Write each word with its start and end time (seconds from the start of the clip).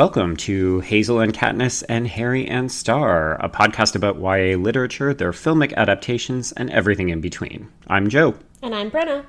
Welcome 0.00 0.38
to 0.38 0.80
Hazel 0.80 1.20
and 1.20 1.30
Katniss 1.30 1.84
and 1.86 2.08
Harry 2.08 2.48
and 2.48 2.72
Star, 2.72 3.34
a 3.34 3.50
podcast 3.50 3.94
about 3.94 4.18
YA 4.18 4.56
literature, 4.56 5.12
their 5.12 5.30
filmic 5.30 5.74
adaptations, 5.74 6.52
and 6.52 6.70
everything 6.70 7.10
in 7.10 7.20
between. 7.20 7.68
I'm 7.86 8.08
Joe. 8.08 8.34
And 8.62 8.74
I'm 8.74 8.90
Brenna. 8.90 9.26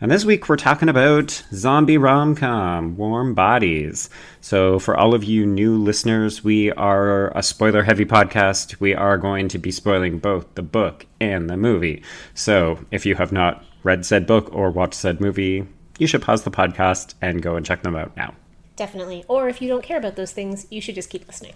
And 0.00 0.10
this 0.10 0.24
week 0.24 0.48
we're 0.48 0.56
talking 0.56 0.88
about 0.88 1.44
zombie 1.52 1.98
rom 1.98 2.34
com, 2.34 2.96
Warm 2.96 3.34
Bodies. 3.34 4.08
So, 4.40 4.78
for 4.78 4.96
all 4.96 5.14
of 5.14 5.22
you 5.22 5.44
new 5.44 5.76
listeners, 5.76 6.42
we 6.42 6.72
are 6.72 7.28
a 7.36 7.42
spoiler 7.42 7.82
heavy 7.82 8.06
podcast. 8.06 8.80
We 8.80 8.94
are 8.94 9.18
going 9.18 9.48
to 9.48 9.58
be 9.58 9.70
spoiling 9.70 10.18
both 10.18 10.46
the 10.54 10.62
book 10.62 11.04
and 11.20 11.50
the 11.50 11.58
movie. 11.58 12.02
So, 12.32 12.78
if 12.90 13.04
you 13.04 13.16
have 13.16 13.32
not 13.32 13.62
read 13.82 14.06
said 14.06 14.26
book 14.26 14.48
or 14.50 14.70
watched 14.70 14.94
said 14.94 15.20
movie, 15.20 15.66
you 15.98 16.06
should 16.06 16.22
pause 16.22 16.44
the 16.44 16.50
podcast 16.50 17.12
and 17.20 17.42
go 17.42 17.54
and 17.54 17.66
check 17.66 17.82
them 17.82 17.96
out 17.96 18.16
now. 18.16 18.32
Definitely. 18.76 19.24
Or 19.26 19.48
if 19.48 19.60
you 19.60 19.68
don't 19.68 19.82
care 19.82 19.96
about 19.96 20.16
those 20.16 20.32
things, 20.32 20.66
you 20.70 20.80
should 20.80 20.94
just 20.94 21.10
keep 21.10 21.26
listening. 21.26 21.54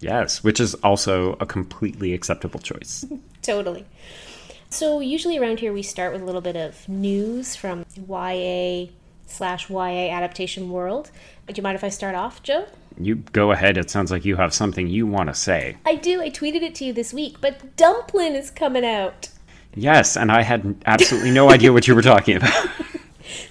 Yes, 0.00 0.42
which 0.42 0.60
is 0.60 0.74
also 0.76 1.36
a 1.40 1.46
completely 1.46 2.14
acceptable 2.14 2.60
choice. 2.60 3.04
totally. 3.42 3.84
So, 4.70 5.00
usually 5.00 5.38
around 5.38 5.60
here, 5.60 5.72
we 5.72 5.82
start 5.82 6.12
with 6.12 6.22
a 6.22 6.24
little 6.24 6.40
bit 6.40 6.56
of 6.56 6.88
news 6.88 7.56
from 7.56 7.86
YA 7.96 8.86
slash 9.26 9.70
YA 9.70 10.10
adaptation 10.10 10.70
world. 10.70 11.10
Do 11.46 11.54
you 11.56 11.62
mind 11.62 11.76
if 11.76 11.84
I 11.84 11.88
start 11.88 12.14
off, 12.14 12.42
Joe? 12.42 12.66
You 13.00 13.16
go 13.16 13.52
ahead. 13.52 13.78
It 13.78 13.90
sounds 13.90 14.10
like 14.10 14.24
you 14.24 14.36
have 14.36 14.52
something 14.52 14.86
you 14.86 15.06
want 15.06 15.28
to 15.28 15.34
say. 15.34 15.76
I 15.86 15.94
do. 15.94 16.20
I 16.20 16.30
tweeted 16.30 16.62
it 16.62 16.74
to 16.76 16.84
you 16.84 16.92
this 16.92 17.14
week, 17.14 17.40
but 17.40 17.76
Dumplin 17.76 18.34
is 18.34 18.50
coming 18.50 18.84
out. 18.84 19.28
Yes, 19.74 20.16
and 20.16 20.32
I 20.32 20.42
had 20.42 20.76
absolutely 20.86 21.30
no 21.30 21.50
idea 21.50 21.72
what 21.72 21.86
you 21.86 21.94
were 21.94 22.02
talking 22.02 22.36
about. 22.36 22.68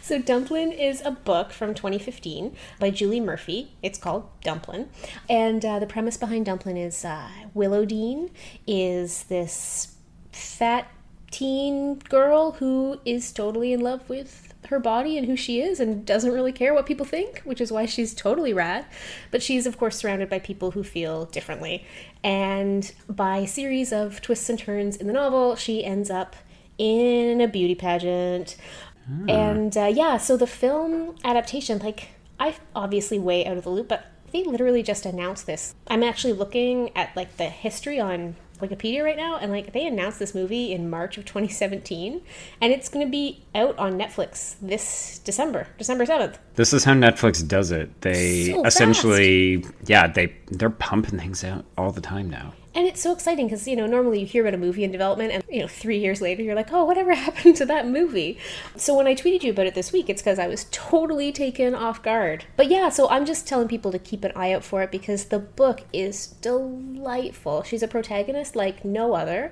So, 0.02 0.20
Dumplin 0.20 0.72
is 0.72 1.02
a 1.04 1.12
book 1.12 1.52
from 1.52 1.74
2015 1.74 2.56
by 2.80 2.90
Julie 2.90 3.20
Murphy. 3.20 3.72
It's 3.82 3.98
called 3.98 4.30
Dumplin. 4.42 4.90
And 5.30 5.64
uh, 5.64 5.80
the 5.80 5.88
premise 5.88 6.18
behind 6.18 6.46
Dumplin 6.46 6.78
is 6.78 7.04
uh, 7.04 7.30
Willowdean 7.56 8.30
is 8.66 9.24
this 9.24 9.96
fat 10.32 10.88
teen 11.32 12.00
girl 12.00 12.54
who 12.54 13.00
is 13.06 13.32
totally 13.32 13.74
in 13.74 13.82
love 13.82 14.08
with 14.10 14.54
her 14.70 14.80
body 14.80 15.18
and 15.18 15.28
who 15.28 15.36
she 15.36 15.62
is 15.62 15.80
and 15.80 16.06
doesn't 16.06 16.32
really 16.32 16.52
care 16.52 16.74
what 16.74 16.86
people 16.86 17.06
think, 17.06 17.40
which 17.44 17.62
is 17.62 17.72
why 17.72 17.86
she's 17.86 18.14
totally 18.14 18.54
rad. 18.54 18.86
But 19.32 19.42
she's, 19.42 19.66
of 19.66 19.78
course, 19.78 19.98
surrounded 19.98 20.30
by 20.30 20.40
people 20.40 20.72
who 20.72 20.84
feel 20.84 21.26
differently. 21.26 21.86
And 22.24 22.92
by 23.10 23.38
a 23.40 23.48
series 23.48 23.92
of 23.94 24.22
twists 24.22 24.50
and 24.50 24.60
turns 24.60 24.98
in 24.98 25.08
the 25.08 25.14
novel, 25.14 25.56
she 25.56 25.84
ends 25.84 26.10
up 26.10 26.36
in 26.78 27.42
a 27.42 27.48
beauty 27.48 27.76
pageant 27.76 28.56
Hmm. 29.08 29.30
And 29.30 29.78
uh, 29.78 29.92
yeah, 29.94 30.18
so 30.18 30.38
the 30.38 30.48
film 30.48 31.16
adaptation, 31.24 31.80
like, 31.80 32.10
I 32.40 32.56
obviously 32.76 33.20
way 33.20 33.46
out 33.46 33.58
of 33.58 33.64
the 33.64 33.70
loop, 33.70 33.88
but 33.88 34.06
they 34.32 34.44
literally 34.44 34.84
just 34.84 35.06
announced 35.06 35.46
this. 35.46 35.76
I'm 35.88 36.04
actually 36.04 36.34
looking 36.34 36.96
at 36.96 37.16
like 37.16 37.38
the 37.38 37.46
history 37.46 38.00
on 38.00 38.36
Wikipedia 38.60 39.04
right 39.04 39.16
now, 39.16 39.38
and 39.38 39.52
like 39.52 39.72
they 39.74 39.86
announced 39.86 40.20
this 40.20 40.36
movie 40.36 40.74
in 40.74 40.90
March 40.90 41.18
of 41.18 41.26
2017, 41.26 42.22
and 42.62 42.74
it's 42.74 42.90
going 42.90 43.06
to 43.06 43.10
be 43.10 43.44
out 43.56 43.78
on 43.78 43.98
Netflix 43.98 44.56
this 44.62 45.20
December, 45.20 45.68
December 45.78 46.06
7th. 46.06 46.36
This 46.56 46.74
is 46.74 46.84
how 46.84 46.94
Netflix 46.94 47.48
does 47.48 47.72
it. 47.72 48.02
They 48.02 48.52
so 48.52 48.66
essentially, 48.66 49.66
yeah, 49.86 50.08
they 50.08 50.36
they're 50.48 50.70
pumping 50.70 51.20
things 51.20 51.44
out 51.44 51.66
all 51.78 51.92
the 51.92 52.02
time 52.02 52.30
now 52.30 52.54
and 52.78 52.86
it's 52.86 53.02
so 53.02 53.12
exciting 53.12 53.48
because 53.48 53.68
you 53.68 53.76
know 53.76 53.88
normally 53.88 54.20
you 54.20 54.26
hear 54.26 54.44
about 54.44 54.54
a 54.54 54.58
movie 54.58 54.84
in 54.84 54.92
development 54.92 55.34
and 55.34 55.44
you 55.50 55.60
know 55.60 55.68
three 55.68 55.98
years 55.98 56.22
later 56.22 56.44
you're 56.44 56.56
like 56.56 56.72
oh 56.72 56.86
whatever 56.86 57.14
happened 57.26 57.56
to 57.56 57.66
that 57.66 57.88
movie 57.88 58.38
so 58.78 58.96
when 58.96 59.08
i 59.08 59.16
tweeted 59.16 59.44
you 59.44 59.52
about 59.52 59.66
it 59.66 59.74
this 59.74 59.92
week 59.92 60.10
it's 60.10 60.22
because 60.22 60.40
i 60.40 60.48
was 60.48 60.68
totally 60.72 61.32
taken 61.32 61.74
off 61.76 62.02
guard 62.02 62.46
but 62.56 62.70
yeah 62.70 62.88
so 62.88 63.10
i'm 63.10 63.26
just 63.26 63.48
telling 63.48 63.68
people 63.68 63.92
to 63.92 64.00
keep 64.00 64.24
an 64.24 64.32
eye 64.36 64.54
out 64.54 64.64
for 64.64 64.84
it 64.84 64.92
because 64.92 65.26
the 65.26 65.40
book 65.40 65.84
is 65.92 66.28
delightful 66.42 67.64
she's 67.64 67.84
a 67.84 67.88
protagonist 67.88 68.56
like 68.56 68.86
no 68.86 69.14
other 69.14 69.52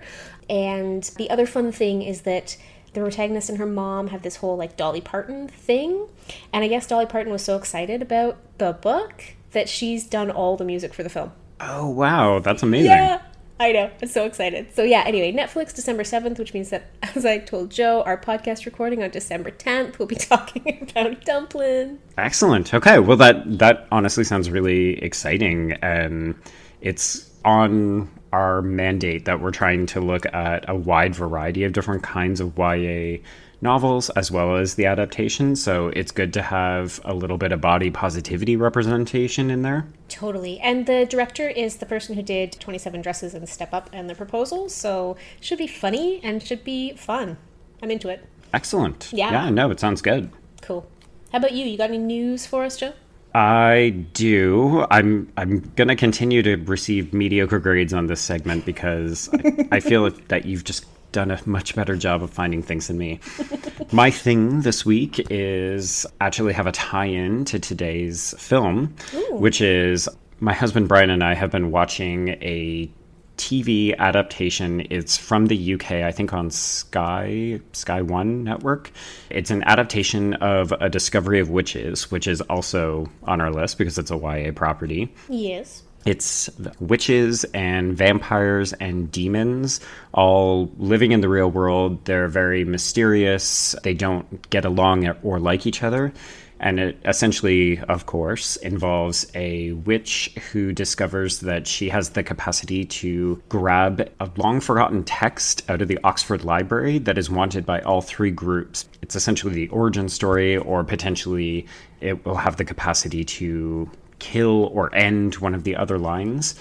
and 0.50 1.04
the 1.18 1.30
other 1.30 1.48
fun 1.48 1.72
thing 1.72 2.04
is 2.04 2.22
that 2.22 2.56
the 2.94 3.02
protagonist 3.02 3.50
and 3.50 3.58
her 3.58 3.66
mom 3.66 4.08
have 4.08 4.22
this 4.22 4.38
whole 4.38 4.56
like 4.56 4.78
Dolly 4.78 5.02
Parton 5.02 5.50
thing. 5.50 6.08
And 6.54 6.64
I 6.64 6.70
guess 6.70 6.88
Dolly 6.88 7.06
Parton 7.06 7.30
was 7.30 7.44
so 7.44 7.58
excited 7.58 8.02
about 8.02 8.38
the 8.58 8.72
book 8.72 9.36
that 9.52 9.68
she's 9.68 10.06
done 10.06 10.32
all 10.32 10.56
the 10.56 10.64
music 10.64 10.94
for 10.94 11.04
the 11.04 11.10
film. 11.10 11.34
Oh 11.60 11.90
wow, 11.90 12.40
that's 12.40 12.64
amazing. 12.64 12.92
Yeah. 12.92 13.22
I 13.58 13.72
know. 13.72 13.90
I'm 14.02 14.08
so 14.10 14.26
excited. 14.26 14.76
So 14.76 14.84
yeah, 14.84 15.04
anyway, 15.06 15.32
Netflix 15.32 15.74
December 15.74 16.04
7th, 16.04 16.40
which 16.40 16.54
means 16.54 16.72
that 16.72 16.90
as 17.16 17.26
I 17.26 17.38
told 17.38 17.72
Joe, 17.72 18.04
our 18.06 18.18
podcast 18.18 18.66
recording 18.66 19.02
on 19.02 19.12
December 19.12 19.52
10th, 19.52 19.98
we'll 19.98 20.08
be 20.08 20.16
talking 20.16 20.90
about 20.90 21.24
Dumplin. 21.24 22.00
Excellent. 22.18 22.74
Okay. 22.74 23.00
Well 23.00 23.18
that 23.18 23.60
that 23.60 23.88
honestly 23.92 24.24
sounds 24.24 24.50
really 24.50 25.02
exciting 25.02 25.74
and 25.82 26.36
it's 26.82 27.32
on 27.46 28.10
our 28.34 28.62
mandate 28.62 29.26
that 29.26 29.40
we're 29.40 29.52
trying 29.52 29.86
to 29.86 30.02
look 30.02 30.26
at 30.34 30.68
a 30.68 30.76
wide 30.76 31.16
variety 31.16 31.64
of 31.64 31.72
different 31.72 32.04
kinds 32.04 32.42
of 32.42 32.58
YA 32.58 33.20
novels 33.62 34.10
as 34.12 34.32
well 34.32 34.56
as 34.56 34.76
the 34.76 34.86
adaptation. 34.86 35.56
So 35.56 35.88
it's 35.90 36.12
good 36.12 36.34
to 36.34 36.42
have 36.42 37.00
a 37.06 37.14
little 37.14 37.38
bit 37.38 37.52
of 37.52 37.62
body 37.62 37.92
positivity 37.92 38.56
representation 38.56 39.50
in 39.50 39.62
there. 39.62 39.88
Totally. 40.10 40.60
And 40.60 40.86
the 40.86 41.06
director 41.06 41.48
is 41.50 41.78
the 41.78 41.86
person 41.86 42.16
who 42.16 42.22
did 42.22 42.54
27 42.54 43.02
Dresses 43.02 43.34
and 43.34 43.48
Step 43.48 43.74
Up 43.74 43.90
and 43.94 44.10
the 44.10 44.16
Proposal. 44.16 44.70
So 44.70 45.18
should 45.40 45.58
be 45.58 45.68
funny 45.68 46.20
and 46.24 46.42
should 46.42 46.64
be 46.64 46.94
fun. 46.94 47.38
I'm 47.82 47.92
into 47.92 48.10
it. 48.10 48.26
Excellent. 48.54 49.10
Yeah. 49.12 49.32
Yeah, 49.32 49.50
no, 49.50 49.72
it 49.72 49.80
sounds 49.80 50.02
good. 50.02 50.30
Cool. 50.62 50.88
How 51.32 51.40
about 51.40 51.52
you? 51.52 51.66
You 51.66 51.78
got 51.78 51.90
any 51.90 51.98
news 51.98 52.46
for 52.46 52.64
us, 52.64 52.78
Joe? 52.78 52.94
I 53.36 54.06
do. 54.14 54.86
I'm 54.90 55.30
I'm 55.36 55.60
gonna 55.76 55.98
continue 55.98 56.42
to 56.44 56.56
receive 56.56 57.14
mediocre 57.14 57.60
grades 57.60 57.94
on 57.94 58.08
this 58.08 58.22
segment 58.22 58.66
because 58.66 59.30
I, 59.34 59.68
I 59.74 59.80
feel 59.82 60.10
that 60.30 60.46
you've 60.46 60.64
just 60.64 60.86
done 61.16 61.32
a 61.32 61.40
much 61.46 61.74
better 61.76 61.96
job 61.96 62.22
of 62.22 62.30
finding 62.30 62.62
things 62.62 62.88
than 62.88 62.98
me. 62.98 63.20
My 63.92 64.12
thing 64.12 64.62
this 64.62 64.86
week 64.86 65.26
is 65.32 66.06
actually 66.20 66.54
have 66.54 66.68
a 66.68 66.74
tie 66.74 67.06
in 67.06 67.46
to 67.46 67.58
today's 67.58 68.36
film, 68.38 68.94
Ooh. 69.14 69.38
which 69.38 69.62
is 69.62 70.10
my 70.42 70.54
husband 70.54 70.90
Brian 70.90 71.10
and 71.10 71.24
I 71.24 71.34
have 71.34 71.50
been 71.50 71.72
watching 71.72 72.30
a 72.42 72.92
TV 73.38 73.98
adaptation. 73.98 74.86
It's 74.90 75.16
from 75.16 75.46
the 75.46 75.74
UK, 75.76 75.92
I 75.92 76.12
think 76.12 76.34
on 76.34 76.52
Sky 76.52 77.62
Sky 77.72 78.02
One 78.02 78.44
network. 78.44 78.92
It's 79.30 79.52
an 79.52 79.64
adaptation 79.64 80.34
of 80.36 80.74
A 80.74 80.90
Discovery 80.90 81.40
of 81.40 81.50
Witches, 81.50 82.12
which 82.12 82.28
is 82.28 82.42
also 82.42 83.10
on 83.24 83.40
our 83.40 83.52
list 83.52 83.78
because 83.78 83.98
it's 83.98 84.12
a 84.12 84.18
YA 84.18 84.52
property. 84.52 85.14
Yes 85.30 85.85
it's 86.06 86.50
witches 86.80 87.44
and 87.46 87.98
vampires 87.98 88.74
and 88.74 89.12
demons 89.12 89.80
all 90.14 90.72
living 90.78 91.12
in 91.12 91.22
the 91.22 91.30
real 91.30 91.50
world. 91.50 92.06
They're 92.06 92.28
very 92.28 92.64
mysterious. 92.64 93.76
They 93.84 93.96
don't 93.96 94.50
get 94.52 94.66
along 94.66 95.08
or 95.24 95.40
like 95.40 95.66
each 95.66 95.82
other. 95.82 96.14
And 96.60 96.80
it 96.80 96.98
essentially, 97.04 97.80
of 97.80 98.06
course, 98.06 98.56
involves 98.58 99.30
a 99.36 99.74
witch 99.74 100.34
who 100.52 100.72
discovers 100.72 101.42
that 101.42 101.68
she 101.68 101.90
has 101.90 102.12
the 102.12 102.24
capacity 102.24 102.86
to 102.86 103.42
grab 103.50 104.10
a 104.22 104.30
long 104.38 104.62
forgotten 104.62 105.04
text 105.04 105.70
out 105.70 105.82
of 105.82 105.90
the 105.90 106.00
Oxford 106.04 106.46
Library 106.46 106.98
that 107.00 107.18
is 107.18 107.30
wanted 107.30 107.66
by 107.66 107.82
all 107.82 108.02
three 108.02 108.32
groups. 108.32 108.88
It's 109.02 109.18
essentially 109.18 109.54
the 109.54 109.68
origin 109.68 110.08
story, 110.08 110.56
or 110.56 110.84
potentially 110.86 111.68
it 112.00 112.26
will 112.26 112.38
have 112.38 112.56
the 112.56 112.66
capacity 112.66 113.26
to 113.26 113.90
kill 114.20 114.66
or 114.74 114.94
end 114.96 115.36
one 115.36 115.56
of 115.56 115.64
the 115.64 115.76
other 115.76 115.98
lines. 115.98 116.56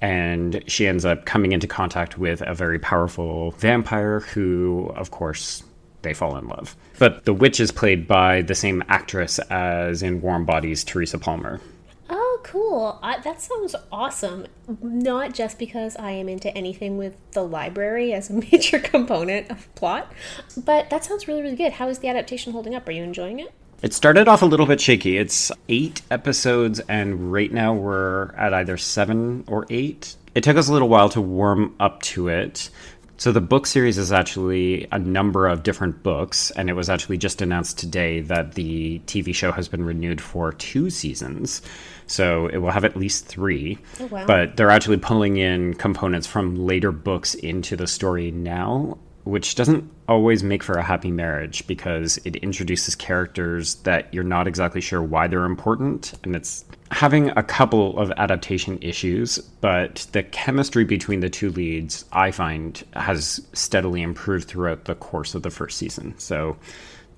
And 0.00 0.62
she 0.66 0.86
ends 0.86 1.04
up 1.04 1.26
coming 1.26 1.52
into 1.52 1.66
contact 1.66 2.18
with 2.18 2.40
a 2.42 2.54
very 2.54 2.78
powerful 2.78 3.50
vampire 3.52 4.20
who, 4.20 4.90
of 4.96 5.10
course, 5.10 5.62
they 6.02 6.14
fall 6.14 6.36
in 6.36 6.48
love. 6.48 6.76
But 6.98 7.24
the 7.24 7.34
witch 7.34 7.60
is 7.60 7.70
played 7.70 8.06
by 8.06 8.42
the 8.42 8.54
same 8.54 8.82
actress 8.88 9.38
as 9.50 10.02
in 10.02 10.22
Warm 10.22 10.44
Bodies, 10.44 10.84
Teresa 10.84 11.18
Palmer. 11.18 11.60
Oh, 12.08 12.40
cool. 12.42 12.98
I, 13.02 13.20
that 13.20 13.40
sounds 13.40 13.76
awesome. 13.92 14.46
Not 14.82 15.34
just 15.34 15.58
because 15.58 15.96
I 15.96 16.10
am 16.12 16.28
into 16.28 16.54
anything 16.56 16.98
with 16.98 17.14
the 17.32 17.42
library 17.42 18.12
as 18.12 18.30
a 18.30 18.32
major 18.52 18.78
component 18.78 19.50
of 19.50 19.72
plot, 19.74 20.12
but 20.56 20.90
that 20.90 21.04
sounds 21.04 21.28
really, 21.28 21.42
really 21.42 21.56
good. 21.56 21.72
How 21.72 21.88
is 21.88 21.98
the 21.98 22.08
adaptation 22.08 22.52
holding 22.52 22.74
up? 22.74 22.88
Are 22.88 22.92
you 22.92 23.02
enjoying 23.02 23.38
it? 23.38 23.52
It 23.82 23.94
started 23.94 24.28
off 24.28 24.42
a 24.42 24.46
little 24.46 24.66
bit 24.66 24.78
shaky. 24.78 25.16
It's 25.16 25.50
eight 25.70 26.02
episodes, 26.10 26.80
and 26.80 27.32
right 27.32 27.50
now 27.50 27.72
we're 27.72 28.34
at 28.34 28.52
either 28.52 28.76
seven 28.76 29.42
or 29.46 29.66
eight. 29.70 30.16
It 30.34 30.44
took 30.44 30.58
us 30.58 30.68
a 30.68 30.72
little 30.72 30.90
while 30.90 31.08
to 31.10 31.20
warm 31.22 31.74
up 31.80 32.02
to 32.02 32.28
it. 32.28 32.68
So, 33.16 33.32
the 33.32 33.40
book 33.40 33.66
series 33.66 33.96
is 33.96 34.12
actually 34.12 34.86
a 34.92 34.98
number 34.98 35.46
of 35.46 35.62
different 35.62 36.02
books, 36.02 36.50
and 36.50 36.68
it 36.68 36.74
was 36.74 36.90
actually 36.90 37.16
just 37.16 37.40
announced 37.40 37.78
today 37.78 38.20
that 38.20 38.52
the 38.52 39.00
TV 39.06 39.34
show 39.34 39.50
has 39.50 39.66
been 39.66 39.84
renewed 39.84 40.20
for 40.20 40.52
two 40.52 40.90
seasons. 40.90 41.62
So, 42.06 42.48
it 42.48 42.58
will 42.58 42.70
have 42.72 42.84
at 42.84 42.96
least 42.96 43.26
three. 43.26 43.78
Oh, 43.98 44.06
wow. 44.06 44.26
But 44.26 44.58
they're 44.58 44.70
actually 44.70 44.98
pulling 44.98 45.38
in 45.38 45.72
components 45.72 46.26
from 46.26 46.66
later 46.66 46.92
books 46.92 47.34
into 47.34 47.76
the 47.76 47.86
story 47.86 48.30
now 48.30 48.98
which 49.24 49.54
doesn't 49.54 49.99
always 50.10 50.42
make 50.42 50.62
for 50.62 50.74
a 50.74 50.82
happy 50.82 51.12
marriage 51.12 51.64
because 51.68 52.18
it 52.24 52.34
introduces 52.36 52.96
characters 52.96 53.76
that 53.76 54.12
you're 54.12 54.24
not 54.24 54.48
exactly 54.48 54.80
sure 54.80 55.00
why 55.00 55.28
they're 55.28 55.44
important. 55.44 56.12
And 56.24 56.34
it's 56.34 56.64
having 56.90 57.30
a 57.30 57.44
couple 57.44 57.96
of 57.96 58.10
adaptation 58.16 58.76
issues, 58.82 59.38
but 59.60 60.08
the 60.10 60.24
chemistry 60.24 60.84
between 60.84 61.20
the 61.20 61.30
two 61.30 61.50
leads, 61.50 62.04
I 62.12 62.32
find, 62.32 62.82
has 62.94 63.40
steadily 63.52 64.02
improved 64.02 64.48
throughout 64.48 64.86
the 64.86 64.96
course 64.96 65.36
of 65.36 65.44
the 65.44 65.50
first 65.50 65.78
season. 65.78 66.18
So 66.18 66.56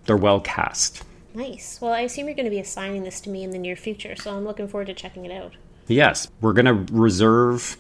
they're 0.05 0.17
well 0.19 0.41
cast. 0.41 1.03
Nice. 1.35 1.81
Well, 1.81 1.93
I 1.93 2.01
assume 2.01 2.27
you're 2.27 2.35
going 2.35 2.45
to 2.45 2.51
be 2.51 2.61
assigning 2.61 3.05
this 3.05 3.23
to 3.23 3.31
me 3.31 3.43
in 3.43 3.53
the 3.53 3.59
near 3.59 3.75
future, 3.75 4.15
so 4.17 4.37
I'm 4.37 4.45
looking 4.45 4.69
forward 4.69 4.89
to 4.89 4.95
checking 4.95 5.25
it 5.25 5.33
out. 5.33 5.55
Yes, 5.89 6.29
we're 6.43 6.53
going 6.53 6.67
to 6.67 6.93
reserve 6.93 7.79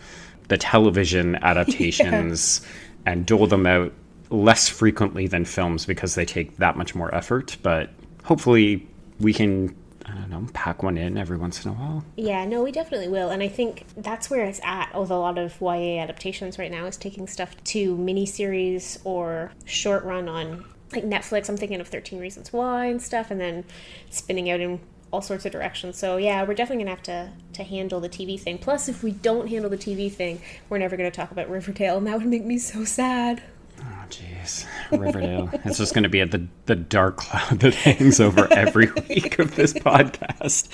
the 0.48 0.56
television 0.56 1.36
adaptations 1.42 2.62
yeah. 2.64 3.12
and 3.12 3.26
dole 3.26 3.46
them 3.46 3.66
out 3.66 3.92
less 4.32 4.68
frequently 4.68 5.26
than 5.26 5.44
films 5.44 5.86
because 5.86 6.14
they 6.14 6.24
take 6.24 6.56
that 6.56 6.76
much 6.76 6.94
more 6.94 7.14
effort. 7.14 7.56
But 7.62 7.90
hopefully, 8.24 8.88
we 9.20 9.32
can 9.32 9.76
I 10.04 10.14
don't 10.14 10.30
know, 10.30 10.46
pack 10.52 10.82
one 10.82 10.98
in 10.98 11.16
every 11.16 11.36
once 11.36 11.64
in 11.64 11.70
a 11.70 11.74
while. 11.74 12.04
Yeah, 12.16 12.44
no, 12.44 12.62
we 12.62 12.72
definitely 12.72 13.08
will. 13.08 13.30
And 13.30 13.42
I 13.42 13.48
think 13.48 13.84
that's 13.96 14.28
where 14.28 14.44
it's 14.44 14.60
at 14.64 14.98
with 14.98 15.10
a 15.10 15.16
lot 15.16 15.38
of 15.38 15.60
YA 15.60 16.00
adaptations 16.00 16.58
right 16.58 16.70
now 16.70 16.86
is 16.86 16.96
taking 16.96 17.26
stuff 17.26 17.54
to 17.64 17.96
miniseries 17.96 18.98
or 19.04 19.52
short 19.64 20.04
run 20.04 20.28
on 20.28 20.64
like 20.92 21.04
Netflix. 21.04 21.48
I'm 21.48 21.56
thinking 21.56 21.80
of 21.80 21.88
13 21.88 22.18
Reasons 22.18 22.52
Why 22.52 22.86
and 22.86 23.00
stuff, 23.00 23.30
and 23.30 23.40
then 23.40 23.64
spinning 24.10 24.50
out 24.50 24.60
in 24.60 24.80
all 25.12 25.22
sorts 25.22 25.44
of 25.44 25.52
directions. 25.52 25.98
So 25.98 26.16
yeah, 26.16 26.42
we're 26.42 26.54
definitely 26.54 26.84
gonna 26.84 26.96
have 26.96 27.04
to 27.04 27.30
to 27.54 27.62
handle 27.62 28.00
the 28.00 28.08
TV 28.08 28.40
thing. 28.40 28.58
Plus, 28.58 28.88
if 28.88 29.02
we 29.02 29.12
don't 29.12 29.48
handle 29.48 29.70
the 29.70 29.76
TV 29.76 30.10
thing, 30.10 30.40
we're 30.68 30.78
never 30.78 30.96
gonna 30.96 31.10
talk 31.10 31.30
about 31.30 31.48
Riverdale, 31.48 31.98
and 31.98 32.06
that 32.06 32.18
would 32.18 32.26
make 32.26 32.44
me 32.44 32.58
so 32.58 32.84
sad. 32.84 33.42
Oh 33.80 34.04
jeez, 34.08 34.66
Riverdale. 34.90 35.50
it's 35.64 35.78
just 35.78 35.94
going 35.94 36.02
to 36.02 36.08
be 36.08 36.20
at 36.20 36.30
the 36.30 36.46
the 36.66 36.76
dark 36.76 37.16
cloud 37.16 37.60
that 37.60 37.74
hangs 37.74 38.20
over 38.20 38.52
every 38.52 38.90
week 39.08 39.38
of 39.38 39.56
this 39.56 39.72
podcast, 39.72 40.68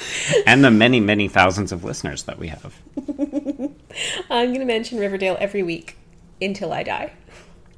and 0.47 0.65
the 0.65 0.71
many 0.71 1.01
many 1.01 1.29
thousands 1.29 1.73
of 1.73 1.85
listeners 1.85 2.25
that 2.25 2.39
we 2.39 2.49
have. 2.49 2.75
I'm 4.31 4.49
going 4.49 4.61
to 4.61 4.65
mention 4.65 4.99
Riverdale 4.99 5.37
every 5.41 5.63
week 5.63 5.97
until 6.41 6.73
I 6.73 6.83
die. 6.83 7.13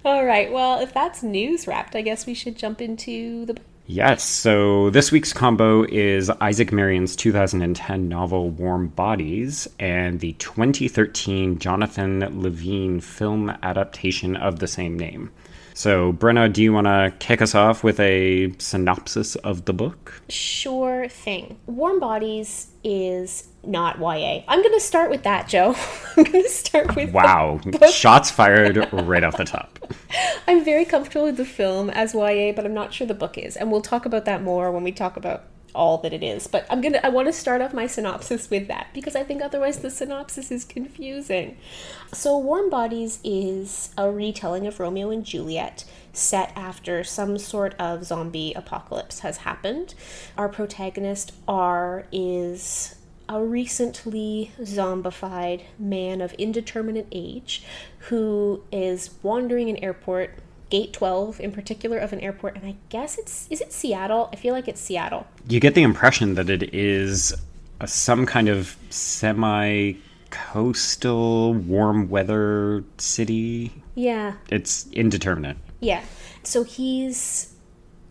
All 0.04 0.24
right. 0.24 0.50
Well, 0.50 0.80
if 0.80 0.94
that's 0.94 1.22
news 1.22 1.66
wrapped, 1.66 1.94
I 1.94 2.00
guess 2.00 2.24
we 2.26 2.34
should 2.34 2.56
jump 2.56 2.80
into 2.80 3.44
the 3.44 3.56
Yes, 3.92 4.22
so 4.22 4.88
this 4.90 5.10
week's 5.10 5.32
combo 5.32 5.82
is 5.82 6.30
Isaac 6.40 6.70
Marion's 6.70 7.16
2010 7.16 8.08
novel 8.08 8.50
Warm 8.50 8.86
Bodies 8.86 9.66
and 9.80 10.20
the 10.20 10.32
2013 10.34 11.58
Jonathan 11.58 12.40
Levine 12.40 13.00
film 13.00 13.50
adaptation 13.64 14.36
of 14.36 14.60
the 14.60 14.68
same 14.68 14.96
name. 14.96 15.32
So, 15.74 16.12
Brenna, 16.12 16.52
do 16.52 16.62
you 16.62 16.72
want 16.72 16.86
to 16.86 17.12
kick 17.18 17.42
us 17.42 17.56
off 17.56 17.82
with 17.82 17.98
a 17.98 18.52
synopsis 18.58 19.34
of 19.34 19.64
the 19.64 19.72
book? 19.72 20.22
Sure 20.28 21.08
thing. 21.08 21.58
Warm 21.66 21.98
Bodies 21.98 22.68
is 22.84 23.48
not 23.64 23.98
YA. 23.98 24.42
I'm 24.48 24.62
going 24.62 24.74
to 24.74 24.80
start 24.80 25.10
with 25.10 25.22
that, 25.24 25.48
Joe. 25.48 25.74
I'm 26.16 26.24
going 26.24 26.44
to 26.44 26.50
start 26.50 26.96
with. 26.96 27.12
Wow. 27.12 27.60
Shots 27.90 28.30
fired 28.30 28.88
right 28.92 29.24
off 29.24 29.36
the 29.36 29.44
top. 29.44 29.78
I'm 30.48 30.64
very 30.64 30.84
comfortable 30.84 31.26
with 31.26 31.36
the 31.36 31.44
film 31.44 31.90
as 31.90 32.14
YA, 32.14 32.52
but 32.52 32.64
I'm 32.64 32.74
not 32.74 32.92
sure 32.92 33.06
the 33.06 33.14
book 33.14 33.36
is. 33.38 33.56
And 33.56 33.70
we'll 33.70 33.82
talk 33.82 34.06
about 34.06 34.24
that 34.24 34.42
more 34.42 34.70
when 34.70 34.82
we 34.82 34.92
talk 34.92 35.16
about 35.16 35.44
all 35.74 35.98
that 35.98 36.12
it 36.12 36.22
is. 36.22 36.46
But 36.46 36.66
I'm 36.70 36.80
going 36.80 36.94
to 36.94 37.04
I 37.04 37.08
want 37.08 37.28
to 37.28 37.32
start 37.32 37.60
off 37.60 37.72
my 37.72 37.86
synopsis 37.86 38.50
with 38.50 38.68
that 38.68 38.88
because 38.92 39.14
I 39.14 39.22
think 39.22 39.42
otherwise 39.42 39.78
the 39.78 39.90
synopsis 39.90 40.50
is 40.50 40.64
confusing. 40.64 41.56
So 42.12 42.36
Warm 42.38 42.70
Bodies 42.70 43.20
is 43.22 43.92
a 43.96 44.10
retelling 44.10 44.66
of 44.66 44.80
Romeo 44.80 45.10
and 45.10 45.24
Juliet 45.24 45.84
set 46.12 46.52
after 46.56 47.04
some 47.04 47.38
sort 47.38 47.74
of 47.74 48.04
zombie 48.04 48.52
apocalypse 48.54 49.20
has 49.20 49.38
happened. 49.38 49.94
Our 50.36 50.48
protagonist 50.48 51.32
R 51.46 52.06
is 52.10 52.96
a 53.30 53.40
recently 53.40 54.50
zombified 54.60 55.62
man 55.78 56.20
of 56.20 56.32
indeterminate 56.34 57.06
age 57.12 57.62
who 58.08 58.60
is 58.72 59.10
wandering 59.22 59.70
an 59.70 59.76
airport, 59.76 60.34
gate 60.68 60.92
12 60.92 61.40
in 61.40 61.52
particular 61.52 61.96
of 61.96 62.12
an 62.12 62.18
airport, 62.20 62.56
and 62.56 62.66
I 62.66 62.74
guess 62.88 63.16
it's 63.16 63.46
is 63.48 63.60
it 63.60 63.72
Seattle? 63.72 64.28
I 64.32 64.36
feel 64.36 64.52
like 64.52 64.66
it's 64.66 64.80
Seattle. 64.80 65.28
You 65.48 65.60
get 65.60 65.76
the 65.76 65.84
impression 65.84 66.34
that 66.34 66.50
it 66.50 66.74
is 66.74 67.32
a, 67.78 67.86
some 67.86 68.26
kind 68.26 68.48
of 68.48 68.76
semi 68.90 69.92
coastal 70.30 71.54
warm 71.54 72.10
weather 72.10 72.84
city. 72.98 73.72
Yeah. 73.94 74.34
It's 74.48 74.88
indeterminate. 74.88 75.56
Yeah. 75.78 76.02
So 76.42 76.64
he's 76.64 77.49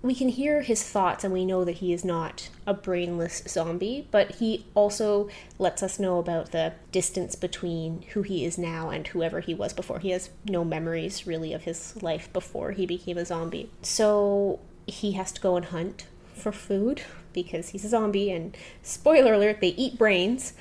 we 0.01 0.15
can 0.15 0.29
hear 0.29 0.61
his 0.61 0.81
thoughts 0.81 1.23
and 1.23 1.33
we 1.33 1.45
know 1.45 1.65
that 1.65 1.77
he 1.77 1.91
is 1.91 2.05
not 2.05 2.49
a 2.65 2.73
brainless 2.73 3.43
zombie, 3.47 4.07
but 4.11 4.35
he 4.35 4.65
also 4.73 5.29
lets 5.57 5.83
us 5.83 5.99
know 5.99 6.19
about 6.19 6.51
the 6.51 6.73
distance 6.91 7.35
between 7.35 8.03
who 8.13 8.21
he 8.21 8.45
is 8.45 8.57
now 8.57 8.89
and 8.89 9.07
whoever 9.07 9.41
he 9.41 9.53
was 9.53 9.73
before. 9.73 9.99
He 9.99 10.11
has 10.11 10.29
no 10.45 10.63
memories 10.63 11.27
really 11.27 11.53
of 11.53 11.63
his 11.63 12.01
life 12.01 12.31
before 12.31 12.71
he 12.71 12.85
became 12.85 13.17
a 13.17 13.25
zombie. 13.25 13.69
So 13.81 14.59
he 14.87 15.13
has 15.13 15.31
to 15.33 15.41
go 15.41 15.57
and 15.57 15.65
hunt 15.65 16.07
for 16.33 16.51
food 16.51 17.01
because 17.33 17.69
he's 17.69 17.85
a 17.85 17.89
zombie, 17.89 18.31
and 18.31 18.57
spoiler 18.81 19.33
alert, 19.33 19.61
they 19.61 19.69
eat 19.69 19.97
brains. 19.97 20.53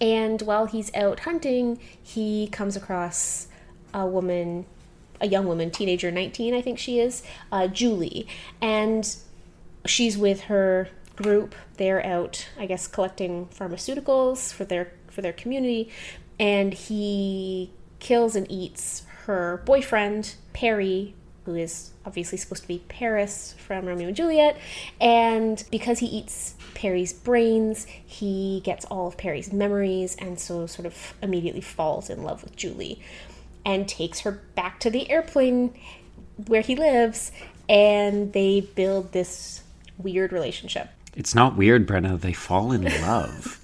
And 0.00 0.42
while 0.42 0.66
he's 0.66 0.92
out 0.94 1.20
hunting, 1.20 1.78
he 2.02 2.48
comes 2.48 2.76
across 2.76 3.46
a 3.94 4.06
woman 4.06 4.66
a 5.24 5.26
young 5.26 5.46
woman, 5.46 5.70
teenager, 5.70 6.10
19, 6.10 6.54
I 6.54 6.60
think 6.60 6.78
she 6.78 7.00
is, 7.00 7.22
uh, 7.50 7.66
Julie. 7.66 8.28
And 8.60 9.16
she's 9.86 10.16
with 10.18 10.42
her 10.42 10.88
group. 11.16 11.54
They're 11.78 12.04
out, 12.04 12.48
I 12.58 12.66
guess, 12.66 12.86
collecting 12.86 13.46
pharmaceuticals 13.46 14.52
for 14.52 14.64
their 14.64 14.92
for 15.08 15.22
their 15.22 15.32
community, 15.32 15.90
and 16.40 16.74
he 16.74 17.70
kills 18.00 18.34
and 18.34 18.50
eats 18.50 19.04
her 19.26 19.62
boyfriend 19.64 20.34
Perry, 20.52 21.14
who 21.44 21.54
is 21.54 21.92
obviously 22.04 22.36
supposed 22.36 22.62
to 22.62 22.68
be 22.68 22.82
Paris 22.88 23.54
from 23.64 23.86
Romeo 23.86 24.08
and 24.08 24.16
Juliet. 24.16 24.58
And 25.00 25.62
because 25.70 26.00
he 26.00 26.06
eats 26.06 26.56
Perry's 26.74 27.12
brains, 27.12 27.86
he 28.04 28.60
gets 28.64 28.84
all 28.86 29.06
of 29.06 29.16
Perry's 29.16 29.52
memories, 29.52 30.16
and 30.16 30.38
so 30.38 30.66
sort 30.66 30.86
of 30.86 31.14
immediately 31.22 31.60
falls 31.60 32.10
in 32.10 32.24
love 32.24 32.42
with 32.42 32.56
Julie 32.56 33.00
and 33.64 33.88
takes 33.88 34.20
her 34.20 34.32
back 34.54 34.80
to 34.80 34.90
the 34.90 35.10
airplane 35.10 35.74
where 36.46 36.62
he 36.62 36.76
lives 36.76 37.32
and 37.68 38.32
they 38.32 38.60
build 38.60 39.12
this 39.12 39.62
weird 39.98 40.32
relationship. 40.32 40.88
It's 41.16 41.34
not 41.34 41.56
weird, 41.56 41.86
Brenna. 41.86 42.20
They 42.20 42.32
fall 42.32 42.72
in 42.72 42.82
love. 42.82 43.60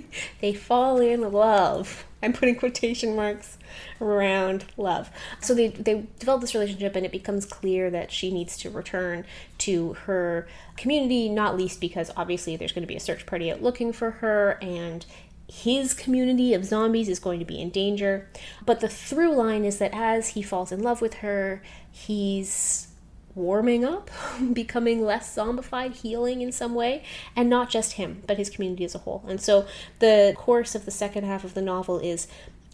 they 0.40 0.54
fall 0.54 1.00
in 1.00 1.20
love. 1.32 2.04
I'm 2.22 2.32
putting 2.32 2.56
quotation 2.56 3.14
marks 3.14 3.58
around 4.00 4.64
love. 4.78 5.10
So 5.42 5.54
they, 5.54 5.68
they 5.68 6.06
develop 6.18 6.40
this 6.40 6.54
relationship, 6.54 6.96
and 6.96 7.04
it 7.04 7.12
becomes 7.12 7.44
clear 7.44 7.90
that 7.90 8.10
she 8.10 8.30
needs 8.32 8.56
to 8.58 8.70
return 8.70 9.26
to 9.58 9.92
her 10.04 10.48
community, 10.76 11.28
not 11.28 11.58
least 11.58 11.80
because 11.80 12.10
obviously 12.16 12.56
there's 12.56 12.72
going 12.72 12.82
to 12.82 12.88
be 12.88 12.96
a 12.96 13.00
search 13.00 13.26
party 13.26 13.52
out 13.52 13.62
looking 13.62 13.92
for 13.92 14.10
her, 14.10 14.58
and 14.62 15.04
his 15.48 15.94
community 15.94 16.54
of 16.54 16.64
zombies 16.64 17.08
is 17.08 17.18
going 17.18 17.38
to 17.38 17.44
be 17.44 17.60
in 17.60 17.70
danger. 17.70 18.28
But 18.64 18.80
the 18.80 18.88
through 18.88 19.34
line 19.34 19.64
is 19.64 19.78
that 19.78 19.92
as 19.94 20.28
he 20.28 20.42
falls 20.42 20.72
in 20.72 20.82
love 20.82 21.00
with 21.00 21.14
her, 21.14 21.62
he's 21.90 22.88
warming 23.34 23.84
up, 23.84 24.10
becoming 24.52 25.04
less 25.04 25.36
zombified, 25.36 25.96
healing 25.96 26.40
in 26.40 26.52
some 26.52 26.74
way, 26.74 27.02
and 27.34 27.50
not 27.50 27.68
just 27.68 27.92
him, 27.94 28.22
but 28.26 28.38
his 28.38 28.48
community 28.48 28.84
as 28.84 28.94
a 28.94 28.98
whole. 28.98 29.24
And 29.28 29.40
so 29.40 29.66
the 29.98 30.34
course 30.36 30.74
of 30.74 30.84
the 30.84 30.90
second 30.90 31.24
half 31.24 31.44
of 31.44 31.54
the 31.54 31.62
novel 31.62 31.98
is 31.98 32.26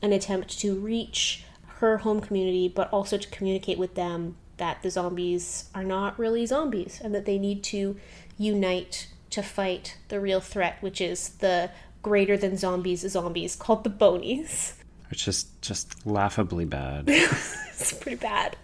an 0.03 0.13
attempt 0.13 0.59
to 0.61 0.75
reach 0.75 1.45
her 1.79 1.99
home 1.99 2.21
community, 2.21 2.69
but 2.69 2.91
also 2.93 3.17
to 3.17 3.29
communicate 3.29 3.79
with 3.79 3.95
them 3.95 4.37
that 4.59 4.83
the 4.83 4.91
zombies 4.91 5.71
are 5.75 5.85
not 5.85 6.19
really 6.19 6.45
zombies 6.45 7.01
and 7.03 7.15
that 7.15 7.25
they 7.25 7.39
need 7.39 7.63
to 7.65 7.97
unite 8.37 9.09
to 9.31 9.43
fight 9.43 9.97
the 10.09 10.21
real 10.21 10.41
threat, 10.41 10.77
which 10.81 11.01
is 11.01 11.31
the 11.39 11.71
greater 12.03 12.37
than 12.37 12.57
zombies 12.57 13.09
zombies 13.09 13.57
called 13.57 13.85
the 13.85 13.91
Bonies. 13.91 14.75
Which 15.11 15.27
is 15.27 15.47
just 15.61 16.07
laughably 16.07 16.65
bad. 16.65 17.05
it's 17.09 17.93
pretty 17.95 18.17
bad. 18.17 18.57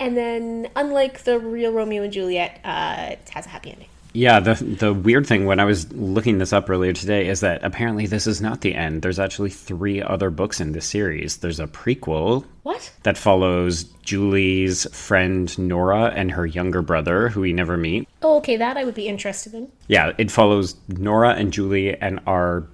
And 0.00 0.16
then, 0.16 0.68
unlike 0.74 1.22
the 1.22 1.38
real 1.38 1.72
Romeo 1.72 2.02
and 2.02 2.12
Juliet, 2.12 2.60
uh, 2.64 3.10
it 3.12 3.28
has 3.30 3.46
a 3.46 3.50
happy 3.50 3.70
ending. 3.70 3.88
Yeah, 4.14 4.40
the 4.40 4.54
the 4.54 4.92
weird 4.92 5.26
thing 5.26 5.46
when 5.46 5.58
I 5.58 5.64
was 5.64 5.90
looking 5.92 6.38
this 6.38 6.52
up 6.52 6.68
earlier 6.68 6.92
today 6.92 7.28
is 7.28 7.40
that 7.40 7.64
apparently 7.64 8.06
this 8.06 8.26
is 8.26 8.40
not 8.40 8.60
the 8.60 8.74
end. 8.74 9.00
There's 9.00 9.18
actually 9.18 9.50
three 9.50 10.02
other 10.02 10.28
books 10.30 10.60
in 10.60 10.72
this 10.72 10.86
series. 10.86 11.38
There's 11.38 11.60
a 11.60 11.66
prequel. 11.66 12.44
What? 12.62 12.92
That 13.04 13.16
follows 13.16 13.84
Julie's 14.02 14.86
friend 14.94 15.56
Nora 15.58 16.12
and 16.14 16.30
her 16.32 16.44
younger 16.44 16.82
brother, 16.82 17.30
who 17.30 17.40
we 17.40 17.52
never 17.52 17.76
meet. 17.76 18.06
Oh, 18.20 18.36
okay, 18.38 18.56
that 18.56 18.76
I 18.76 18.84
would 18.84 18.94
be 18.94 19.08
interested 19.08 19.54
in. 19.54 19.72
Yeah, 19.88 20.12
it 20.18 20.30
follows 20.30 20.76
Nora 20.88 21.30
and 21.30 21.52
Julie 21.52 21.96
and 21.98 22.20
are 22.26 22.64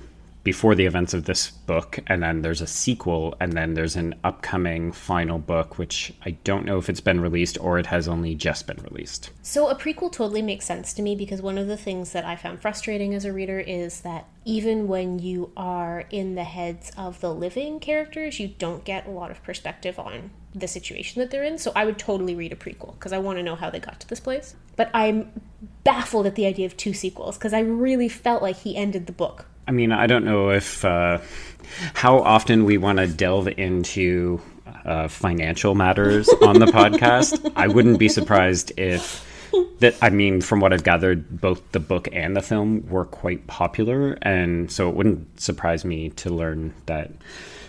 before 0.44 0.74
the 0.74 0.86
events 0.86 1.14
of 1.14 1.24
this 1.24 1.50
book, 1.50 1.98
and 2.06 2.22
then 2.22 2.42
there's 2.42 2.60
a 2.60 2.66
sequel, 2.66 3.34
and 3.40 3.52
then 3.52 3.74
there's 3.74 3.96
an 3.96 4.14
upcoming 4.24 4.92
final 4.92 5.38
book, 5.38 5.78
which 5.78 6.12
I 6.24 6.30
don't 6.44 6.64
know 6.64 6.78
if 6.78 6.88
it's 6.88 7.00
been 7.00 7.20
released 7.20 7.58
or 7.60 7.78
it 7.78 7.86
has 7.86 8.08
only 8.08 8.34
just 8.34 8.66
been 8.66 8.78
released. 8.78 9.30
So 9.42 9.68
a 9.68 9.74
prequel 9.74 10.12
totally 10.12 10.42
makes 10.42 10.64
sense 10.64 10.92
to 10.94 11.02
me 11.02 11.14
because 11.16 11.42
one 11.42 11.58
of 11.58 11.66
the 11.66 11.76
things 11.76 12.12
that 12.12 12.24
I 12.24 12.36
found 12.36 12.60
frustrating 12.60 13.14
as 13.14 13.24
a 13.24 13.32
reader 13.32 13.60
is 13.60 14.00
that 14.02 14.26
even 14.44 14.88
when 14.88 15.18
you 15.18 15.52
are 15.56 16.04
in 16.10 16.34
the 16.34 16.44
heads 16.44 16.90
of 16.96 17.20
the 17.20 17.34
living 17.34 17.80
characters, 17.80 18.40
you 18.40 18.48
don't 18.48 18.84
get 18.84 19.06
a 19.06 19.10
lot 19.10 19.30
of 19.30 19.42
perspective 19.42 19.98
on 19.98 20.30
the 20.54 20.68
situation 20.68 21.20
that 21.20 21.30
they're 21.30 21.44
in. 21.44 21.58
So 21.58 21.72
I 21.76 21.84
would 21.84 21.98
totally 21.98 22.34
read 22.34 22.52
a 22.52 22.56
prequel 22.56 22.94
because 22.94 23.12
I 23.12 23.18
want 23.18 23.38
to 23.38 23.42
know 23.42 23.56
how 23.56 23.68
they 23.70 23.80
got 23.80 24.00
to 24.00 24.08
this 24.08 24.20
place. 24.20 24.54
But 24.76 24.90
I'm 24.94 25.42
baffled 25.84 26.26
at 26.26 26.34
the 26.34 26.46
idea 26.46 26.66
of 26.66 26.76
two 26.76 26.94
sequels 26.94 27.36
because 27.36 27.52
I 27.52 27.60
really 27.60 28.08
felt 28.08 28.42
like 28.42 28.56
he 28.56 28.76
ended 28.76 29.06
the 29.06 29.12
book 29.12 29.46
I 29.68 29.70
mean, 29.70 29.92
I 29.92 30.06
don't 30.06 30.24
know 30.24 30.48
if 30.48 30.82
uh, 30.82 31.18
how 31.92 32.20
often 32.20 32.64
we 32.64 32.78
want 32.78 32.98
to 32.98 33.06
delve 33.06 33.48
into 33.48 34.40
uh, 34.86 35.08
financial 35.08 35.74
matters 35.74 36.26
on 36.42 36.58
the 36.58 36.66
podcast. 36.66 37.52
I 37.54 37.68
wouldn't 37.68 37.98
be 37.98 38.08
surprised 38.08 38.72
if 38.78 39.26
that. 39.80 39.94
I 40.00 40.08
mean, 40.08 40.40
from 40.40 40.60
what 40.60 40.72
I've 40.72 40.84
gathered, 40.84 41.38
both 41.38 41.60
the 41.72 41.80
book 41.80 42.08
and 42.12 42.34
the 42.34 42.40
film 42.40 42.88
were 42.88 43.04
quite 43.04 43.46
popular, 43.46 44.16
and 44.22 44.72
so 44.72 44.88
it 44.88 44.94
wouldn't 44.94 45.38
surprise 45.38 45.84
me 45.84 46.08
to 46.10 46.30
learn 46.30 46.72
that. 46.86 47.12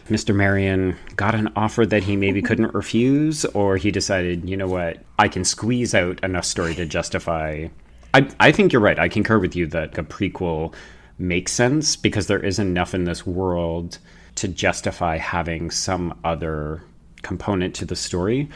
Mr. 0.07 0.33
Marion 0.33 0.95
got 1.17 1.35
an 1.35 1.51
offer 1.55 1.85
that 1.85 2.01
he 2.01 2.15
maybe 2.15 2.41
couldn't 2.41 2.73
refuse, 2.73 3.43
or 3.45 3.75
he 3.75 3.91
decided, 3.91 4.49
you 4.49 4.55
know 4.55 4.67
what, 4.67 5.03
I 5.19 5.27
can 5.27 5.43
squeeze 5.43 5.93
out 5.93 6.23
enough 6.23 6.45
story 6.45 6.75
to 6.75 6.85
justify. 6.85 7.67
I, 8.13 8.27
I 8.39 8.51
think 8.53 8.71
you're 8.71 8.81
right. 8.81 8.97
I 8.97 9.09
concur 9.09 9.37
with 9.37 9.55
you 9.55 9.67
that 9.67 9.97
a 9.97 10.03
prequel 10.03 10.73
makes 11.19 11.51
sense 11.51 11.95
because 11.95 12.27
there 12.27 12.43
is 12.43 12.59
enough 12.59 12.93
in 12.93 13.03
this 13.03 13.25
world 13.25 13.99
to 14.35 14.47
justify 14.47 15.17
having 15.17 15.69
some 15.69 16.17
other 16.23 16.81
component 17.21 17.75
to 17.75 17.85
the 17.85 17.95
story. 17.95 18.49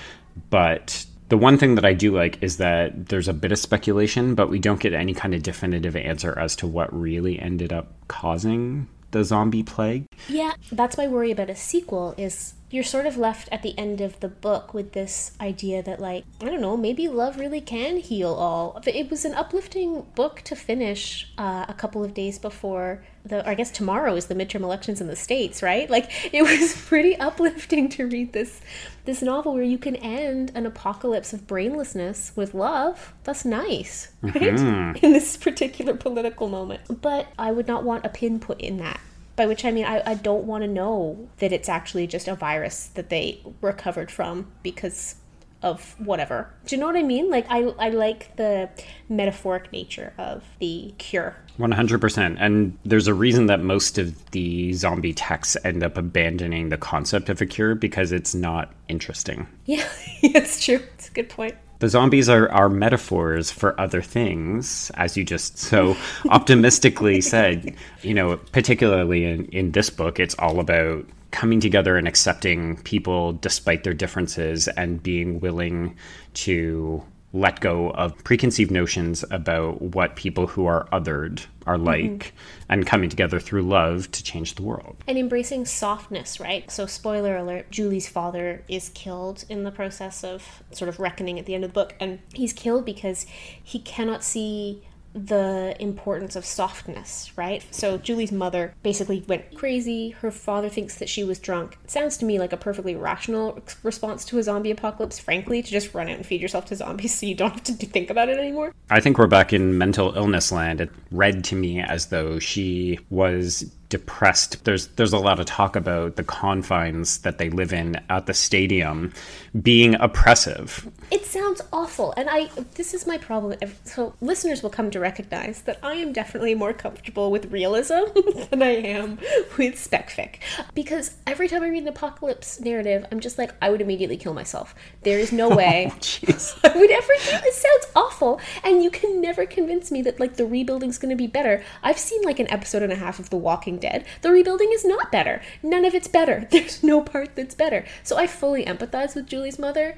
But 0.50 1.06
the 1.30 1.38
one 1.38 1.58
thing 1.58 1.76
that 1.76 1.86
I 1.86 1.94
do 1.94 2.16
like 2.16 2.42
is 2.42 2.58
that 2.58 3.08
there's 3.08 3.28
a 3.28 3.34
bit 3.34 3.52
of 3.52 3.60
speculation, 3.60 4.36
but 4.36 4.50
we 4.50 4.60
don't 4.60 4.80
get 4.80 4.94
any 4.94 5.14
kind 5.14 5.34
of 5.34 5.44
definitive 5.44 5.96
answer 5.96 6.38
as 6.38 6.56
to 6.58 6.68
what 6.68 6.94
really 6.94 7.40
ended 7.40 7.74
up 7.74 7.94
causing 8.08 8.88
the 9.12 9.24
zombie 9.24 9.64
plague. 9.64 10.06
Yeah, 10.28 10.54
that's 10.72 10.98
my 10.98 11.08
worry 11.08 11.32
about 11.32 11.50
a 11.50 11.56
sequel 11.56 12.16
is 12.18 12.54
you're 12.74 12.84
sort 12.84 13.06
of 13.06 13.18
left 13.18 13.48
at 13.52 13.62
the 13.62 13.78
end 13.78 14.02
of 14.02 14.20
the 14.20 14.28
book 14.28 14.74
with 14.74 14.94
this 14.94 15.32
idea 15.40 15.84
that 15.84 16.00
like 16.00 16.26
i 16.42 16.46
don't 16.46 16.60
know 16.60 16.76
maybe 16.76 17.08
love 17.08 17.38
really 17.38 17.62
can 17.62 17.98
heal 17.98 18.34
all. 18.34 18.82
It 18.88 19.12
was 19.12 19.26
an 19.26 19.36
uplifting 19.36 20.02
book 20.16 20.42
to 20.46 20.56
finish 20.56 21.32
uh, 21.38 21.66
a 21.68 21.74
couple 21.76 22.04
of 22.04 22.16
days 22.16 22.40
before 22.40 23.04
the 23.26 23.48
i 23.48 23.54
guess 23.54 23.70
tomorrow 23.70 24.16
is 24.16 24.26
the 24.26 24.34
midterm 24.34 24.62
elections 24.62 25.00
in 25.00 25.08
the 25.08 25.16
states 25.16 25.62
right? 25.62 25.88
Like 25.88 26.10
it 26.34 26.42
was 26.42 26.76
pretty 26.88 27.16
uplifting 27.16 27.90
to 27.90 28.08
read 28.08 28.34
this 28.34 28.60
this 29.06 29.22
novel 29.22 29.54
where 29.54 29.64
you 29.64 29.78
can 29.78 29.96
end 29.98 30.52
an 30.56 30.66
apocalypse 30.66 31.32
of 31.32 31.46
brainlessness 31.46 32.36
with 32.36 32.56
love. 32.56 33.14
That's 33.24 33.46
nice 33.46 34.12
right? 34.24 34.34
Mm-hmm. 34.36 34.98
in 35.06 35.14
this 35.14 35.38
particular 35.38 35.94
political 35.94 36.50
moment. 36.50 36.82
But 37.02 37.28
i 37.38 37.52
would 37.52 37.68
not 37.68 37.84
want 37.84 38.04
a 38.04 38.10
pin 38.10 38.40
put 38.40 38.60
in 38.60 38.78
that 38.78 39.00
by 39.36 39.46
which 39.46 39.66
I 39.66 39.72
mean 39.72 39.86
I, 39.86 40.02
I 40.06 40.14
don't 40.16 40.46
want 40.46 40.64
to 40.64 40.68
know 40.68 41.28
that 41.38 41.52
it's 41.52 41.70
actually 41.70 42.08
just 42.08 42.28
a 42.28 42.36
virus 42.36 42.88
that 42.96 43.10
they 43.10 43.42
recovered 43.62 44.12
from 44.12 44.52
because 44.62 45.16
of 45.62 45.96
whatever. 45.98 46.54
Do 46.66 46.76
you 46.76 46.80
know 46.80 46.88
what 46.88 46.98
I 46.98 47.04
mean? 47.04 47.30
Like 47.30 47.46
I 47.50 47.64
I 47.80 47.90
like 47.90 48.36
the 48.36 48.70
metaphoric 49.10 49.72
nature 49.72 50.14
of 50.18 50.44
the 50.60 50.94
cure. 50.98 51.38
100%. 51.60 52.36
And 52.40 52.78
there's 52.84 53.08
a 53.08 53.14
reason 53.14 53.46
that 53.46 53.62
most 53.62 54.00
of 54.00 54.32
the 54.32 54.74
zombie 54.74 55.14
texts 55.14 55.56
end 55.64 55.84
up 55.84 55.98
abandoning 55.98 56.70
the 56.70 56.78
concept 56.78 57.30
of 57.30 57.42
a 57.42 57.46
cure 57.46 57.76
because 57.76 58.12
it's 58.12 58.34
not 58.34 58.72
interesting. 58.88 59.48
Yeah, 59.66 59.88
it's 60.22 60.66
true. 60.66 60.82
It's 60.96 61.10
a 61.10 61.12
good 61.12 61.30
point 61.30 61.56
the 61.84 61.90
zombies 61.90 62.30
are, 62.30 62.50
are 62.50 62.70
metaphors 62.70 63.52
for 63.52 63.78
other 63.78 64.02
things, 64.02 64.90
as 64.94 65.18
you 65.18 65.26
just 65.26 65.58
so 65.58 65.98
optimistically 66.30 67.20
said. 67.34 67.76
You 68.02 68.14
know, 68.14 68.38
particularly 68.54 69.26
in, 69.26 69.48
in 69.48 69.72
this 69.74 69.90
book, 69.90 70.18
it's 70.18 70.34
all 70.40 70.62
about 70.62 71.06
coming 71.32 71.60
together 71.60 71.98
and 71.98 72.08
accepting 72.08 72.78
people 72.84 73.34
despite 73.34 73.84
their 73.84 73.94
differences 73.94 74.70
and 74.70 75.04
being 75.04 75.42
willing 75.42 75.98
to 76.36 77.04
let 77.34 77.60
go 77.60 77.90
of 77.92 78.16
preconceived 78.24 78.70
notions 78.70 79.26
about 79.32 79.82
what 79.82 80.16
people 80.16 80.46
who 80.46 80.68
are 80.68 80.88
othered 80.94 81.46
are 81.66 81.76
mm-hmm. 81.76 81.86
like 81.86 82.04
mm-hmm. 82.04 82.36
and 82.70 82.86
coming 82.86 83.10
together 83.10 83.40
through 83.40 83.64
love 83.64 84.10
to 84.12 84.24
change 84.24 84.54
the 84.54 84.62
world. 84.62 84.96
And 85.08 85.18
embracing 85.18 85.66
softness, 85.66 86.40
right? 86.40 86.70
So, 86.70 86.86
spoiler 86.86 87.36
alert 87.36 87.72
Julie's 87.72 88.08
father 88.08 88.64
is 88.68 88.90
killed 88.90 89.46
in 89.50 89.64
the 89.64 89.72
process 89.72 90.24
of 90.24 90.64
sort 90.72 90.90
of 90.90 91.00
reckoning 91.00 91.40
at 91.40 91.46
the 91.48 91.56
end 91.56 91.64
of 91.64 91.72
the 91.72 91.74
book. 91.74 91.96
And 92.00 92.20
he's 92.34 92.54
killed 92.54 92.86
because 92.86 93.26
he 93.64 93.80
cannot 93.80 94.24
see 94.24 94.84
the 95.14 95.76
importance 95.80 96.36
of 96.36 96.46
softness, 96.46 97.32
right? 97.36 97.64
So 97.72 97.98
Julie's 97.98 98.32
mother 98.32 98.74
basically 98.84 99.24
went 99.28 99.56
crazy. 99.56 100.12
Her 100.12 100.32
father 100.32 100.70
thinks 100.70 100.96
that 100.96 101.10
she 101.10 101.24
was 101.24 101.40
drunk. 101.40 101.78
It 101.84 101.92
sounds 101.92 102.18
to 102.18 102.26
me 102.26 102.40
like 102.40 102.54
a 102.54 102.58
perfectly 102.58 102.96
rational 102.96 103.60
response 103.84 104.26
to 104.26 104.40
a 104.40 104.44
zombie 104.44 104.72
apocalypse, 104.72 105.20
frankly, 105.20 105.62
to 105.62 105.72
just 105.72 105.94
run 105.94 106.10
out 106.10 106.16
and 106.16 106.26
feed 106.26 106.42
yourself 106.42 106.66
to 106.66 106.76
zombies 106.76 107.14
so 107.20 107.26
you 107.26 107.36
don't 107.36 107.54
have 107.54 107.64
to 107.64 107.74
think 107.74 108.10
about 108.10 108.30
it 108.30 108.38
anymore. 108.38 108.74
I 108.90 109.00
think 109.00 109.18
we're 109.18 109.28
back 109.28 109.54
in 109.54 109.78
mental 109.78 110.16
illness 110.16 110.52
land. 110.52 110.82
It 110.82 110.90
read 111.12 111.44
to 111.46 111.56
me 111.56 111.80
as 111.80 112.08
though 112.08 112.40
she 112.40 113.00
was 113.10 113.72
depressed. 113.94 114.66
There's 114.66 114.88
there's 114.88 115.14
a 115.14 115.20
lot 115.20 115.40
of 115.40 115.46
talk 115.46 115.76
about 115.76 116.16
the 116.16 116.24
confines 116.24 117.20
that 117.20 117.38
they 117.38 117.52
live 117.52 117.72
in 117.72 118.02
at 118.10 118.26
the 118.26 118.34
stadium 118.34 119.14
being 119.62 119.94
oppressive. 119.94 120.90
It 121.12 121.26
sounds 121.28 121.62
awful, 121.72 122.12
and 122.18 122.28
I 122.28 122.50
this 122.74 122.96
is 122.96 123.06
my 123.06 123.20
problem. 123.20 123.60
So 123.84 124.16
listeners 124.20 124.64
will 124.64 124.72
come 124.72 124.90
to 124.90 125.00
recognize 125.00 125.62
that 125.62 125.78
I 125.84 125.94
am 125.94 126.12
definitely 126.12 126.56
more 126.56 126.74
comfortable 126.74 127.30
with 127.30 127.52
realism 127.52 128.06
than 128.50 128.64
I 128.64 128.78
am 128.78 129.20
with 129.60 129.76
specfic, 129.76 130.38
because 130.74 131.14
every 131.28 131.48
time 131.48 131.62
I 131.62 131.70
read 131.70 131.84
an 131.84 131.90
apocalypse 131.90 132.60
narrative, 132.60 133.06
I'm 133.12 133.20
just 133.20 133.38
like 133.38 133.52
I 133.62 133.70
would 133.70 133.80
immediately 133.80 134.18
kill 134.18 134.34
myself. 134.34 134.74
There 135.04 135.20
is 135.20 135.32
no 135.32 135.50
oh, 135.52 135.56
way 135.56 135.92
oh, 135.94 135.98
I 136.64 136.76
would 136.76 136.90
ever 136.90 137.14
do. 137.26 137.48
It 137.48 137.54
sounds 137.54 137.92
awful, 137.96 138.42
and 138.64 138.82
you 138.82 138.90
can 138.90 139.22
never 139.22 139.46
convince 139.46 139.92
me 139.92 140.02
that 140.02 140.20
like 140.20 140.38
the 140.38 140.48
rebuilding's 140.48 140.98
going 140.98 141.12
to 141.12 141.16
be 141.16 141.28
better. 141.28 141.64
I've 141.84 142.00
seen 142.00 142.24
like 142.24 142.40
an 142.40 142.50
episode 142.50 142.82
and 142.82 142.92
a 142.92 142.96
half 142.96 143.20
of 143.20 143.30
The 143.30 143.38
Walking 143.38 143.78
dead. 143.84 144.06
The 144.22 144.32
rebuilding 144.32 144.72
is 144.72 144.86
not 144.86 145.12
better. 145.12 145.42
None 145.62 145.86
of 145.86 145.94
it's 145.94 146.08
better. 146.08 146.48
There's 146.52 146.82
no 146.82 147.02
part 147.02 147.36
that's 147.36 147.54
better. 147.54 147.86
So 148.02 148.18
I 148.18 148.26
fully 148.26 148.66
empathize 148.66 149.14
with 149.14 149.28
Julie's 149.28 149.60
mother. 149.60 149.98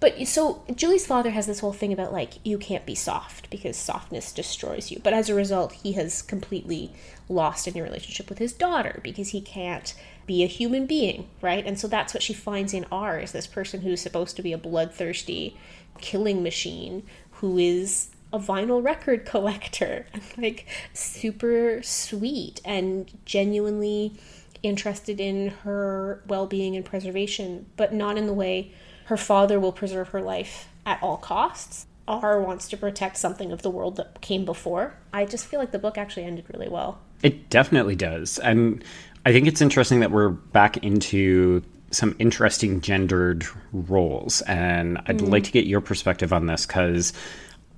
But 0.00 0.26
so 0.28 0.62
Julie's 0.74 1.06
father 1.06 1.30
has 1.30 1.46
this 1.46 1.58
whole 1.60 1.72
thing 1.72 1.92
about 1.92 2.12
like, 2.12 2.34
you 2.44 2.56
can't 2.56 2.86
be 2.86 2.94
soft 2.94 3.50
because 3.50 3.76
softness 3.76 4.32
destroys 4.32 4.90
you. 4.90 5.00
But 5.02 5.12
as 5.12 5.28
a 5.28 5.34
result, 5.34 5.72
he 5.72 5.92
has 5.92 6.22
completely 6.22 6.92
lost 7.28 7.66
any 7.66 7.82
relationship 7.82 8.28
with 8.28 8.38
his 8.38 8.52
daughter 8.52 9.00
because 9.02 9.30
he 9.30 9.40
can't 9.40 9.94
be 10.26 10.42
a 10.42 10.46
human 10.46 10.86
being, 10.86 11.28
right? 11.42 11.66
And 11.66 11.78
so 11.78 11.88
that's 11.88 12.14
what 12.14 12.22
she 12.22 12.32
finds 12.32 12.72
in 12.72 12.86
R 12.92 13.18
is 13.18 13.32
this 13.32 13.46
person 13.46 13.80
who's 13.80 14.00
supposed 14.00 14.36
to 14.36 14.42
be 14.42 14.52
a 14.52 14.58
bloodthirsty 14.58 15.56
killing 16.00 16.42
machine 16.42 17.02
who 17.32 17.58
is 17.58 18.10
a 18.34 18.38
vinyl 18.38 18.84
record 18.84 19.24
collector 19.32 20.06
like 20.36 20.66
super 20.92 21.80
sweet 21.82 22.60
and 22.64 23.10
genuinely 23.24 24.12
interested 24.62 25.20
in 25.20 25.48
her 25.48 26.22
well-being 26.26 26.76
and 26.76 26.84
preservation 26.84 27.64
but 27.76 27.94
not 27.94 28.18
in 28.18 28.26
the 28.26 28.34
way 28.34 28.72
her 29.06 29.16
father 29.16 29.58
will 29.60 29.72
preserve 29.72 30.08
her 30.08 30.20
life 30.20 30.68
at 30.84 31.02
all 31.02 31.16
costs 31.16 31.86
R 32.06 32.40
wants 32.40 32.68
to 32.68 32.76
protect 32.76 33.16
something 33.16 33.50
of 33.50 33.62
the 33.62 33.70
world 33.70 33.96
that 33.96 34.20
came 34.20 34.44
before. 34.44 34.94
I 35.12 35.24
just 35.24 35.46
feel 35.46 35.58
like 35.58 35.70
the 35.70 35.78
book 35.78 35.96
actually 35.96 36.24
ended 36.24 36.44
really 36.52 36.68
well. 36.68 36.98
It 37.22 37.48
definitely 37.48 37.96
does. 37.96 38.38
And 38.40 38.84
I 39.24 39.32
think 39.32 39.46
it's 39.46 39.62
interesting 39.62 40.00
that 40.00 40.10
we're 40.10 40.28
back 40.28 40.76
into 40.78 41.62
some 41.90 42.14
interesting 42.18 42.80
gendered 42.80 43.46
roles. 43.72 44.42
And 44.42 44.98
I'd 45.06 45.18
mm. 45.18 45.30
like 45.30 45.44
to 45.44 45.52
get 45.52 45.66
your 45.66 45.80
perspective 45.80 46.32
on 46.32 46.46
this 46.46 46.66
because 46.66 47.12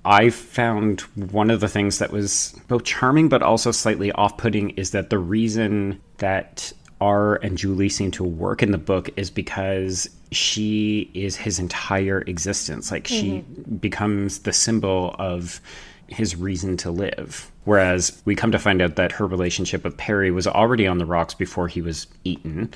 I 0.06 0.30
found 0.30 1.00
one 1.16 1.50
of 1.50 1.58
the 1.58 1.68
things 1.68 1.98
that 1.98 2.12
was 2.12 2.54
both 2.68 2.84
charming 2.84 3.28
but 3.28 3.42
also 3.42 3.72
slightly 3.72 4.12
off 4.12 4.36
putting 4.36 4.70
is 4.70 4.92
that 4.92 5.10
the 5.10 5.18
reason 5.18 6.00
that 6.18 6.72
R 7.00 7.36
and 7.42 7.58
Julie 7.58 7.88
seem 7.88 8.12
to 8.12 8.22
work 8.22 8.62
in 8.62 8.70
the 8.70 8.78
book 8.78 9.10
is 9.16 9.30
because 9.30 10.08
she 10.30 11.10
is 11.12 11.34
his 11.34 11.58
entire 11.58 12.20
existence. 12.22 12.92
Like 12.92 13.04
mm-hmm. 13.04 13.20
she 13.20 13.40
becomes 13.80 14.40
the 14.40 14.52
symbol 14.52 15.16
of 15.18 15.60
his 16.06 16.36
reason 16.36 16.76
to 16.78 16.92
live. 16.92 17.50
Whereas 17.64 18.22
we 18.24 18.36
come 18.36 18.52
to 18.52 18.60
find 18.60 18.80
out 18.80 18.94
that 18.94 19.10
her 19.10 19.26
relationship 19.26 19.82
with 19.82 19.96
Perry 19.96 20.30
was 20.30 20.46
already 20.46 20.86
on 20.86 20.98
the 20.98 21.06
rocks 21.06 21.34
before 21.34 21.66
he 21.66 21.82
was 21.82 22.06
eaten. 22.22 22.72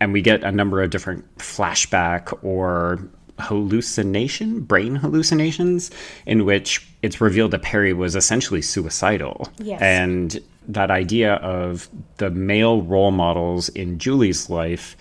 And 0.00 0.12
we 0.12 0.20
get 0.20 0.42
a 0.42 0.50
number 0.50 0.82
of 0.82 0.90
different 0.90 1.38
flashback 1.38 2.36
or 2.42 3.08
hallucination, 3.38 4.60
brain 4.60 4.96
hallucinations, 4.96 5.90
in 6.26 6.44
which 6.44 6.86
it's 7.02 7.20
revealed 7.20 7.50
that 7.52 7.62
Perry 7.62 7.92
was 7.92 8.14
essentially 8.14 8.62
suicidal. 8.62 9.48
Yes. 9.58 9.80
And 9.80 10.38
that 10.68 10.90
idea 10.90 11.34
of 11.34 11.88
the 12.18 12.30
male 12.30 12.82
role 12.82 13.10
models 13.10 13.68
in 13.70 13.98
Julie's 13.98 14.48
life 14.48 14.96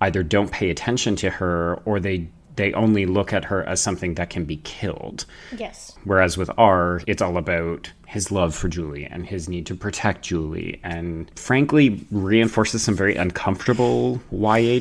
either 0.00 0.22
don't 0.22 0.50
pay 0.50 0.70
attention 0.70 1.16
to 1.16 1.30
her 1.30 1.80
or 1.84 2.00
they 2.00 2.28
they 2.56 2.72
only 2.74 3.06
look 3.06 3.32
at 3.32 3.44
her 3.44 3.64
as 3.64 3.80
something 3.80 4.14
that 4.14 4.30
can 4.30 4.44
be 4.44 4.58
killed. 4.58 5.24
Yes. 5.56 5.96
Whereas 6.04 6.36
with 6.36 6.50
R, 6.56 7.00
it's 7.06 7.22
all 7.22 7.36
about 7.36 7.90
his 8.06 8.30
love 8.30 8.54
for 8.54 8.68
Julie 8.68 9.06
and 9.06 9.26
his 9.26 9.48
need 9.48 9.66
to 9.66 9.74
protect 9.74 10.22
Julie, 10.22 10.80
and 10.84 11.30
frankly, 11.36 12.06
reinforces 12.12 12.82
some 12.82 12.94
very 12.94 13.16
uncomfortable 13.16 14.20
YA 14.30 14.78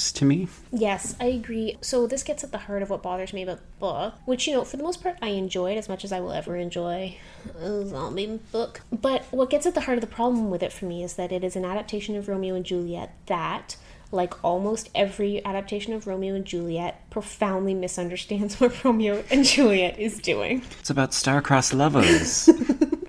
tropes 0.00 0.12
to 0.12 0.24
me. 0.24 0.48
Yes, 0.72 1.14
I 1.20 1.26
agree. 1.26 1.76
So 1.80 2.06
this 2.06 2.22
gets 2.22 2.44
at 2.44 2.52
the 2.52 2.58
heart 2.58 2.82
of 2.82 2.90
what 2.90 3.02
bothers 3.02 3.32
me 3.32 3.42
about 3.42 3.58
the 3.58 3.78
book, 3.78 4.14
which, 4.24 4.46
you 4.46 4.54
know, 4.54 4.64
for 4.64 4.76
the 4.76 4.82
most 4.82 5.02
part, 5.02 5.16
I 5.20 5.28
enjoyed 5.28 5.76
as 5.76 5.88
much 5.88 6.04
as 6.04 6.12
I 6.12 6.20
will 6.20 6.32
ever 6.32 6.56
enjoy 6.56 7.16
a 7.58 7.86
zombie 7.86 8.40
book. 8.52 8.80
But 8.90 9.24
what 9.30 9.50
gets 9.50 9.66
at 9.66 9.74
the 9.74 9.82
heart 9.82 9.98
of 9.98 10.02
the 10.02 10.06
problem 10.06 10.50
with 10.50 10.62
it 10.62 10.72
for 10.72 10.86
me 10.86 11.02
is 11.02 11.14
that 11.14 11.32
it 11.32 11.44
is 11.44 11.56
an 11.56 11.64
adaptation 11.64 12.16
of 12.16 12.28
Romeo 12.28 12.54
and 12.54 12.64
Juliet 12.64 13.14
that 13.26 13.76
like 14.12 14.42
almost 14.42 14.90
every 14.92 15.44
adaptation 15.44 15.92
of 15.92 16.04
Romeo 16.04 16.34
and 16.34 16.44
Juliet, 16.44 17.08
profoundly 17.10 17.74
misunderstands 17.74 18.60
what 18.60 18.82
Romeo 18.82 19.22
and 19.30 19.44
Juliet 19.44 19.98
is 20.00 20.18
doing. 20.18 20.62
It's 20.80 20.90
about 20.90 21.14
star-crossed 21.14 21.74
lovers. 21.74 22.48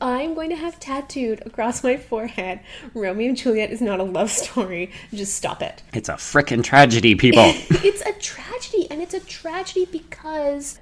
I'm 0.00 0.34
going 0.34 0.50
to 0.50 0.56
have 0.56 0.78
tattooed 0.80 1.42
across 1.46 1.82
my 1.82 1.96
forehead 1.96 2.60
Romeo 2.94 3.28
and 3.28 3.36
Juliet 3.36 3.70
is 3.70 3.80
not 3.80 4.00
a 4.00 4.04
love 4.04 4.30
story. 4.30 4.90
Just 5.12 5.34
stop 5.34 5.62
it. 5.62 5.82
It's 5.92 6.08
a 6.08 6.14
frickin' 6.14 6.62
tragedy, 6.62 7.14
people. 7.14 7.44
it's 7.70 8.02
a 8.02 8.12
tragedy, 8.20 8.90
and 8.90 9.00
it's 9.02 9.14
a 9.14 9.20
tragedy 9.20 9.86
because 9.86 10.78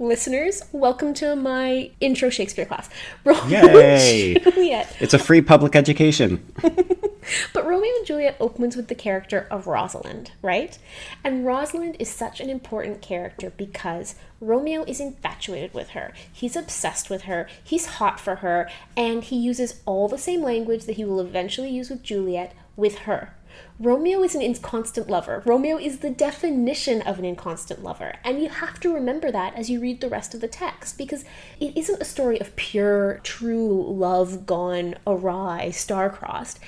listeners, 0.00 0.62
welcome 0.72 1.12
to 1.12 1.36
my 1.36 1.90
intro 2.00 2.30
Shakespeare 2.30 2.64
class. 2.64 2.88
Romeo 3.24 3.66
Yay! 3.66 4.34
Juliet. 4.34 4.96
It's 4.98 5.12
a 5.12 5.18
free 5.18 5.42
public 5.42 5.76
education. 5.76 6.42
but 7.52 7.66
Romeo 7.66 7.94
and 7.96 8.06
Juliet 8.06 8.36
opens 8.40 8.76
with 8.76 8.88
the 8.88 8.94
character 8.94 9.46
of 9.50 9.66
Rosalind, 9.66 10.32
right? 10.40 10.78
And 11.22 11.44
Rosalind 11.44 11.96
is 11.98 12.08
such 12.08 12.40
an 12.40 12.48
important 12.48 13.02
character 13.02 13.52
because 13.58 14.14
Romeo 14.40 14.84
is 14.84 15.00
infatuated 15.00 15.74
with 15.74 15.90
her. 15.90 16.14
He's 16.32 16.56
obsessed 16.56 17.10
with 17.10 17.22
her. 17.22 17.46
He's 17.62 17.84
hot 17.84 18.18
for 18.18 18.36
her. 18.36 18.70
And 18.96 19.22
he 19.22 19.36
uses 19.36 19.82
all 19.84 20.08
the 20.08 20.16
same 20.16 20.42
language 20.42 20.86
that 20.86 20.96
he 20.96 21.04
will 21.04 21.20
eventually 21.20 21.68
use 21.68 21.90
with 21.90 22.02
Juliet 22.02 22.54
with 22.74 23.00
her. 23.00 23.34
Romeo 23.78 24.22
is 24.22 24.34
an 24.34 24.42
inconstant 24.42 25.08
lover. 25.08 25.42
Romeo 25.46 25.78
is 25.78 25.98
the 25.98 26.10
definition 26.10 27.02
of 27.02 27.18
an 27.18 27.24
inconstant 27.24 27.82
lover. 27.82 28.14
And 28.24 28.42
you 28.42 28.48
have 28.48 28.78
to 28.80 28.92
remember 28.92 29.30
that 29.30 29.54
as 29.54 29.70
you 29.70 29.80
read 29.80 30.00
the 30.00 30.08
rest 30.08 30.34
of 30.34 30.40
the 30.40 30.48
text 30.48 30.98
because 30.98 31.24
it 31.58 31.76
isn't 31.76 32.02
a 32.02 32.04
story 32.04 32.40
of 32.40 32.56
pure, 32.56 33.20
true 33.22 33.82
love 33.90 34.46
gone 34.46 34.96
awry, 35.06 35.70
star-crossed. 35.70 36.58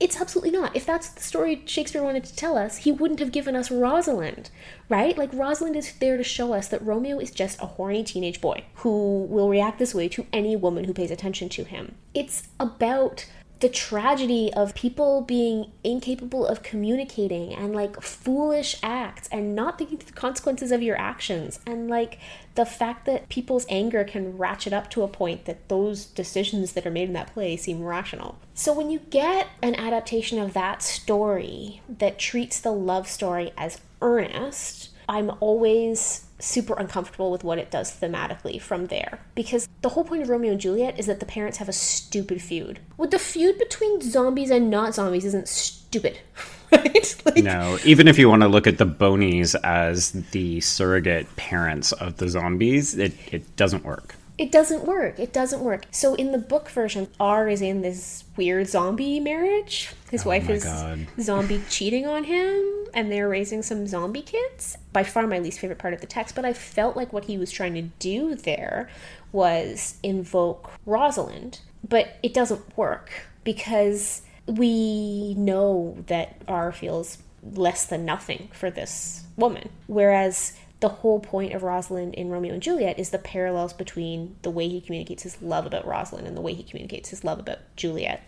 It's 0.00 0.20
absolutely 0.20 0.52
not. 0.52 0.76
If 0.76 0.86
that's 0.86 1.08
the 1.08 1.22
story 1.22 1.62
Shakespeare 1.66 2.04
wanted 2.04 2.22
to 2.24 2.36
tell 2.36 2.56
us, 2.56 2.76
he 2.76 2.92
wouldn't 2.92 3.18
have 3.18 3.32
given 3.32 3.56
us 3.56 3.68
Rosalind, 3.68 4.50
right? 4.88 5.18
Like, 5.18 5.32
Rosalind 5.32 5.74
is 5.74 5.92
there 5.94 6.16
to 6.16 6.22
show 6.22 6.52
us 6.52 6.68
that 6.68 6.86
Romeo 6.86 7.18
is 7.18 7.32
just 7.32 7.60
a 7.60 7.66
horny 7.66 8.04
teenage 8.04 8.40
boy 8.40 8.62
who 8.74 9.24
will 9.28 9.48
react 9.48 9.80
this 9.80 9.96
way 9.96 10.08
to 10.10 10.24
any 10.32 10.54
woman 10.54 10.84
who 10.84 10.94
pays 10.94 11.10
attention 11.10 11.48
to 11.48 11.64
him. 11.64 11.96
It's 12.14 12.46
about 12.60 13.26
the 13.60 13.68
tragedy 13.68 14.52
of 14.54 14.74
people 14.74 15.20
being 15.20 15.72
incapable 15.82 16.46
of 16.46 16.62
communicating 16.62 17.52
and 17.52 17.74
like 17.74 18.00
foolish 18.00 18.76
acts 18.82 19.28
and 19.32 19.54
not 19.54 19.78
thinking 19.78 19.98
the 19.98 20.12
consequences 20.12 20.70
of 20.70 20.80
your 20.80 20.96
actions 20.96 21.58
and 21.66 21.88
like 21.88 22.18
the 22.54 22.64
fact 22.64 23.04
that 23.06 23.28
people's 23.28 23.66
anger 23.68 24.04
can 24.04 24.36
ratchet 24.38 24.72
up 24.72 24.88
to 24.90 25.02
a 25.02 25.08
point 25.08 25.44
that 25.46 25.68
those 25.68 26.06
decisions 26.06 26.72
that 26.72 26.86
are 26.86 26.90
made 26.90 27.08
in 27.08 27.14
that 27.14 27.32
play 27.32 27.56
seem 27.56 27.82
rational. 27.82 28.38
So 28.54 28.72
when 28.72 28.90
you 28.90 29.00
get 29.10 29.48
an 29.60 29.74
adaptation 29.74 30.38
of 30.38 30.52
that 30.54 30.82
story 30.82 31.82
that 31.88 32.18
treats 32.18 32.60
the 32.60 32.72
love 32.72 33.08
story 33.08 33.52
as 33.56 33.80
earnest, 34.00 34.90
I'm 35.08 35.32
always 35.40 36.27
super 36.38 36.74
uncomfortable 36.74 37.30
with 37.30 37.44
what 37.44 37.58
it 37.58 37.70
does 37.70 37.90
thematically 37.92 38.60
from 38.60 38.86
there. 38.86 39.20
Because 39.34 39.68
the 39.82 39.90
whole 39.90 40.04
point 40.04 40.22
of 40.22 40.28
Romeo 40.28 40.52
and 40.52 40.60
Juliet 40.60 40.98
is 40.98 41.06
that 41.06 41.20
the 41.20 41.26
parents 41.26 41.58
have 41.58 41.68
a 41.68 41.72
stupid 41.72 42.40
feud. 42.40 42.80
Well, 42.96 43.08
the 43.08 43.18
feud 43.18 43.58
between 43.58 44.00
zombies 44.00 44.50
and 44.50 44.70
not 44.70 44.94
zombies 44.94 45.24
isn't 45.24 45.48
stupid. 45.48 46.18
Right? 46.70 47.16
Like, 47.24 47.42
no, 47.42 47.78
even 47.82 48.08
if 48.08 48.18
you 48.18 48.28
want 48.28 48.42
to 48.42 48.48
look 48.48 48.66
at 48.66 48.76
the 48.76 48.84
Bonies 48.84 49.54
as 49.54 50.12
the 50.12 50.60
surrogate 50.60 51.34
parents 51.36 51.92
of 51.92 52.18
the 52.18 52.28
zombies, 52.28 52.94
it, 52.94 53.14
it 53.32 53.56
doesn't 53.56 53.86
work. 53.86 54.14
It 54.38 54.52
doesn't 54.52 54.84
work. 54.84 55.18
It 55.18 55.32
doesn't 55.32 55.60
work. 55.60 55.86
So 55.90 56.14
in 56.14 56.30
the 56.30 56.38
book 56.38 56.70
version, 56.70 57.08
R 57.18 57.48
is 57.48 57.60
in 57.60 57.82
this 57.82 58.22
weird 58.36 58.68
zombie 58.68 59.18
marriage. 59.18 59.92
His 60.12 60.24
oh 60.24 60.28
wife 60.28 60.48
is 60.48 60.62
God. 60.62 61.08
zombie 61.20 61.60
cheating 61.68 62.06
on 62.06 62.22
him, 62.22 62.86
and 62.94 63.10
they're 63.10 63.28
raising 63.28 63.62
some 63.62 63.88
zombie 63.88 64.22
kids. 64.22 64.78
By 64.92 65.02
far 65.02 65.26
my 65.26 65.40
least 65.40 65.58
favorite 65.58 65.80
part 65.80 65.92
of 65.92 66.00
the 66.00 66.06
text, 66.06 66.36
but 66.36 66.44
I 66.44 66.52
felt 66.52 66.96
like 66.96 67.12
what 67.12 67.24
he 67.24 67.36
was 67.36 67.50
trying 67.50 67.74
to 67.74 67.82
do 67.82 68.36
there 68.36 68.88
was 69.32 69.98
invoke 70.04 70.70
Rosalind, 70.86 71.60
but 71.86 72.16
it 72.22 72.32
doesn't 72.32 72.76
work 72.78 73.10
because 73.42 74.22
we 74.46 75.34
know 75.34 75.96
that 76.06 76.40
R 76.46 76.70
feels 76.70 77.18
less 77.42 77.84
than 77.84 78.04
nothing 78.04 78.50
for 78.52 78.70
this 78.70 79.24
woman. 79.36 79.68
Whereas 79.86 80.54
the 80.80 80.88
whole 80.88 81.20
point 81.20 81.52
of 81.54 81.62
Rosalind 81.62 82.14
in 82.14 82.28
Romeo 82.28 82.54
and 82.54 82.62
Juliet 82.62 82.98
is 82.98 83.10
the 83.10 83.18
parallels 83.18 83.72
between 83.72 84.36
the 84.42 84.50
way 84.50 84.68
he 84.68 84.80
communicates 84.80 85.24
his 85.24 85.40
love 85.42 85.66
about 85.66 85.86
Rosalind 85.86 86.26
and 86.26 86.36
the 86.36 86.40
way 86.40 86.54
he 86.54 86.62
communicates 86.62 87.08
his 87.08 87.24
love 87.24 87.38
about 87.38 87.58
Juliet. 87.76 88.22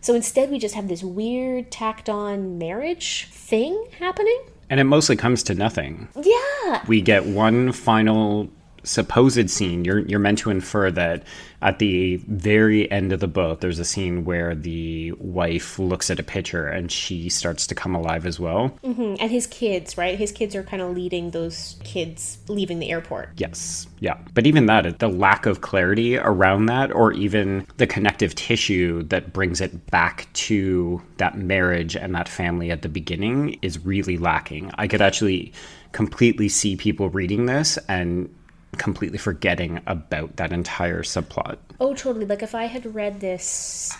So 0.00 0.14
instead, 0.14 0.50
we 0.50 0.58
just 0.58 0.76
have 0.76 0.88
this 0.88 1.02
weird 1.02 1.72
tacked 1.72 2.08
on 2.08 2.56
marriage 2.56 3.26
thing 3.30 3.88
happening. 3.98 4.40
And 4.70 4.78
it 4.78 4.84
mostly 4.84 5.16
comes 5.16 5.42
to 5.44 5.54
nothing. 5.54 6.08
Yeah. 6.14 6.84
We 6.86 7.00
get 7.00 7.26
one 7.26 7.72
final 7.72 8.48
supposed 8.84 9.50
scene, 9.50 9.84
you're 9.84 10.00
you're 10.00 10.18
meant 10.18 10.38
to 10.38 10.50
infer 10.50 10.90
that 10.90 11.24
at 11.60 11.80
the 11.80 12.16
very 12.28 12.90
end 12.90 13.12
of 13.12 13.20
the 13.20 13.26
book, 13.26 13.60
there's 13.60 13.78
a 13.78 13.84
scene 13.84 14.24
where 14.24 14.54
the 14.54 15.12
wife 15.18 15.78
looks 15.78 16.08
at 16.08 16.20
a 16.20 16.22
picture 16.22 16.68
and 16.68 16.92
she 16.92 17.28
starts 17.28 17.66
to 17.66 17.74
come 17.74 17.94
alive 17.94 18.26
as 18.26 18.38
well. 18.38 18.70
Mm-hmm. 18.84 19.16
And 19.20 19.30
his 19.30 19.46
kids, 19.48 19.98
right? 19.98 20.16
His 20.16 20.30
kids 20.30 20.54
are 20.54 20.62
kind 20.62 20.80
of 20.80 20.94
leading 20.94 21.32
those 21.32 21.76
kids 21.82 22.38
leaving 22.46 22.78
the 22.78 22.90
airport. 22.90 23.30
Yes, 23.36 23.88
yeah. 23.98 24.18
But 24.34 24.46
even 24.46 24.66
that, 24.66 25.00
the 25.00 25.08
lack 25.08 25.46
of 25.46 25.60
clarity 25.60 26.16
around 26.16 26.66
that, 26.66 26.92
or 26.92 27.12
even 27.12 27.66
the 27.76 27.86
connective 27.86 28.34
tissue 28.36 29.02
that 29.04 29.32
brings 29.32 29.60
it 29.60 29.90
back 29.90 30.32
to 30.34 31.02
that 31.16 31.36
marriage 31.36 31.96
and 31.96 32.14
that 32.14 32.28
family 32.28 32.70
at 32.70 32.82
the 32.82 32.88
beginning, 32.88 33.58
is 33.62 33.84
really 33.84 34.16
lacking. 34.16 34.70
I 34.78 34.86
could 34.86 35.02
actually 35.02 35.52
completely 35.90 36.48
see 36.48 36.76
people 36.76 37.08
reading 37.08 37.46
this 37.46 37.78
and 37.88 38.32
completely 38.76 39.18
forgetting 39.18 39.80
about 39.86 40.36
that 40.36 40.52
entire 40.52 41.02
subplot. 41.02 41.58
Oh, 41.80 41.94
totally. 41.94 42.26
Like 42.26 42.42
if 42.42 42.54
I 42.54 42.64
had 42.64 42.94
read 42.94 43.20
this 43.20 43.44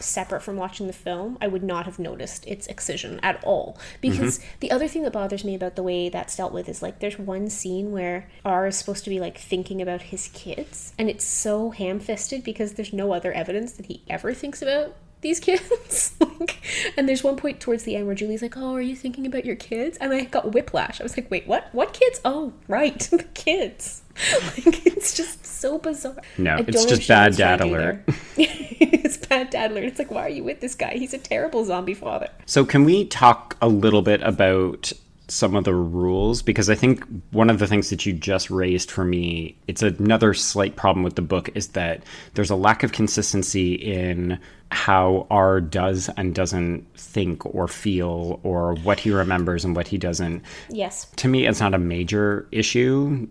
separate 0.01 0.43
from 0.43 0.57
watching 0.57 0.87
the 0.87 0.93
film, 0.93 1.39
I 1.41 1.47
would 1.47 1.63
not 1.63 1.87
have 1.87 1.99
noticed 1.99 2.47
its 2.47 2.67
excision 2.67 3.21
at 3.23 3.43
all. 3.45 3.79
Because 4.01 4.39
mm-hmm. 4.39 4.49
the 4.61 4.71
other 4.71 4.89
thing 4.89 5.03
that 5.03 5.13
bothers 5.13 5.45
me 5.45 5.55
about 5.55 5.77
the 5.77 5.83
way 5.83 6.09
that's 6.09 6.37
dealt 6.37 6.53
with 6.53 6.69
is 6.69 6.83
like 6.83 6.99
there's 6.99 7.19
one 7.19 7.49
scene 7.49 7.93
where 7.93 8.29
R 8.45 8.67
is 8.67 8.77
supposed 8.77 9.05
to 9.05 9.11
be 9.11 9.21
like 9.21 9.39
thinking 9.39 9.81
about 9.81 10.03
his 10.03 10.29
kids, 10.29 10.93
and 10.99 11.09
it's 11.09 11.25
so 11.25 11.71
ham 11.71 12.01
fisted 12.01 12.45
because 12.45 12.75
there's 12.75 12.93
no 12.93 13.13
other 13.13 13.33
evidence 13.33 13.73
that 13.73 13.87
he 13.87 14.03
ever 14.09 14.35
thinks 14.35 14.61
about 14.63 14.95
these 15.21 15.41
kids. 15.41 16.15
like, 16.21 16.59
and 16.97 17.09
there's 17.09 17.25
one 17.25 17.37
point 17.37 17.61
towards 17.61 17.85
the 17.85 17.97
end 17.97 18.07
where 18.07 18.15
Julie's 18.15 18.43
like, 18.43 18.57
"Oh, 18.57 18.75
are 18.75 18.81
you 18.81 18.97
thinking 18.97 19.27
about 19.27 19.45
your 19.45 19.57
kids?" 19.57 19.99
And 19.99 20.13
I 20.13 20.25
got 20.25 20.53
whiplash. 20.53 21.01
I 21.01 21.03
was 21.03 21.17
like, 21.17 21.31
"Wait, 21.31 21.47
what? 21.47 21.69
What 21.73 21.93
kids? 21.93 22.21
Oh, 22.25 22.53
right, 22.67 22.99
the 23.11 23.25
kids." 23.35 24.03
like 24.67 24.87
it's 24.87 25.17
just 25.17 25.45
so 25.45 25.79
bizarre. 25.79 26.21
No, 26.37 26.57
it's 26.67 26.85
just 26.85 27.09
bad 27.09 27.37
dad 27.37 27.61
alert. 27.61 28.03
it's 28.37 29.17
bad 29.17 29.51
dad 29.51 29.73
alert. 29.73 29.85
It's 29.85 29.99
like, 29.99 30.11
why 30.11 30.23
are 30.23 30.29
you 30.29 30.45
with 30.45 30.61
this 30.61 30.75
guy? 30.75 30.95
He's 30.95 31.15
a 31.15 31.19
terrible 31.19 31.65
zombie 31.65 31.95
father. 31.95 32.29
So, 32.47 32.65
can 32.65 32.85
we 32.85 33.05
talk 33.07 33.57
a 33.61 33.69
little 33.69 34.03
bit 34.03 34.23
about 34.23 34.93
some 35.29 35.55
of 35.55 35.65
the 35.65 35.75
rules 35.75 36.41
because 36.41 36.71
I 36.71 36.75
think 36.75 37.05
one 37.33 37.51
of 37.51 37.59
the 37.59 37.67
things 37.67 37.91
that 37.91 38.07
you 38.07 38.15
just 38.15 38.51
raised 38.51 38.91
for 38.91 39.05
me, 39.05 39.57
it's 39.67 39.83
another 39.83 40.33
slight 40.33 40.75
problem 40.75 41.03
with 41.03 41.17
the 41.17 41.23
book 41.23 41.51
is 41.55 41.69
that 41.69 42.03
there's 42.35 42.51
a 42.51 42.57
lack 42.57 42.83
of 42.83 42.93
consistency 42.93 43.75
in 43.75 44.41
how 44.73 45.27
R 45.31 45.61
does 45.61 46.09
and 46.17 46.35
doesn't 46.35 46.87
think 46.97 47.45
or 47.45 47.69
feel 47.69 48.41
or 48.43 48.75
what 48.77 49.01
he 49.01 49.11
remembers 49.11 49.65
and 49.65 49.77
what 49.77 49.89
he 49.89 49.99
doesn't. 49.99 50.43
Yes. 50.71 51.07
To 51.17 51.29
me, 51.29 51.47
it's 51.47 51.61
not 51.61 51.75
a 51.75 51.79
major 51.79 52.49
issue. 52.51 53.29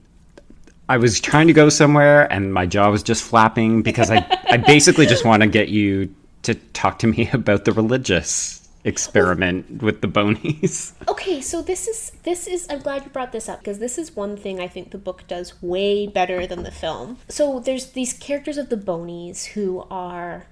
I 0.89 0.97
was 0.97 1.19
trying 1.19 1.47
to 1.47 1.53
go 1.53 1.69
somewhere 1.69 2.31
and 2.31 2.53
my 2.53 2.65
jaw 2.65 2.89
was 2.89 3.03
just 3.03 3.23
flapping 3.23 3.81
because 3.81 4.09
I, 4.09 4.25
I 4.49 4.57
basically 4.57 5.05
just 5.05 5.25
want 5.25 5.43
to 5.43 5.47
get 5.47 5.69
you 5.69 6.13
to 6.43 6.55
talk 6.55 6.99
to 6.99 7.07
me 7.07 7.29
about 7.33 7.65
the 7.65 7.73
religious 7.73 8.67
experiment 8.83 9.83
with 9.83 9.99
the 9.99 10.07
bonies. 10.07 10.93
Okay, 11.09 11.41
so 11.41 11.61
this 11.61 11.87
is 11.87 12.11
this 12.23 12.47
is 12.47 12.67
I'm 12.69 12.79
glad 12.79 13.03
you 13.03 13.09
brought 13.09 13.33
this 13.33 13.49
up 13.49 13.59
because 13.59 13.79
this 13.79 13.97
is 13.97 14.15
one 14.15 14.37
thing 14.37 14.61
I 14.61 14.67
think 14.67 14.91
the 14.91 14.97
book 14.97 15.23
does 15.27 15.61
way 15.61 16.07
better 16.07 16.47
than 16.47 16.63
the 16.63 16.71
film. 16.71 17.17
So 17.27 17.59
there's 17.59 17.91
these 17.91 18.13
characters 18.13 18.57
of 18.57 18.69
the 18.69 18.77
bonies 18.77 19.45
who 19.45 19.85
are 19.91 20.47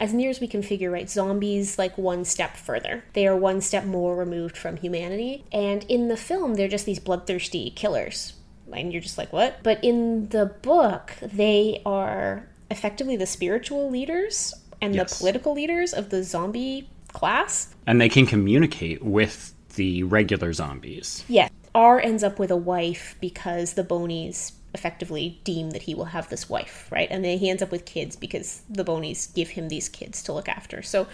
as 0.00 0.12
near 0.12 0.30
as 0.30 0.40
we 0.40 0.46
can 0.46 0.62
figure, 0.62 0.90
right, 0.90 1.10
zombies 1.10 1.78
like 1.78 1.98
one 1.98 2.24
step 2.24 2.56
further. 2.56 3.04
They 3.14 3.26
are 3.26 3.36
one 3.36 3.60
step 3.60 3.84
more 3.84 4.16
removed 4.16 4.56
from 4.56 4.76
humanity. 4.76 5.44
And 5.52 5.84
in 5.84 6.08
the 6.08 6.16
film, 6.16 6.54
they're 6.54 6.68
just 6.68 6.86
these 6.86 7.00
bloodthirsty 7.00 7.70
killers. 7.70 8.34
And 8.72 8.92
you're 8.92 9.02
just 9.02 9.18
like, 9.18 9.32
what? 9.32 9.62
But 9.62 9.82
in 9.82 10.28
the 10.28 10.46
book, 10.46 11.12
they 11.22 11.82
are 11.86 12.48
effectively 12.70 13.16
the 13.16 13.26
spiritual 13.26 13.90
leaders 13.90 14.54
and 14.80 14.94
Yes. 14.94 15.10
the 15.10 15.18
political 15.18 15.54
leaders 15.54 15.92
of 15.92 16.10
the 16.10 16.22
zombie 16.22 16.88
class. 17.12 17.74
And 17.86 18.00
they 18.00 18.08
can 18.08 18.26
communicate 18.26 19.02
with 19.02 19.54
the 19.74 20.02
regular 20.04 20.52
zombies. 20.52 21.24
Yeah. 21.28 21.48
R 21.74 22.00
ends 22.00 22.22
up 22.24 22.38
with 22.38 22.50
a 22.50 22.56
wife 22.56 23.16
because 23.20 23.74
the 23.74 23.84
Bonies 23.84 24.52
effectively 24.78 25.40
deem 25.42 25.70
that 25.70 25.82
he 25.82 25.94
will 25.94 26.06
have 26.06 26.28
this 26.28 26.48
wife, 26.48 26.86
right? 26.90 27.08
And 27.10 27.24
then 27.24 27.38
he 27.38 27.50
ends 27.50 27.62
up 27.62 27.72
with 27.72 27.84
kids 27.84 28.14
because 28.14 28.62
the 28.70 28.84
Bonies 28.84 29.26
give 29.26 29.50
him 29.50 29.68
these 29.68 29.88
kids 29.88 30.22
to 30.22 30.32
look 30.32 30.48
after. 30.48 30.82
So 30.82 31.08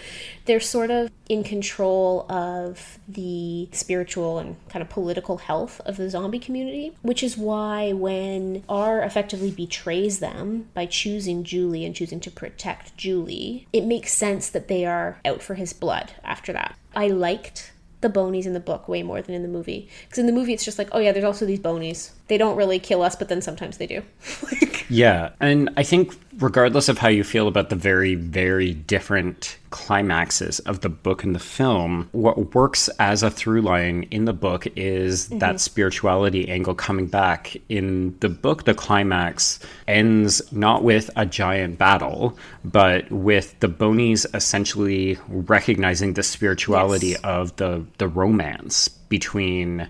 they're 0.45 0.59
sort 0.59 0.91
of 0.91 1.09
in 1.27 1.43
control 1.43 2.31
of 2.31 2.99
the 3.07 3.67
spiritual 3.71 4.37
and 4.37 4.55
kind 4.69 4.83
of 4.83 4.89
political 4.89 5.37
health 5.37 5.81
of 5.81 5.97
the 5.97 6.09
zombie 6.09 6.39
community, 6.39 6.95
which 7.01 7.23
is 7.23 7.35
why 7.35 7.91
when 7.93 8.63
R 8.69 9.01
effectively 9.01 9.49
betrays 9.49 10.19
them 10.19 10.69
by 10.75 10.85
choosing 10.85 11.43
Julie 11.43 11.85
and 11.85 11.95
choosing 11.95 12.19
to 12.19 12.31
protect 12.31 12.95
Julie, 12.95 13.67
it 13.73 13.85
makes 13.85 14.13
sense 14.13 14.49
that 14.49 14.67
they 14.67 14.85
are 14.85 15.19
out 15.25 15.41
for 15.41 15.55
his 15.55 15.73
blood 15.73 16.13
after 16.23 16.53
that. 16.53 16.75
I 16.95 17.07
liked 17.07 17.71
the 18.01 18.09
bonies 18.09 18.45
in 18.45 18.53
the 18.53 18.59
book 18.59 18.87
way 18.87 19.01
more 19.01 19.19
than 19.21 19.33
in 19.33 19.41
the 19.41 19.47
movie. 19.47 19.89
Because 20.03 20.19
in 20.19 20.27
the 20.27 20.31
movie, 20.31 20.53
it's 20.53 20.63
just 20.63 20.77
like, 20.77 20.89
oh 20.91 20.99
yeah, 20.99 21.11
there's 21.11 21.25
also 21.25 21.43
these 21.43 21.59
bonies. 21.59 22.11
They 22.27 22.37
don't 22.37 22.55
really 22.55 22.79
kill 22.79 23.01
us, 23.03 23.15
but 23.15 23.29
then 23.29 23.41
sometimes 23.41 23.77
they 23.77 23.87
do. 23.87 24.01
like, 24.43 24.85
Yeah, 24.89 25.31
and 25.39 25.69
I 25.77 25.83
think 25.83 26.15
regardless 26.37 26.89
of 26.89 26.97
how 26.97 27.07
you 27.07 27.23
feel 27.23 27.47
about 27.47 27.69
the 27.69 27.75
very, 27.75 28.15
very 28.15 28.73
different 28.73 29.57
climaxes 29.69 30.59
of 30.59 30.81
the 30.81 30.89
book 30.89 31.23
and 31.23 31.33
the 31.33 31.39
film, 31.39 32.09
what 32.11 32.53
works 32.53 32.87
as 32.99 33.23
a 33.23 33.31
through 33.31 33.61
line 33.61 34.07
in 34.11 34.25
the 34.25 34.33
book 34.33 34.67
is 34.75 35.27
mm-hmm. 35.27 35.39
that 35.39 35.59
spirituality 35.59 36.47
angle 36.49 36.75
coming 36.75 37.07
back. 37.07 37.57
In 37.69 38.15
the 38.19 38.29
book, 38.29 38.65
the 38.65 38.73
climax 38.73 39.59
ends 39.87 40.41
not 40.51 40.83
with 40.83 41.09
a 41.15 41.25
giant 41.25 41.77
battle, 41.77 42.37
but 42.63 43.09
with 43.11 43.59
the 43.59 43.67
Bonies 43.67 44.25
essentially 44.33 45.17
recognizing 45.27 46.13
the 46.13 46.23
spirituality 46.23 47.09
Yes. 47.09 47.21
of 47.23 47.55
the 47.57 47.85
the 47.97 48.07
romance 48.07 48.87
between 48.87 49.87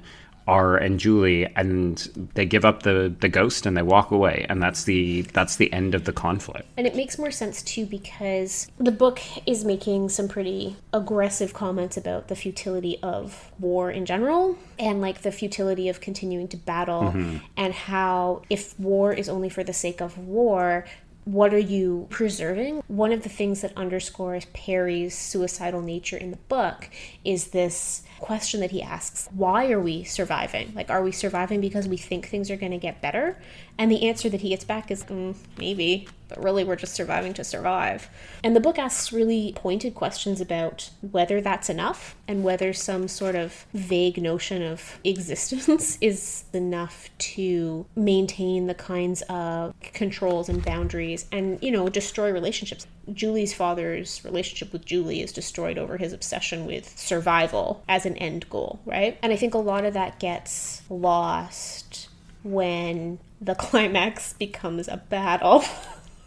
R 0.47 0.77
and 0.77 0.99
Julie, 0.99 1.45
and 1.55 1.97
they 2.36 2.45
give 2.45 2.65
up 2.65 2.84
the 2.84 3.13
the 3.19 3.29
ghost 3.29 3.65
and 3.65 3.75
they 3.75 3.81
walk 3.81 4.12
away, 4.12 4.45
and 4.49 4.62
that's 4.62 4.84
the 4.84 5.23
that's 5.34 5.55
the 5.55 5.71
end 5.73 5.95
of 5.95 6.05
the 6.05 6.13
conflict. 6.13 6.67
and 6.77 6.86
it 6.86 6.95
makes 6.95 7.17
more 7.17 7.31
sense 7.31 7.62
too 7.62 7.86
because 7.86 8.69
the 8.77 8.91
book 8.91 9.19
is 9.45 9.65
making 9.65 10.10
some 10.10 10.27
pretty 10.27 10.75
aggressive 10.93 11.53
comments 11.53 11.97
about 11.97 12.27
the 12.27 12.36
futility 12.36 12.99
of 13.01 13.51
war 13.60 13.89
in 13.91 14.05
general 14.05 14.58
and 14.77 15.01
like 15.01 15.21
the 15.21 15.31
futility 15.31 15.89
of 15.89 16.01
continuing 16.01 16.47
to 16.47 16.58
battle 16.58 17.03
mm-hmm. 17.03 17.38
and 17.58 17.73
how 17.73 18.41
if 18.49 18.77
war 18.79 19.13
is 19.13 19.29
only 19.29 19.49
for 19.49 19.63
the 19.63 19.73
sake 19.73 20.01
of 20.01 20.17
war 20.17 20.86
what 21.25 21.53
are 21.53 21.59
you 21.59 22.05
preserving? 22.11 22.83
One 22.88 23.11
of 23.11 23.23
the 23.23 23.29
things 23.29 23.61
that 23.61 23.75
underscores 23.75 24.45
Perry's 24.53 25.17
suicidal 25.17 25.81
nature 25.81 26.17
in 26.17 26.29
the 26.29 26.38
book 26.38 26.89
is 27.23 27.47
this 27.47 28.03
question 28.19 28.59
that 28.61 28.71
he 28.71 28.81
asks 28.81 29.27
why 29.33 29.71
are 29.71 29.79
we 29.79 30.03
surviving? 30.03 30.71
Like, 30.75 30.89
are 30.89 31.03
we 31.03 31.11
surviving 31.11 31.61
because 31.61 31.88
we 31.88 31.97
think 31.97 32.27
things 32.27 32.49
are 32.51 32.55
going 32.55 32.71
to 32.71 32.77
get 32.77 33.01
better? 33.01 33.38
And 33.77 33.91
the 33.91 34.07
answer 34.07 34.29
that 34.29 34.41
he 34.41 34.49
gets 34.49 34.63
back 34.63 34.91
is 34.91 35.03
mm, 35.03 35.35
maybe, 35.57 36.07
but 36.27 36.41
really 36.43 36.63
we're 36.63 36.75
just 36.75 36.93
surviving 36.93 37.33
to 37.33 37.43
survive. 37.43 38.09
And 38.43 38.55
the 38.55 38.59
book 38.59 38.77
asks 38.77 39.11
really 39.11 39.53
pointed 39.55 39.95
questions 39.95 40.41
about 40.41 40.89
whether 41.11 41.41
that's 41.41 41.69
enough 41.69 42.15
and 42.27 42.43
whether 42.43 42.73
some 42.73 43.07
sort 43.07 43.35
of 43.35 43.65
vague 43.73 44.21
notion 44.21 44.61
of 44.61 44.99
existence 45.03 45.97
is 46.01 46.45
enough 46.53 47.09
to 47.17 47.85
maintain 47.95 48.67
the 48.67 48.73
kinds 48.73 49.21
of 49.23 49.73
controls 49.81 50.49
and 50.49 50.63
boundaries 50.63 51.25
and, 51.31 51.61
you 51.61 51.71
know, 51.71 51.89
destroy 51.89 52.31
relationships. 52.31 52.88
Julie's 53.13 53.53
father's 53.53 54.23
relationship 54.25 54.73
with 54.73 54.85
Julie 54.85 55.21
is 55.21 55.31
destroyed 55.31 55.77
over 55.77 55.97
his 55.97 56.13
obsession 56.13 56.65
with 56.65 56.97
survival 56.97 57.83
as 57.88 58.05
an 58.05 58.17
end 58.17 58.49
goal, 58.49 58.79
right? 58.85 59.17
And 59.21 59.31
I 59.31 59.35
think 59.35 59.53
a 59.53 59.59
lot 59.59 59.85
of 59.85 59.93
that 59.93 60.19
gets 60.19 60.81
lost 60.89 62.09
when 62.43 63.19
the 63.41 63.55
climax 63.55 64.33
becomes 64.33 64.88
a 64.88 64.97
battle. 64.97 65.63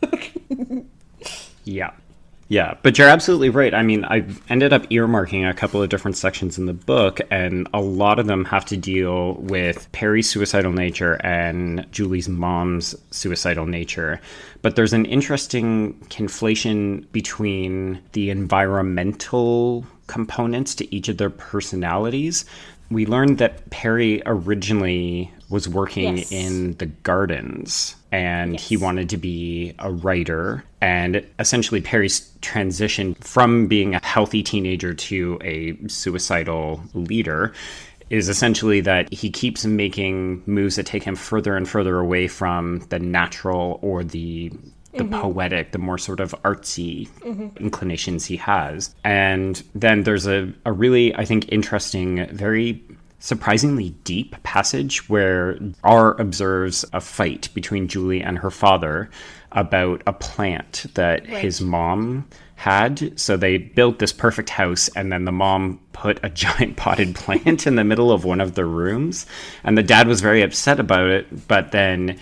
Yeah. 1.65 1.91
Yeah, 2.51 2.79
but 2.83 2.97
you're 2.97 3.11
absolutely 3.11 3.51
right. 3.51 3.75
I 3.75 3.83
mean, 3.83 4.07
I 4.07 4.25
ended 4.49 4.73
up 4.73 4.85
earmarking 4.89 5.47
a 5.47 5.53
couple 5.53 5.83
of 5.83 5.91
different 5.91 6.17
sections 6.17 6.57
in 6.57 6.65
the 6.65 6.73
book, 6.73 7.21
and 7.31 7.69
a 7.75 7.81
lot 7.83 8.19
of 8.19 8.27
them 8.27 8.47
have 8.47 8.65
to 8.67 8.77
deal 8.79 9.35
with 9.35 9.87
Perry's 9.93 10.31
suicidal 10.31 10.73
nature 10.73 11.21
and 11.23 11.87
Julie's 11.93 12.27
mom's 12.27 12.95
suicidal 13.11 13.67
nature. 13.67 14.19
But 14.63 14.77
there's 14.77 14.95
an 14.95 15.05
interesting 15.05 15.93
conflation 16.09 17.05
between 17.13 18.01
the 18.13 18.31
environmental 18.31 19.85
components 20.07 20.75
to 20.77 20.95
each 20.95 21.11
of 21.11 21.19
their 21.19 21.29
personalities. 21.29 22.47
We 22.91 23.05
learned 23.05 23.37
that 23.39 23.69
Perry 23.69 24.23
originally 24.25 25.31
was 25.51 25.69
working 25.69 26.17
Yes. 26.17 26.33
in 26.33 26.79
the 26.79 26.87
gardens 26.87 27.95
and 28.11 28.59
he 28.59 28.77
wanted 28.77 29.09
to 29.11 29.17
be 29.17 29.75
a 29.79 29.91
writer. 29.91 30.65
And 30.81 31.27
essentially, 31.39 31.81
Perry's 31.81 32.31
transition 32.41 33.15
from 33.17 33.67
being 33.67 33.95
a 33.95 34.05
healthy 34.05 34.43
teenager 34.43 34.95
to 34.95 35.39
a 35.43 35.77
suicidal 35.89 36.83
leader 36.95 37.53
is 38.11 38.29
essentially 38.29 38.81
that 38.81 39.13
he 39.13 39.31
keeps 39.31 39.67
making 39.67 40.43
moves 40.47 40.77
that 40.77 40.87
take 40.87 41.03
him 41.03 41.15
further 41.15 41.57
and 41.57 41.69
further 41.69 41.99
away 41.99 42.27
from 42.27 42.79
the 42.89 42.99
natural 42.99 43.79
or 43.83 44.03
the 44.03 44.51
the 44.93 45.05
mm-hmm. 45.05 45.21
poetic, 45.21 45.73
the 45.73 45.79
more 45.79 45.99
sort 45.99 46.19
of 46.19 46.35
artsy 46.43 47.09
mm-hmm. 47.21 47.49
inclinations 47.59 48.25
he 48.25 48.37
has. 48.37 48.95
And 49.05 49.63
then 49.75 50.05
there's 50.05 50.27
a, 50.27 50.53
a 50.65 50.73
really, 50.73 51.15
I 51.15 51.27
think, 51.27 51.51
interesting, 51.53 52.27
very 52.35 52.83
surprisingly 53.19 53.91
deep 54.05 54.41
passage 54.43 55.09
where 55.09 55.59
R 55.83 56.21
observes 56.21 56.85
a 56.93 57.01
fight 57.01 57.49
between 57.55 57.89
Julie 57.89 58.23
and 58.23 58.39
her 58.39 58.51
father 58.51 59.11
about 59.53 60.03
a 60.07 60.13
plant 60.13 60.87
that 60.95 61.27
Right. 61.29 61.39
his 61.39 61.61
mom 61.61 62.27
had. 62.55 63.19
So 63.19 63.37
they 63.37 63.57
built 63.59 63.99
this 63.99 64.13
perfect 64.13 64.51
house, 64.51 64.89
and 64.97 65.11
then 65.13 65.25
the 65.25 65.33
mom 65.33 65.81
put 65.93 66.21
a 66.23 66.29
giant 66.45 66.77
potted 66.77 67.15
plant 67.15 67.67
in 67.67 67.77
the 67.77 67.85
middle 67.85 68.11
of 68.13 68.25
one 68.25 68.41
of 68.41 68.55
the 68.55 68.65
rooms. 68.65 69.27
And 69.65 69.77
the 69.79 69.83
dad 69.83 70.07
was 70.09 70.21
very 70.21 70.43
upset 70.43 70.79
about 70.81 71.09
it, 71.09 71.49
but 71.49 71.73
then 71.73 72.19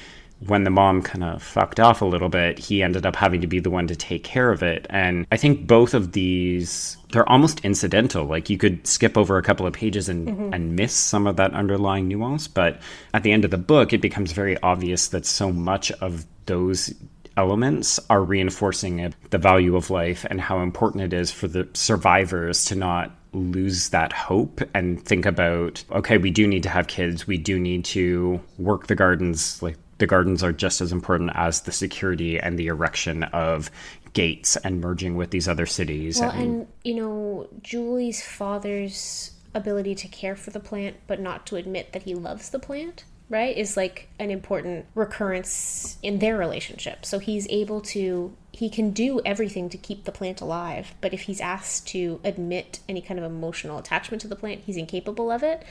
when 0.46 0.64
the 0.64 0.70
mom 0.70 1.02
kind 1.02 1.24
of 1.24 1.42
fucked 1.42 1.80
off 1.80 2.02
a 2.02 2.04
little 2.04 2.28
bit, 2.28 2.58
he 2.58 2.82
ended 2.82 3.06
up 3.06 3.16
having 3.16 3.40
to 3.40 3.46
be 3.46 3.60
the 3.60 3.70
one 3.70 3.86
to 3.86 3.96
take 3.96 4.24
care 4.24 4.50
of 4.50 4.62
it. 4.62 4.86
And 4.90 5.26
I 5.30 5.36
think 5.36 5.66
both 5.66 5.94
of 5.94 6.12
these 6.12 6.96
they're 7.12 7.28
almost 7.28 7.60
incidental. 7.64 8.26
Like 8.26 8.50
you 8.50 8.58
could 8.58 8.86
skip 8.86 9.16
over 9.16 9.38
a 9.38 9.42
couple 9.42 9.66
of 9.66 9.72
pages 9.72 10.08
and, 10.08 10.28
mm-hmm. 10.28 10.52
and 10.52 10.76
miss 10.76 10.92
some 10.92 11.26
of 11.26 11.36
that 11.36 11.54
underlying 11.54 12.08
nuance, 12.08 12.48
but 12.48 12.80
at 13.14 13.22
the 13.22 13.32
end 13.32 13.44
of 13.44 13.50
the 13.50 13.58
book 13.58 13.92
it 13.92 14.00
becomes 14.00 14.32
very 14.32 14.60
obvious 14.62 15.08
that 15.08 15.24
so 15.24 15.52
much 15.52 15.92
of 15.92 16.26
those 16.46 16.92
elements 17.36 18.00
are 18.08 18.22
reinforcing 18.22 19.14
the 19.30 19.38
value 19.38 19.76
of 19.76 19.90
life 19.90 20.24
and 20.30 20.40
how 20.40 20.60
important 20.60 21.04
it 21.04 21.12
is 21.12 21.30
for 21.30 21.48
the 21.48 21.68
survivors 21.74 22.64
to 22.64 22.74
not 22.74 23.14
lose 23.32 23.90
that 23.90 24.12
hope 24.12 24.62
and 24.72 25.04
think 25.04 25.26
about 25.26 25.84
okay 25.92 26.16
we 26.16 26.30
do 26.30 26.46
need 26.46 26.62
to 26.62 26.70
have 26.70 26.86
kids 26.86 27.26
we 27.26 27.36
do 27.36 27.58
need 27.58 27.84
to 27.84 28.40
work 28.56 28.86
the 28.86 28.94
gardens 28.94 29.62
like 29.62 29.76
the 29.98 30.06
gardens 30.06 30.42
are 30.42 30.52
just 30.52 30.80
as 30.80 30.92
important 30.92 31.30
as 31.34 31.62
the 31.62 31.72
security 31.72 32.38
and 32.38 32.58
the 32.58 32.66
erection 32.66 33.24
of 33.24 33.70
gates 34.12 34.56
and 34.56 34.80
merging 34.80 35.16
with 35.16 35.30
these 35.30 35.48
other 35.48 35.66
cities 35.66 36.20
Well, 36.20 36.30
and, 36.30 36.42
and 36.42 36.66
you 36.84 36.94
know, 36.94 37.48
Julie's 37.62 38.24
father's 38.24 39.32
ability 39.54 39.94
to 39.94 40.08
care 40.08 40.36
for 40.36 40.50
the 40.50 40.60
plant 40.60 40.96
but 41.06 41.20
not 41.20 41.46
to 41.46 41.56
admit 41.56 41.92
that 41.92 42.02
he 42.02 42.14
loves 42.14 42.50
the 42.50 42.58
plant, 42.58 43.04
right, 43.28 43.56
is 43.56 43.76
like 43.76 44.08
an 44.18 44.30
important 44.30 44.86
recurrence 44.94 45.98
in 46.02 46.18
their 46.18 46.36
relationship. 46.36 47.04
So 47.06 47.18
he's 47.18 47.46
able 47.48 47.80
to 47.82 48.34
he 48.56 48.70
can 48.70 48.90
do 48.90 49.20
everything 49.22 49.68
to 49.68 49.76
keep 49.76 50.04
the 50.04 50.10
plant 50.12 50.40
alive, 50.40 50.94
but 51.02 51.12
if 51.12 51.20
he's 51.22 51.42
asked 51.42 51.86
to 51.88 52.18
admit 52.24 52.80
any 52.88 53.02
kind 53.02 53.20
of 53.20 53.26
emotional 53.26 53.76
attachment 53.76 54.22
to 54.22 54.28
the 54.28 54.34
plant, 54.34 54.62
he's 54.64 54.78
incapable 54.78 55.30
of 55.30 55.42
it. 55.42 55.62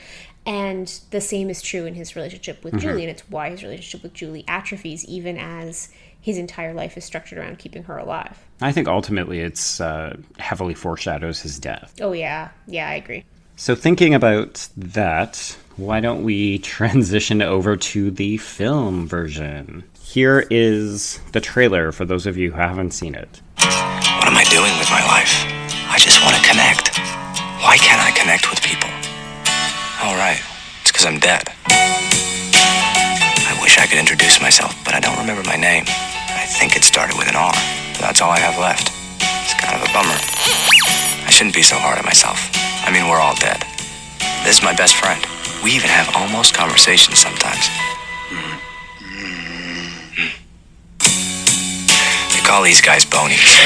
And 0.46 0.86
the 1.10 1.20
same 1.20 1.50
is 1.50 1.60
true 1.60 1.84
in 1.84 1.94
his 1.94 2.14
relationship 2.14 2.62
with 2.62 2.78
Julie, 2.78 3.02
and 3.02 3.10
it's 3.10 3.28
why 3.28 3.50
his 3.50 3.64
relationship 3.64 4.04
with 4.04 4.14
Julie 4.14 4.44
atrophies 4.46 5.04
even 5.06 5.36
as 5.36 5.88
his 6.20 6.38
entire 6.38 6.72
life 6.72 6.96
is 6.96 7.04
structured 7.04 7.38
around 7.38 7.58
keeping 7.58 7.82
her 7.84 7.98
alive. 7.98 8.38
i 8.60 8.70
think 8.70 8.86
ultimately 8.86 9.40
it's 9.40 9.80
uh, 9.80 10.16
heavily 10.38 10.74
foreshadows 10.74 11.40
his 11.40 11.58
death 11.58 11.92
Oh 12.00 12.12
yeah, 12.12 12.50
yeah, 12.68 12.88
I 12.88 12.94
agree. 12.94 13.24
So, 13.56 13.74
thinking 13.74 14.14
about 14.14 14.68
that, 14.76 15.56
why 15.76 15.98
don't 15.98 16.22
we 16.22 16.58
transition 16.76 17.42
over 17.42 17.76
to 17.76 18.12
the 18.12 18.36
film 18.36 19.08
version? 19.08 19.82
Here 20.06 20.46
is 20.48 21.18
the 21.32 21.40
trailer 21.42 21.90
for 21.90 22.06
those 22.06 22.26
of 22.26 22.38
you 22.38 22.52
who 22.52 22.56
haven't 22.56 22.92
seen 22.92 23.14
it. 23.14 23.42
What 23.58 24.30
am 24.30 24.38
I 24.38 24.46
doing 24.48 24.72
with 24.78 24.88
my 24.88 25.02
life? 25.02 25.44
I 25.90 25.98
just 25.98 26.22
want 26.22 26.38
to 26.38 26.42
connect. 26.46 26.94
Why 27.60 27.76
can't 27.76 28.00
I 28.00 28.14
connect 28.14 28.48
with 28.48 28.62
people? 28.62 28.88
All 30.00 30.14
right, 30.16 30.40
it's 30.80 30.94
because 30.94 31.04
I'm 31.04 31.18
dead. 31.18 31.50
I 33.44 33.58
wish 33.60 33.76
I 33.76 33.84
could 33.90 33.98
introduce 33.98 34.40
myself, 34.40 34.72
but 34.86 34.94
I 34.94 35.00
don't 35.00 35.18
remember 35.18 35.42
my 35.42 35.56
name. 35.56 35.84
I 35.84 36.46
think 36.48 36.76
it 36.76 36.84
started 36.84 37.18
with 37.18 37.28
an 37.28 37.36
R. 37.36 37.52
That's 38.00 38.22
all 38.22 38.30
I 38.30 38.38
have 38.38 38.56
left. 38.62 38.94
It's 39.20 39.58
kind 39.58 39.74
of 39.76 39.82
a 39.84 39.90
bummer. 39.92 40.16
I 41.26 41.30
shouldn't 41.34 41.54
be 41.54 41.66
so 41.66 41.76
hard 41.76 41.98
on 41.98 42.06
myself. 42.06 42.40
I 42.86 42.94
mean, 42.94 43.10
we're 43.10 43.20
all 43.20 43.36
dead. 43.36 43.66
This 44.46 44.58
is 44.58 44.64
my 44.64 44.72
best 44.72 44.96
friend. 44.96 45.20
We 45.60 45.74
even 45.76 45.90
have 45.90 46.08
almost 46.14 46.54
conversations 46.54 47.18
sometimes. 47.18 47.68
They 48.30 48.65
call 52.46 52.62
these 52.62 52.80
guys 52.80 53.04
bonies. 53.04 53.58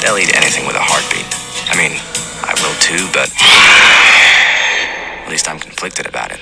They'll 0.00 0.18
eat 0.18 0.36
anything 0.36 0.68
with 0.68 0.76
a 0.76 0.86
heartbeat. 0.86 1.26
I 1.66 1.74
mean, 1.74 1.98
I 2.46 2.54
will 2.62 2.78
too, 2.78 3.10
but 3.10 3.26
at 5.26 5.28
least 5.28 5.50
I'm 5.50 5.58
conflicted 5.58 6.06
about 6.06 6.30
it. 6.30 6.38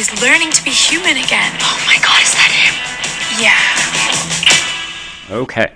He's 0.00 0.22
learning 0.22 0.50
to 0.52 0.64
be 0.64 0.70
human 0.70 1.10
again. 1.10 1.52
Oh 1.60 1.84
my 1.86 1.98
god, 2.02 2.22
is 2.22 2.32
that 2.32 2.50
him? 2.56 2.72
Yeah. 5.28 5.42
Okay. 5.42 5.74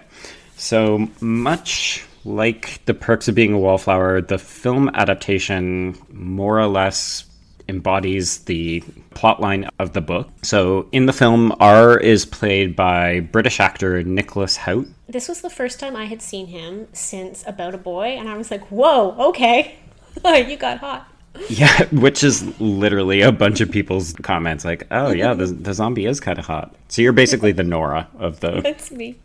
So 0.56 1.10
much 1.20 2.06
like 2.24 2.82
The 2.86 2.94
Perks 2.94 3.28
of 3.28 3.34
Being 3.34 3.52
a 3.52 3.58
Wallflower, 3.58 4.22
the 4.22 4.38
film 4.38 4.88
adaptation 4.94 5.94
more 6.10 6.58
or 6.58 6.68
less 6.68 7.26
embodies 7.68 8.38
the 8.44 8.80
plotline 9.10 9.68
of 9.78 9.92
the 9.92 10.00
book. 10.00 10.30
So 10.40 10.88
in 10.90 11.04
the 11.04 11.12
film, 11.12 11.52
R 11.60 11.98
is 11.98 12.24
played 12.24 12.74
by 12.74 13.20
British 13.20 13.60
actor 13.60 14.02
Nicholas 14.04 14.56
Hoult. 14.56 14.88
This 15.06 15.28
was 15.28 15.42
the 15.42 15.50
first 15.50 15.78
time 15.78 15.96
I 15.96 16.06
had 16.06 16.22
seen 16.22 16.46
him 16.46 16.88
since 16.94 17.44
About 17.46 17.74
a 17.74 17.78
Boy, 17.78 18.16
and 18.16 18.30
I 18.30 18.38
was 18.38 18.50
like, 18.50 18.62
whoa, 18.70 19.14
okay. 19.28 19.76
you 20.24 20.56
got 20.56 20.78
hot. 20.78 21.10
Yeah, 21.48 21.84
which 21.86 22.24
is 22.24 22.58
literally 22.60 23.20
a 23.20 23.30
bunch 23.32 23.60
of 23.60 23.70
people's 23.70 24.14
comments 24.22 24.64
like, 24.64 24.86
oh 24.90 25.10
yeah, 25.10 25.34
the, 25.34 25.46
the 25.46 25.74
zombie 25.74 26.06
is 26.06 26.18
kind 26.20 26.38
of 26.38 26.46
hot. 26.46 26.74
So 26.88 27.02
you're 27.02 27.12
basically 27.12 27.52
the 27.52 27.62
Nora 27.64 28.08
of 28.18 28.40
the 28.40 28.60
That's 28.60 28.90
me. 28.90 29.16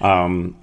Um, 0.00 0.56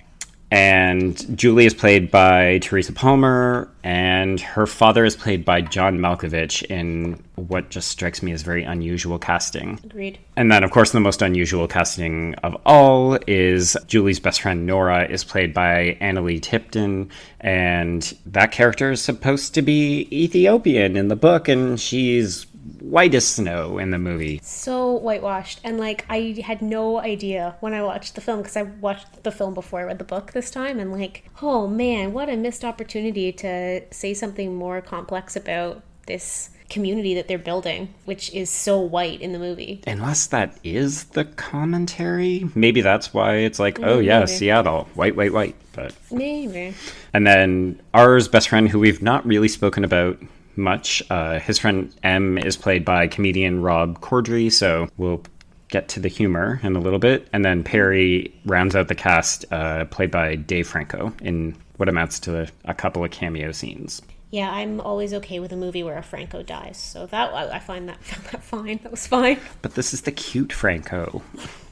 and 0.56 1.38
Julie 1.38 1.65
is 1.65 1.74
played 1.74 2.10
by 2.10 2.60
Teresa 2.60 2.94
Palmer, 2.94 3.70
and 3.84 4.39
her 4.39 4.65
father 4.65 5.04
is 5.04 5.15
played 5.18 5.44
by 5.44 5.60
John 5.60 6.00
Malkovich 6.00 6.63
in 6.63 7.22
what 7.36 7.70
just 7.70 7.89
strikes 7.89 8.24
me 8.24 8.32
as 8.32 8.41
very 8.41 8.63
unusual 8.63 9.20
casting. 9.20 9.82
Agreed. 9.84 10.18
And 10.38 10.50
then, 10.50 10.63
of 10.63 10.72
course, 10.72 10.91
the 10.91 11.02
most 11.02 11.22
unusual 11.22 11.68
casting 11.68 12.36
of 12.36 12.56
all 12.65 13.20
is 13.28 13.76
Julie's 13.88 14.22
best 14.22 14.41
friend 14.41 14.65
Nora 14.65 15.06
is 15.10 15.26
played 15.26 15.54
by 15.54 15.98
Analeigh 16.00 16.41
Tipton, 16.41 17.12
and 17.41 18.18
that 18.26 18.54
character 18.54 18.91
is 18.91 19.02
supposed 19.02 19.54
to 19.56 19.62
be 19.62 20.08
Ethiopian 20.10 20.96
in 20.96 21.10
the 21.10 21.18
book, 21.18 21.50
and 21.50 21.78
she's 21.78 22.48
white 22.80 23.13
as 23.13 23.28
snow 23.28 23.78
in 23.78 23.91
the 23.91 23.99
movie. 23.99 24.39
So 24.43 24.93
whitewashed. 24.93 25.60
And 25.63 25.78
like, 25.78 26.06
I 26.10 26.41
had 26.43 26.62
no 26.62 26.99
idea 26.99 27.56
when 27.60 27.73
I 27.73 27.84
watched 27.84 28.15
the 28.15 28.21
film 28.21 28.39
because 28.39 28.58
I 28.58 28.63
watched 28.63 29.23
the 29.23 29.32
film 29.32 29.54
before 29.54 29.82
I 29.82 29.84
read 29.84 29.99
the 29.99 30.04
book 30.04 30.32
this 30.32 30.49
time. 30.51 30.80
And 30.80 30.91
like, 30.91 31.30
oh 31.41 31.67
man, 31.67 32.13
what 32.13 32.30
a 32.30 32.36
missed 32.36 32.65
opportunity 32.65 33.32
to 33.34 33.82
say 33.91 34.13
something 34.13 34.56
more 34.56 34.82
complex 34.82 35.36
about 35.36 35.84
this 36.08 36.49
community 36.69 37.13
that 37.15 37.28
they're 37.28 37.38
building, 37.38 37.93
which 38.06 38.34
is 38.34 38.49
so 38.49 38.80
white 38.80 39.21
in 39.21 39.34
the 39.34 39.39
movie. 39.39 39.82
Unless 39.86 40.28
that 40.28 40.58
is 40.63 41.06
the 41.06 41.25
commentary. 41.25 42.49
Maybe 42.56 42.82
that's 42.82 43.13
why 43.13 43.36
it's 43.38 43.60
like, 43.60 43.80
oh 43.82 43.99
yeah, 43.99 44.19
Maybe. 44.19 44.32
Seattle, 44.32 44.89
white, 44.95 45.15
white, 45.15 45.34
white. 45.34 45.56
But 45.73 45.93
Maybe. 46.12 46.73
and 47.13 47.28
then 47.28 47.82
R's 47.93 48.28
best 48.28 48.49
friend, 48.49 48.67
who 48.69 48.80
we've 48.80 49.01
not 49.01 49.25
really 49.25 49.47
spoken 49.47 49.84
about 49.84 50.17
much, 50.58 51.04
uh, 51.10 51.39
his 51.39 51.60
friend 51.60 51.94
M 52.04 52.38
is 52.38 52.58
played 52.58 52.86
by 52.86 53.08
comedian 53.08 53.62
Rob 53.62 54.02
Corddry. 54.02 54.52
So 54.52 54.88
we'll 54.98 55.22
get 55.70 55.88
to 55.89 56.00
the 56.00 56.08
humor 56.08 56.60
in 56.63 56.76
a 56.76 56.80
little 56.80 57.00
bit, 57.00 57.28
and 57.34 57.44
then 57.44 57.63
Perry 57.63 58.34
rounds 58.46 58.76
out 58.76 58.88
the 58.88 58.96
cast, 58.96 59.46
uh, 59.52 59.86
played 59.86 60.12
by 60.12 60.36
Dave 60.36 60.68
Franco 60.68 61.13
in 61.22 61.56
what 61.78 61.89
amounts 61.89 62.20
to 62.22 62.44
a, 62.44 62.48
a 62.65 62.74
couple 62.74 63.04
of 63.04 63.12
cameo 63.12 63.52
scenes. 63.52 64.02
Yeah, 64.32 64.52
I'm 64.52 64.82
always 64.82 65.13
okay 65.13 65.39
with 65.39 65.52
a 65.54 65.56
movie 65.56 65.84
where 65.84 65.98
a 65.98 66.04
Franco 66.04 66.44
dies. 66.44 66.78
So 66.78 67.06
that 67.08 67.34
I 67.34 67.56
I 67.56 67.60
find 67.60 67.88
that 67.89 68.04
found 68.04 68.26
that 68.28 68.44
fine. 68.44 68.80
That 68.84 68.91
was 68.91 69.08
fine. 69.08 69.39
But 69.62 69.76
this 69.76 69.94
is 69.94 70.02
the 70.02 70.12
cute 70.12 70.52
Franco. 70.52 71.22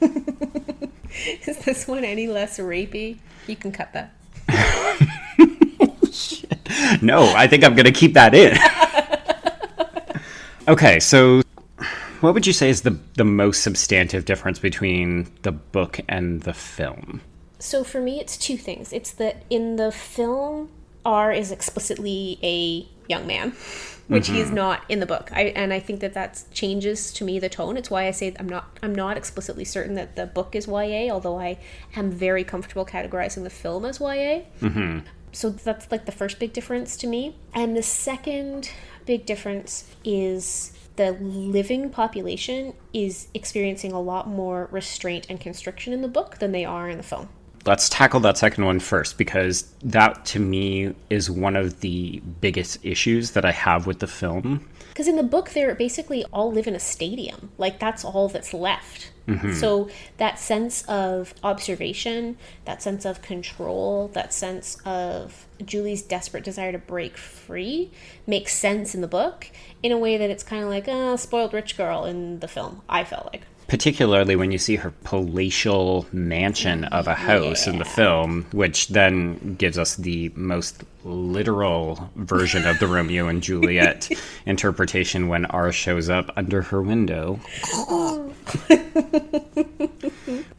Is 1.46 1.58
this 1.58 1.86
one 1.86 2.04
any 2.04 2.26
less 2.26 2.58
rapey? 2.58 3.18
You 3.46 3.54
can 3.54 3.70
cut 3.70 3.92
that. 3.92 4.12
No, 7.02 7.32
I 7.34 7.46
think 7.46 7.64
I'm 7.64 7.74
going 7.74 7.86
to 7.86 7.92
keep 7.92 8.14
that 8.14 8.34
in. 8.34 8.56
okay, 10.68 11.00
so 11.00 11.42
what 12.20 12.32
would 12.32 12.46
you 12.46 12.52
say 12.52 12.70
is 12.70 12.82
the 12.82 12.98
the 13.16 13.24
most 13.24 13.62
substantive 13.62 14.24
difference 14.24 14.58
between 14.58 15.30
the 15.42 15.52
book 15.52 16.00
and 16.08 16.42
the 16.42 16.54
film? 16.54 17.20
So 17.58 17.84
for 17.84 18.00
me, 18.00 18.20
it's 18.20 18.36
two 18.36 18.56
things. 18.56 18.92
It's 18.92 19.12
that 19.12 19.44
in 19.50 19.76
the 19.76 19.92
film, 19.92 20.70
R 21.04 21.32
is 21.32 21.52
explicitly 21.52 22.38
a 22.42 22.88
young 23.08 23.26
man, 23.26 23.52
which 24.08 24.28
he 24.28 24.40
is 24.40 24.46
mm-hmm. 24.46 24.56
not 24.56 24.84
in 24.88 25.00
the 25.00 25.06
book. 25.06 25.30
I 25.32 25.52
and 25.54 25.72
I 25.72 25.80
think 25.80 26.00
that 26.00 26.14
that 26.14 26.42
changes 26.52 27.12
to 27.14 27.24
me 27.24 27.38
the 27.38 27.48
tone. 27.48 27.76
It's 27.76 27.90
why 27.90 28.06
I 28.06 28.10
say 28.10 28.34
I'm 28.38 28.48
not 28.48 28.78
I'm 28.82 28.94
not 28.94 29.16
explicitly 29.16 29.64
certain 29.64 29.94
that 29.94 30.16
the 30.16 30.26
book 30.26 30.56
is 30.56 30.66
YA, 30.66 31.12
although 31.12 31.38
I 31.38 31.58
am 31.94 32.10
very 32.10 32.44
comfortable 32.44 32.86
categorizing 32.86 33.44
the 33.44 33.50
film 33.50 33.84
as 33.84 34.00
YA. 34.00 34.44
Mm-hmm. 34.60 35.00
So 35.34 35.50
that's 35.50 35.90
like 35.90 36.06
the 36.06 36.12
first 36.12 36.38
big 36.38 36.52
difference 36.52 36.96
to 36.98 37.06
me. 37.06 37.36
And 37.52 37.76
the 37.76 37.82
second 37.82 38.70
big 39.04 39.26
difference 39.26 39.84
is 40.04 40.72
the 40.96 41.12
living 41.12 41.90
population 41.90 42.74
is 42.92 43.28
experiencing 43.34 43.92
a 43.92 44.00
lot 44.00 44.28
more 44.28 44.68
restraint 44.70 45.26
and 45.28 45.40
constriction 45.40 45.92
in 45.92 46.02
the 46.02 46.08
book 46.08 46.38
than 46.38 46.52
they 46.52 46.64
are 46.64 46.88
in 46.88 46.98
the 46.98 47.02
film. 47.02 47.28
Let's 47.66 47.88
tackle 47.88 48.20
that 48.20 48.36
second 48.36 48.66
one 48.66 48.78
first 48.78 49.16
because 49.16 49.62
that 49.82 50.26
to 50.26 50.38
me 50.38 50.94
is 51.08 51.30
one 51.30 51.56
of 51.56 51.80
the 51.80 52.20
biggest 52.40 52.84
issues 52.84 53.30
that 53.30 53.44
I 53.44 53.52
have 53.52 53.86
with 53.86 54.00
the 54.00 54.06
film. 54.06 54.68
Because 54.90 55.08
in 55.08 55.16
the 55.16 55.22
book, 55.22 55.50
they're 55.50 55.74
basically 55.74 56.24
all 56.26 56.52
live 56.52 56.66
in 56.66 56.74
a 56.74 56.80
stadium. 56.80 57.50
Like, 57.56 57.80
that's 57.80 58.04
all 58.04 58.28
that's 58.28 58.52
left. 58.52 59.10
So, 59.54 59.88
that 60.18 60.38
sense 60.38 60.82
of 60.86 61.34
observation, 61.42 62.36
that 62.66 62.82
sense 62.82 63.04
of 63.04 63.22
control, 63.22 64.08
that 64.08 64.34
sense 64.34 64.76
of 64.84 65.46
Julie's 65.64 66.02
desperate 66.02 66.44
desire 66.44 66.72
to 66.72 66.78
break 66.78 67.16
free 67.16 67.90
makes 68.26 68.52
sense 68.54 68.94
in 68.94 69.00
the 69.00 69.08
book 69.08 69.50
in 69.82 69.92
a 69.92 69.98
way 69.98 70.16
that 70.18 70.28
it's 70.28 70.42
kind 70.42 70.62
of 70.62 70.68
like, 70.68 70.88
uh, 70.88 71.16
spoiled 71.16 71.54
rich 71.54 71.76
girl 71.76 72.04
in 72.04 72.40
the 72.40 72.48
film, 72.48 72.82
I 72.88 73.04
felt 73.04 73.26
like. 73.32 73.42
Particularly 73.66 74.36
when 74.36 74.52
you 74.52 74.58
see 74.58 74.76
her 74.76 74.92
palatial 75.04 76.06
mansion 76.12 76.84
of 76.84 77.06
a 77.06 77.14
house 77.14 77.66
in 77.66 77.78
the 77.78 77.84
film, 77.84 78.46
which 78.52 78.88
then 78.88 79.54
gives 79.56 79.78
us 79.78 79.96
the 79.96 80.30
most 80.34 80.84
literal 81.04 82.10
version 82.16 82.66
of 82.66 82.78
the 82.78 82.86
Romeo 82.86 83.28
and 83.28 83.42
Juliet 83.42 84.10
interpretation 84.46 85.28
when 85.28 85.46
R 85.46 85.72
shows 85.72 86.08
up 86.08 86.30
under 86.36 86.62
her 86.62 86.82
window. 86.82 87.40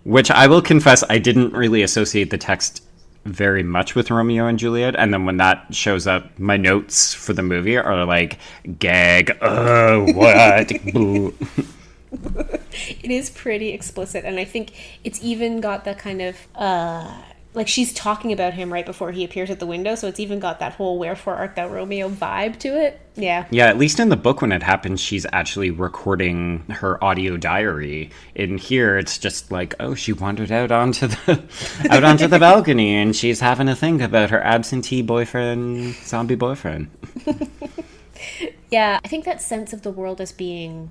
Which 0.04 0.30
I 0.30 0.48
will 0.48 0.62
confess, 0.62 1.04
I 1.10 1.18
didn't 1.18 1.54
really 1.54 1.82
associate 1.82 2.30
the 2.30 2.38
text 2.38 2.84
very 3.26 3.64
much 3.64 3.96
with 3.96 4.12
Romeo 4.12 4.46
and 4.46 4.60
Juliet. 4.60 4.96
And 4.96 5.14
then 5.14 5.26
when 5.26 5.38
that 5.38 5.74
shows 5.74 6.06
up, 6.08 6.38
my 6.40 6.58
notes 6.58 7.14
for 7.14 7.34
the 7.34 7.42
movie 7.42 7.78
are 7.78 8.06
like, 8.06 8.38
gag, 8.80 9.36
uh, 9.42 10.00
what? 10.14 10.72
It 13.02 13.10
is 13.10 13.30
pretty 13.30 13.70
explicit 13.70 14.26
and 14.26 14.38
i 14.38 14.44
think 14.44 14.74
it's 15.04 15.24
even 15.24 15.62
got 15.62 15.86
that 15.86 15.98
kind 15.98 16.22
of 16.22 16.36
uh 16.56 17.10
like 17.54 17.70
she's 17.70 17.94
talking 17.94 18.34
about 18.34 18.54
him 18.54 18.72
right 18.74 18.86
before 18.86 19.12
he 19.14 19.24
appears 19.24 19.50
at 19.50 19.60
the 19.62 19.66
window 19.66 19.96
so 19.96 20.08
it's 20.10 20.20
even 20.20 20.40
got 20.40 20.60
that 20.60 20.74
whole 20.74 21.00
wherefore 21.00 21.36
art 21.36 21.56
thou 21.56 21.68
romeo 21.70 22.10
vibe 22.10 22.60
to 22.60 22.68
it 22.68 23.00
yeah 23.16 23.46
Yeah, 23.50 23.68
at 23.68 23.78
least 23.78 24.00
in 24.02 24.10
the 24.10 24.18
book 24.18 24.42
when 24.42 24.52
it 24.52 24.62
happens, 24.62 25.00
she's 25.00 25.26
actually 25.32 25.72
recording 25.72 26.66
her 26.70 27.02
audio 27.02 27.38
diary. 27.38 28.10
In 28.36 28.58
here, 28.58 28.98
it's 28.98 29.18
just 29.18 29.54
like, 29.54 29.74
oh, 29.80 29.96
she 29.96 30.12
wandered 30.12 30.52
out 30.52 30.70
onto 30.70 31.08
the 31.08 31.42
out 31.90 32.04
onto 32.04 32.28
the 32.28 32.40
balcony 32.40 32.94
and 32.96 33.16
she's 33.16 33.40
having 33.40 33.70
a 33.70 33.76
think 33.76 34.02
about 34.02 34.32
her 34.32 34.42
absentee 34.44 35.02
boyfriend, 35.02 35.96
zombie 36.04 36.36
boyfriend. 36.36 36.90
yeah 38.72 39.00
i 39.04 39.08
think 39.08 39.24
that 39.26 39.42
sense 39.42 39.74
of 39.74 39.82
the 39.84 39.92
world 39.92 40.20
as 40.20 40.32
being 40.32 40.90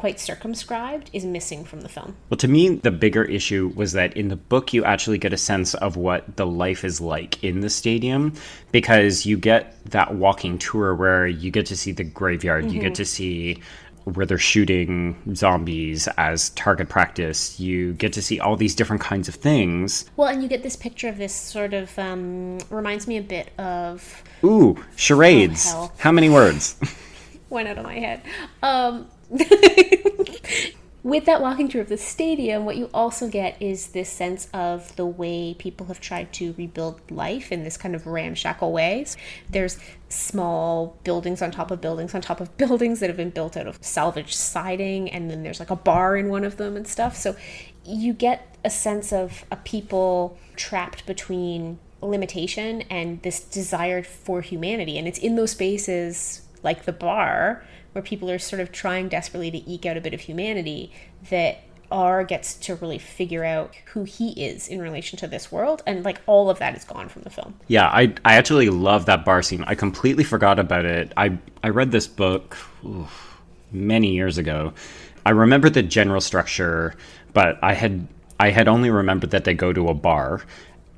quite 0.00 0.18
circumscribed 0.18 1.10
is 1.12 1.26
missing 1.26 1.62
from 1.62 1.82
the 1.82 1.88
film 1.88 2.16
Well, 2.30 2.38
to 2.38 2.48
me, 2.48 2.76
the 2.76 2.90
bigger 2.90 3.22
issue 3.22 3.70
was 3.76 3.92
that 3.92 4.16
in 4.16 4.28
the 4.28 4.36
book, 4.36 4.72
you 4.72 4.82
actually 4.82 5.18
get 5.18 5.34
a 5.34 5.36
sense 5.36 5.74
of 5.74 5.96
what 5.96 6.38
the 6.38 6.46
life 6.46 6.84
is 6.84 7.02
like 7.02 7.44
in 7.44 7.60
the 7.60 7.68
stadium 7.68 8.32
because 8.72 9.26
you 9.26 9.36
get 9.36 9.76
that 9.90 10.14
walking 10.14 10.56
tour 10.56 10.94
where 10.94 11.26
you 11.26 11.50
get 11.50 11.66
to 11.66 11.76
see 11.76 11.92
the 11.92 12.02
graveyard, 12.02 12.72
you 12.72 12.80
get 12.80 12.94
to 12.94 13.04
see 13.04 13.62
where 14.04 14.24
they're 14.24 14.38
shooting 14.38 15.34
zombies 15.34 16.08
as 16.16 16.48
target 16.50 16.88
practice, 16.88 17.60
you 17.60 17.92
get 17.92 18.14
to 18.14 18.22
see 18.22 18.40
all 18.40 18.56
these 18.56 18.74
different 18.74 19.02
kinds 19.02 19.28
of 19.28 19.34
things. 19.34 20.06
well 20.16 20.28
and 20.28 20.42
you 20.42 20.48
get 20.48 20.62
this 20.62 20.76
picture 20.76 21.08
of 21.08 21.18
this 21.18 21.34
sort 21.34 21.74
of 21.74 21.98
um 21.98 22.58
reminds 22.70 23.06
me 23.06 23.18
a 23.18 23.22
bit 23.22 23.50
of 23.58 24.24
Ooh, 24.42 24.82
charades. 24.96 25.66
Oh. 25.74 25.92
How 25.98 26.10
many 26.10 26.30
words? 26.30 26.80
went 27.50 27.68
out 27.68 27.76
of 27.76 27.84
my 27.84 27.98
head. 27.98 28.22
Um, 28.62 29.06
with 31.02 31.24
that 31.24 31.40
walking 31.40 31.68
tour 31.68 31.80
of 31.80 31.88
the 31.88 31.96
stadium, 31.96 32.64
what 32.64 32.76
you 32.76 32.90
also 32.92 33.28
get 33.28 33.60
is 33.60 33.88
this 33.88 34.08
sense 34.10 34.48
of 34.52 34.94
the 34.96 35.06
way 35.06 35.54
people 35.54 35.86
have 35.86 36.00
tried 36.00 36.32
to 36.34 36.54
rebuild 36.58 37.00
life 37.10 37.50
in 37.50 37.64
this 37.64 37.76
kind 37.76 37.94
of 37.94 38.06
ramshackle 38.06 38.70
way. 38.70 39.06
There's 39.48 39.78
small 40.08 40.98
buildings 41.04 41.40
on 41.40 41.50
top 41.50 41.70
of 41.70 41.80
buildings 41.80 42.14
on 42.14 42.20
top 42.20 42.40
of 42.40 42.56
buildings 42.58 43.00
that 43.00 43.08
have 43.08 43.16
been 43.16 43.30
built 43.30 43.56
out 43.56 43.66
of 43.66 43.78
salvaged 43.80 44.34
siding, 44.34 45.10
and 45.10 45.30
then 45.30 45.42
there's 45.42 45.60
like 45.60 45.70
a 45.70 45.76
bar 45.76 46.16
in 46.16 46.28
one 46.28 46.44
of 46.44 46.56
them 46.56 46.76
and 46.76 46.86
stuff. 46.86 47.16
So 47.16 47.36
you 47.84 48.12
get 48.12 48.56
a 48.64 48.70
sense 48.70 49.12
of 49.12 49.44
a 49.50 49.56
people 49.56 50.38
trapped 50.56 51.06
between 51.06 51.78
limitation 52.02 52.82
and 52.82 53.22
this 53.22 53.40
desire 53.40 54.02
for 54.02 54.40
humanity. 54.40 54.98
And 54.98 55.06
it's 55.08 55.18
in 55.18 55.36
those 55.36 55.52
spaces 55.52 56.42
like 56.62 56.84
the 56.84 56.92
bar 56.92 57.64
where 57.92 58.02
people 58.02 58.30
are 58.30 58.38
sort 58.38 58.60
of 58.60 58.72
trying 58.72 59.08
desperately 59.08 59.50
to 59.50 59.70
eke 59.70 59.86
out 59.86 59.96
a 59.96 60.00
bit 60.00 60.14
of 60.14 60.20
humanity 60.20 60.92
that 61.30 61.62
R 61.90 62.22
gets 62.22 62.54
to 62.54 62.76
really 62.76 62.98
figure 62.98 63.44
out 63.44 63.74
who 63.92 64.04
he 64.04 64.30
is 64.42 64.68
in 64.68 64.80
relation 64.80 65.18
to 65.18 65.26
this 65.26 65.50
world 65.50 65.82
and 65.86 66.04
like 66.04 66.20
all 66.26 66.48
of 66.48 66.58
that 66.60 66.76
is 66.76 66.84
gone 66.84 67.08
from 67.08 67.22
the 67.22 67.30
film. 67.30 67.54
Yeah, 67.66 67.88
I 67.88 68.14
I 68.24 68.34
actually 68.34 68.70
love 68.70 69.06
that 69.06 69.24
bar 69.24 69.42
scene. 69.42 69.64
I 69.66 69.74
completely 69.74 70.24
forgot 70.24 70.58
about 70.58 70.84
it. 70.84 71.12
I 71.16 71.38
I 71.62 71.70
read 71.70 71.90
this 71.90 72.06
book 72.06 72.56
oof, 72.84 73.40
many 73.72 74.12
years 74.12 74.38
ago. 74.38 74.72
I 75.26 75.30
remember 75.30 75.68
the 75.68 75.82
general 75.82 76.20
structure, 76.20 76.94
but 77.32 77.58
I 77.62 77.74
had 77.74 78.06
I 78.38 78.50
had 78.50 78.68
only 78.68 78.90
remembered 78.90 79.30
that 79.30 79.44
they 79.44 79.54
go 79.54 79.72
to 79.72 79.88
a 79.88 79.94
bar, 79.94 80.42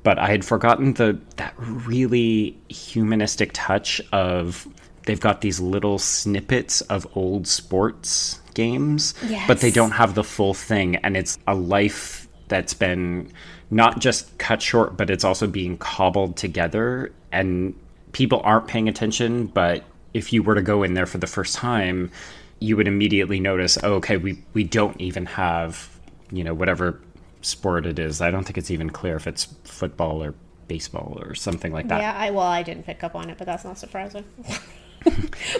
but 0.03 0.19
I 0.19 0.27
had 0.27 0.45
forgotten 0.45 0.93
the 0.93 1.19
that 1.37 1.53
really 1.57 2.57
humanistic 2.69 3.49
touch 3.53 3.99
of 4.11 4.67
they've 5.05 5.19
got 5.19 5.41
these 5.41 5.59
little 5.59 5.99
snippets 5.99 6.81
of 6.81 7.07
old 7.15 7.47
sports 7.47 8.39
games, 8.53 9.13
but 9.47 9.59
they 9.59 9.71
don't 9.71 9.91
have 9.91 10.15
the 10.15 10.23
full 10.23 10.53
thing. 10.53 10.97
And 10.97 11.17
it's 11.17 11.39
a 11.47 11.55
life 11.55 12.27
that's 12.47 12.73
been 12.73 13.31
not 13.71 13.99
just 13.99 14.37
cut 14.37 14.61
short 14.61 14.95
but 14.95 15.09
it's 15.09 15.23
also 15.23 15.47
being 15.47 15.77
cobbled 15.77 16.37
together. 16.37 17.11
And 17.31 17.75
people 18.11 18.41
aren't 18.43 18.67
paying 18.67 18.87
attention 18.87 19.47
but 19.47 19.83
if 20.13 20.31
you 20.31 20.43
were 20.43 20.53
to 20.53 20.61
go 20.61 20.83
in 20.83 20.93
there 20.93 21.07
for 21.07 21.17
the 21.17 21.25
first 21.25 21.55
time 21.55 22.11
you 22.59 22.77
would 22.77 22.87
immediately 22.87 23.39
notice 23.39 23.75
oh, 23.81 23.93
okay 23.93 24.17
we 24.17 24.37
we 24.53 24.63
don't 24.63 25.01
even 25.01 25.25
have 25.25 25.89
you 26.31 26.43
know 26.43 26.53
whatever 26.53 26.99
sport 27.45 27.85
it 27.85 27.99
is. 27.99 28.21
I 28.21 28.31
don't 28.31 28.43
think 28.43 28.57
it's 28.57 28.71
even 28.71 28.89
clear 28.89 29.15
if 29.15 29.27
it's 29.27 29.45
football 29.63 30.23
or 30.23 30.33
baseball 30.67 31.17
or 31.21 31.35
something 31.35 31.71
like 31.71 31.87
that. 31.89 32.01
Yeah, 32.01 32.13
I 32.17 32.31
well, 32.31 32.47
I 32.47 32.63
didn't 32.63 32.85
pick 32.85 33.03
up 33.03 33.15
on 33.15 33.29
it, 33.29 33.37
but 33.37 33.45
that's 33.45 33.63
not 33.63 33.77
surprising. 33.77 34.25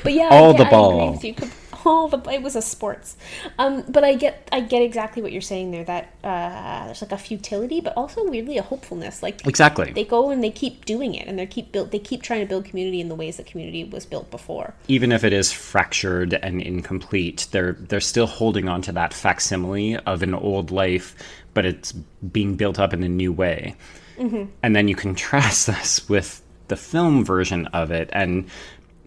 but 0.04 0.14
yeah, 0.14 0.30
All 0.30 0.54
the 0.54 0.66
I 0.66 0.70
ball. 0.70 1.16
agree 1.16 1.32
with 1.32 1.42
you. 1.44 1.50
All 1.86 2.08
the 2.08 2.18
it 2.32 2.42
was 2.42 2.56
a 2.56 2.62
sports, 2.62 3.18
um, 3.60 3.84
but 3.90 4.06
I 4.06 4.14
get 4.16 4.48
I 4.54 4.62
get 4.62 4.82
exactly 4.82 5.22
what 5.22 5.34
you're 5.34 5.42
saying 5.42 5.72
there. 5.72 5.84
That 5.84 6.14
uh, 6.24 6.86
there's 6.86 7.02
like 7.02 7.12
a 7.12 7.18
futility, 7.18 7.82
but 7.82 7.92
also 7.98 8.24
weirdly 8.24 8.58
a 8.58 8.62
hopefulness. 8.62 9.22
Like 9.22 9.46
exactly 9.46 9.92
they 9.92 10.06
go 10.06 10.30
and 10.30 10.42
they 10.42 10.50
keep 10.50 10.86
doing 10.86 11.14
it, 11.14 11.28
and 11.28 11.38
they 11.38 11.46
keep 11.46 11.74
build 11.74 11.92
they 11.92 12.00
keep 12.00 12.22
trying 12.24 12.40
to 12.40 12.46
build 12.48 12.64
community 12.64 13.02
in 13.02 13.10
the 13.10 13.16
ways 13.16 13.36
that 13.36 13.48
community 13.48 13.84
was 13.84 14.06
built 14.06 14.32
before. 14.32 14.74
even 14.88 15.12
if 15.12 15.26
it 15.26 15.34
is 15.34 15.52
fractured 15.52 16.34
and 16.36 16.62
incomplete, 16.62 17.48
they're 17.52 17.74
they're 17.74 18.00
still 18.00 18.28
holding 18.28 18.70
on 18.70 18.82
to 18.84 18.94
that 18.94 19.14
facsimile 19.14 19.98
of 20.06 20.24
an 20.24 20.34
old 20.34 20.72
life, 20.72 21.16
but 21.54 21.66
it's 21.66 21.92
being 21.92 22.56
built 22.56 22.80
up 22.80 22.94
in 22.94 23.04
a 23.04 23.10
new 23.10 23.34
way. 23.34 23.76
And 24.18 24.74
then 24.76 24.88
you 24.88 24.96
contrast 24.96 25.68
this 25.68 26.08
with 26.08 26.42
the 26.70 26.78
film 26.78 27.26
version 27.26 27.68
of 27.68 27.92
it, 27.92 28.10
and 28.14 28.46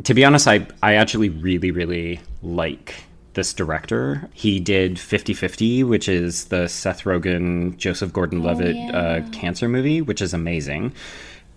to 0.05 0.15
be 0.15 0.25
honest, 0.25 0.47
I 0.49 0.67
I 0.83 0.95
actually 0.95 1.29
really 1.29 1.71
really 1.71 2.21
like 2.43 2.95
this 3.35 3.53
director. 3.53 4.29
He 4.33 4.59
did 4.59 4.97
50-50, 4.97 5.85
which 5.85 6.09
is 6.09 6.47
the 6.47 6.69
Seth 6.69 7.05
Rogen, 7.05 7.77
Joseph 7.77 8.11
Gordon-Levitt 8.11 8.95
uh, 8.95 9.21
cancer 9.31 9.69
movie, 9.69 10.01
which 10.01 10.23
is 10.23 10.33
amazing. 10.33 10.95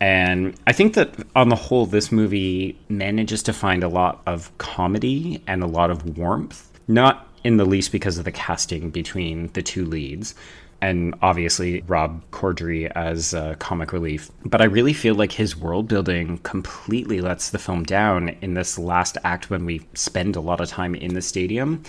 And 0.02 0.56
I 0.68 0.74
think 0.74 0.94
that 0.94 1.14
on 1.36 1.50
the 1.50 1.56
whole, 1.56 1.86
this 1.86 2.12
movie 2.12 2.78
manages 2.90 3.42
to 3.44 3.54
find 3.54 3.84
a 3.84 3.88
lot 3.88 4.22
of 4.26 4.56
comedy 4.58 5.42
and 5.48 5.64
a 5.64 5.68
lot 5.68 5.90
of 5.90 6.18
warmth, 6.18 6.70
not 6.88 7.28
in 7.44 7.58
the 7.58 7.66
least 7.66 7.92
because 7.92 8.18
of 8.18 8.26
the 8.26 8.32
casting 8.32 8.90
between 8.90 9.48
the 9.54 9.62
two 9.62 9.86
leads. 9.86 10.36
And 10.82 11.14
obviously, 11.22 11.82
Rob 11.88 12.24
Corddry 12.32 12.90
as 12.96 13.34
uh, 13.34 13.56
comic 13.60 13.92
relief. 13.92 14.32
But 14.46 14.62
I 14.62 14.66
really 14.66 14.94
feel 14.94 15.16
like 15.16 15.34
his 15.34 15.58
world 15.58 15.88
building 15.88 16.38
completely 16.40 17.20
lets 17.20 17.50
the 17.50 17.60
film 17.60 17.84
down 17.84 18.30
in 18.42 18.54
this 18.54 18.80
last 18.80 19.18
act 19.24 19.50
when 19.50 19.66
we 19.66 19.82
spend 19.94 20.36
a 20.36 20.42
lot 20.42 20.62
of 20.62 20.70
time 20.70 20.96
in 20.96 21.14
the 21.14 21.22
stadium. 21.22 21.84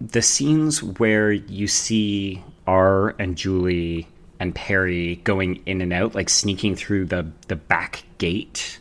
The 0.00 0.22
scenes 0.22 0.82
where 0.82 1.32
you 1.32 1.66
see 1.66 2.42
R 2.68 3.16
and 3.18 3.36
Julie 3.36 4.06
and 4.40 4.54
Perry 4.54 5.16
going 5.24 5.60
in 5.66 5.80
and 5.80 5.92
out, 5.92 6.14
like 6.14 6.28
sneaking 6.28 6.76
through 6.76 7.06
the 7.06 7.30
the 7.48 7.56
back 7.56 8.04
gate, 8.18 8.78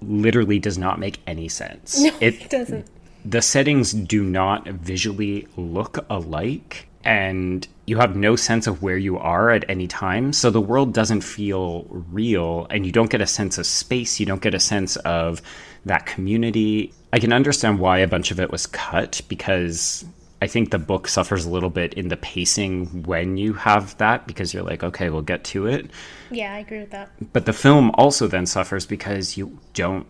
literally 0.00 0.58
does 0.58 0.78
not 0.78 0.98
make 0.98 1.20
any 1.26 1.48
sense. 1.48 2.00
No, 2.00 2.12
it 2.20 2.48
doesn't. 2.50 2.86
The 3.24 3.42
settings 3.42 3.92
do 3.92 4.22
not 4.24 4.66
visually 4.66 5.46
look 5.56 6.04
alike, 6.08 6.88
and 7.04 7.66
you 7.88 7.96
have 7.96 8.14
no 8.14 8.36
sense 8.36 8.66
of 8.66 8.82
where 8.82 8.98
you 8.98 9.18
are 9.18 9.50
at 9.50 9.68
any 9.68 9.86
time. 9.86 10.32
So 10.32 10.50
the 10.50 10.60
world 10.60 10.92
doesn't 10.92 11.22
feel 11.22 11.86
real, 11.88 12.66
and 12.70 12.84
you 12.84 12.92
don't 12.92 13.10
get 13.10 13.22
a 13.22 13.26
sense 13.26 13.56
of 13.56 13.66
space. 13.66 14.20
You 14.20 14.26
don't 14.26 14.42
get 14.42 14.54
a 14.54 14.60
sense 14.60 14.96
of 14.96 15.40
that 15.86 16.04
community. 16.04 16.92
I 17.12 17.18
can 17.18 17.32
understand 17.32 17.78
why 17.78 17.98
a 17.98 18.06
bunch 18.06 18.30
of 18.30 18.38
it 18.40 18.50
was 18.50 18.66
cut 18.66 19.22
because 19.28 20.04
I 20.42 20.46
think 20.46 20.70
the 20.70 20.78
book 20.78 21.08
suffers 21.08 21.46
a 21.46 21.50
little 21.50 21.70
bit 21.70 21.94
in 21.94 22.08
the 22.08 22.16
pacing 22.18 23.04
when 23.04 23.38
you 23.38 23.54
have 23.54 23.96
that 23.96 24.26
because 24.26 24.52
you're 24.52 24.62
like, 24.62 24.84
okay, 24.84 25.08
we'll 25.08 25.22
get 25.22 25.44
to 25.44 25.66
it. 25.66 25.90
Yeah, 26.30 26.52
I 26.52 26.58
agree 26.58 26.80
with 26.80 26.90
that. 26.90 27.10
But 27.32 27.46
the 27.46 27.54
film 27.54 27.90
also 27.94 28.26
then 28.28 28.44
suffers 28.44 28.84
because 28.84 29.38
you 29.38 29.58
don't 29.72 30.06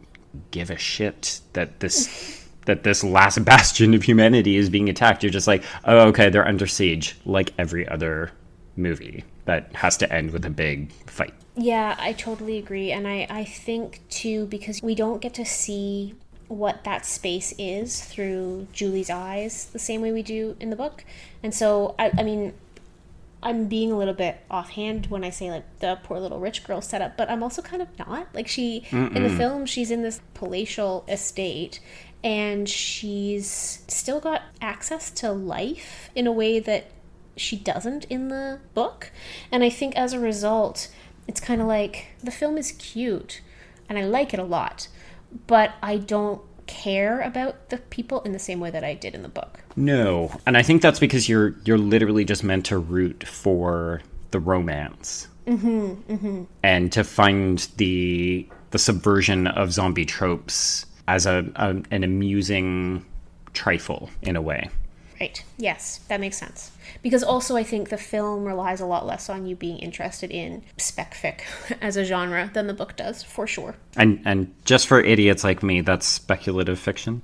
give 0.51 0.71
a 0.71 0.77
shit 0.77 1.41
that 1.53 1.79
this 1.79 2.48
that 2.69 2.85
this 2.85 3.03
last 3.03 3.45
bastion 3.45 3.95
of 3.95 4.05
humanity 4.05 4.57
is 4.57 4.71
being 4.71 4.89
attacked. 4.89 5.25
You're 5.25 5.33
just 5.33 5.49
like, 5.49 5.65
oh, 5.85 6.09
okay, 6.09 6.29
they're 6.29 6.47
under 6.47 6.67
siege, 6.67 7.17
like 7.25 7.53
every 7.59 7.89
other 7.89 8.31
movie 8.77 9.25
that 9.47 9.75
has 9.75 9.97
to 9.97 10.13
end 10.13 10.31
with 10.31 10.45
a 10.45 10.51
big 10.51 10.93
fight. 11.07 11.35
Yeah, 11.57 11.97
I 11.99 12.13
totally 12.13 12.59
agree. 12.59 12.93
And 12.93 13.09
I, 13.09 13.27
I 13.29 13.45
think, 13.45 14.01
too, 14.11 14.47
because 14.47 14.81
we 14.83 14.95
don't 14.95 15.21
get 15.21 15.35
to 15.35 15.45
see 15.45 16.15
what 16.47 16.85
that 16.85 17.05
space 17.05 17.53
is 17.59 18.03
through 18.05 18.69
Julie's 18.73 19.11
eyes 19.11 19.67
the 19.67 19.79
same 19.79 20.01
way 20.01 20.13
we 20.13 20.23
do 20.23 20.57
in 20.61 20.71
the 20.71 20.77
book. 20.77 21.05
And 21.43 21.53
so, 21.53 21.95
I, 21.99 22.13
I 22.17 22.23
mean, 22.23 22.55
I'm 23.43 23.67
being 23.67 23.91
a 23.91 23.99
little 23.99 24.15
bit 24.15 24.39
offhand 24.51 25.07
when 25.07 25.25
I 25.25 25.31
say, 25.31 25.51
like, 25.51 25.81
the 25.81 25.99
poor 26.05 26.21
little 26.21 26.39
rich 26.39 26.65
girl 26.65 26.81
setup, 26.81 27.17
but 27.17 27.31
I'm 27.31 27.43
also 27.43 27.63
kind 27.63 27.83
of 27.83 27.89
not. 27.99 28.29
Like, 28.35 28.49
she, 28.49 28.87
in 28.93 29.23
the 29.23 29.31
film, 29.31 29.67
she's 29.67 29.91
in 29.91 30.03
this 30.03 30.21
palatial 30.35 31.05
estate 31.09 31.81
and 32.23 32.69
she's 32.69 33.83
still 33.89 34.21
got 34.21 34.43
access 34.61 35.11
to 35.11 35.31
life 35.33 36.11
in 36.15 36.27
a 36.27 36.33
way 36.33 36.59
that 36.61 36.91
she 37.37 37.57
doesn't 37.57 38.05
in 38.07 38.29
the 38.29 38.61
book. 38.75 39.13
And 39.53 39.63
I 39.63 39.71
think 39.71 39.97
as 39.97 40.13
a 40.13 40.19
result, 40.19 40.89
it's 41.27 41.41
kind 41.41 41.61
of 41.61 41.67
like 41.67 42.09
the 42.23 42.31
film 42.31 42.59
is 42.59 42.73
cute 42.73 43.41
and 43.89 43.99
I 43.99 44.05
like 44.05 44.35
it 44.35 44.41
a 44.41 44.45
lot, 44.45 44.89
but 45.47 45.73
I 45.83 45.97
don't 45.97 46.43
care 46.67 47.21
about 47.23 47.71
the 47.71 47.79
people 47.79 48.21
in 48.23 48.33
the 48.33 48.39
same 48.39 48.61
way 48.61 48.71
that 48.71 48.85
I 48.85 48.95
did 48.95 49.15
in 49.15 49.23
the 49.23 49.29
book. 49.29 49.61
No, 49.77 50.31
and 50.47 50.57
I 50.57 50.63
think 50.63 50.83
that's 50.83 50.99
because 50.99 51.29
you're 51.29 51.55
you're 51.65 51.79
literally 51.79 52.25
just 52.25 52.45
meant 52.45 52.67
to 52.67 52.79
root 52.79 53.27
for 53.27 54.03
the 54.31 54.41
romance, 54.41 55.29
mm-hmm, 55.47 56.45
and 56.63 56.93
to 56.93 57.05
find 57.05 57.67
the 57.77 58.47
the 58.71 58.79
subversion 58.79 59.47
of 59.47 59.73
zombie 59.73 60.05
tropes 60.05 60.85
as 61.09 61.27
a, 61.27 61.51
a 61.57 61.71
an 61.91 62.05
amusing 62.05 63.05
trifle 63.55 64.11
in 64.23 64.37
a 64.37 64.43
way. 64.43 64.69
Right. 65.21 65.43
Yes, 65.57 65.99
that 66.07 66.21
makes 66.21 66.37
sense. 66.37 66.71
Because 67.03 67.25
also, 67.25 67.57
I 67.57 67.65
think 67.65 67.89
the 67.89 67.97
film 67.97 68.45
relies 68.45 68.81
a 68.81 68.87
lot 68.87 69.05
less 69.05 69.29
on 69.29 69.47
you 69.47 69.57
being 69.57 69.79
interested 69.79 70.31
in 70.31 70.63
spec 70.77 71.15
fic 71.15 71.41
as 71.81 71.97
a 71.97 72.05
genre 72.05 72.51
than 72.55 72.69
the 72.69 72.75
book 72.75 72.95
does, 72.95 73.25
for 73.25 73.47
sure. 73.47 73.75
And 73.97 74.23
and 74.25 74.55
just 74.65 74.87
for 74.87 75.01
idiots 75.01 75.43
like 75.43 75.63
me, 75.63 75.81
that's 75.81 76.07
speculative 76.07 76.79
fiction. 76.79 77.23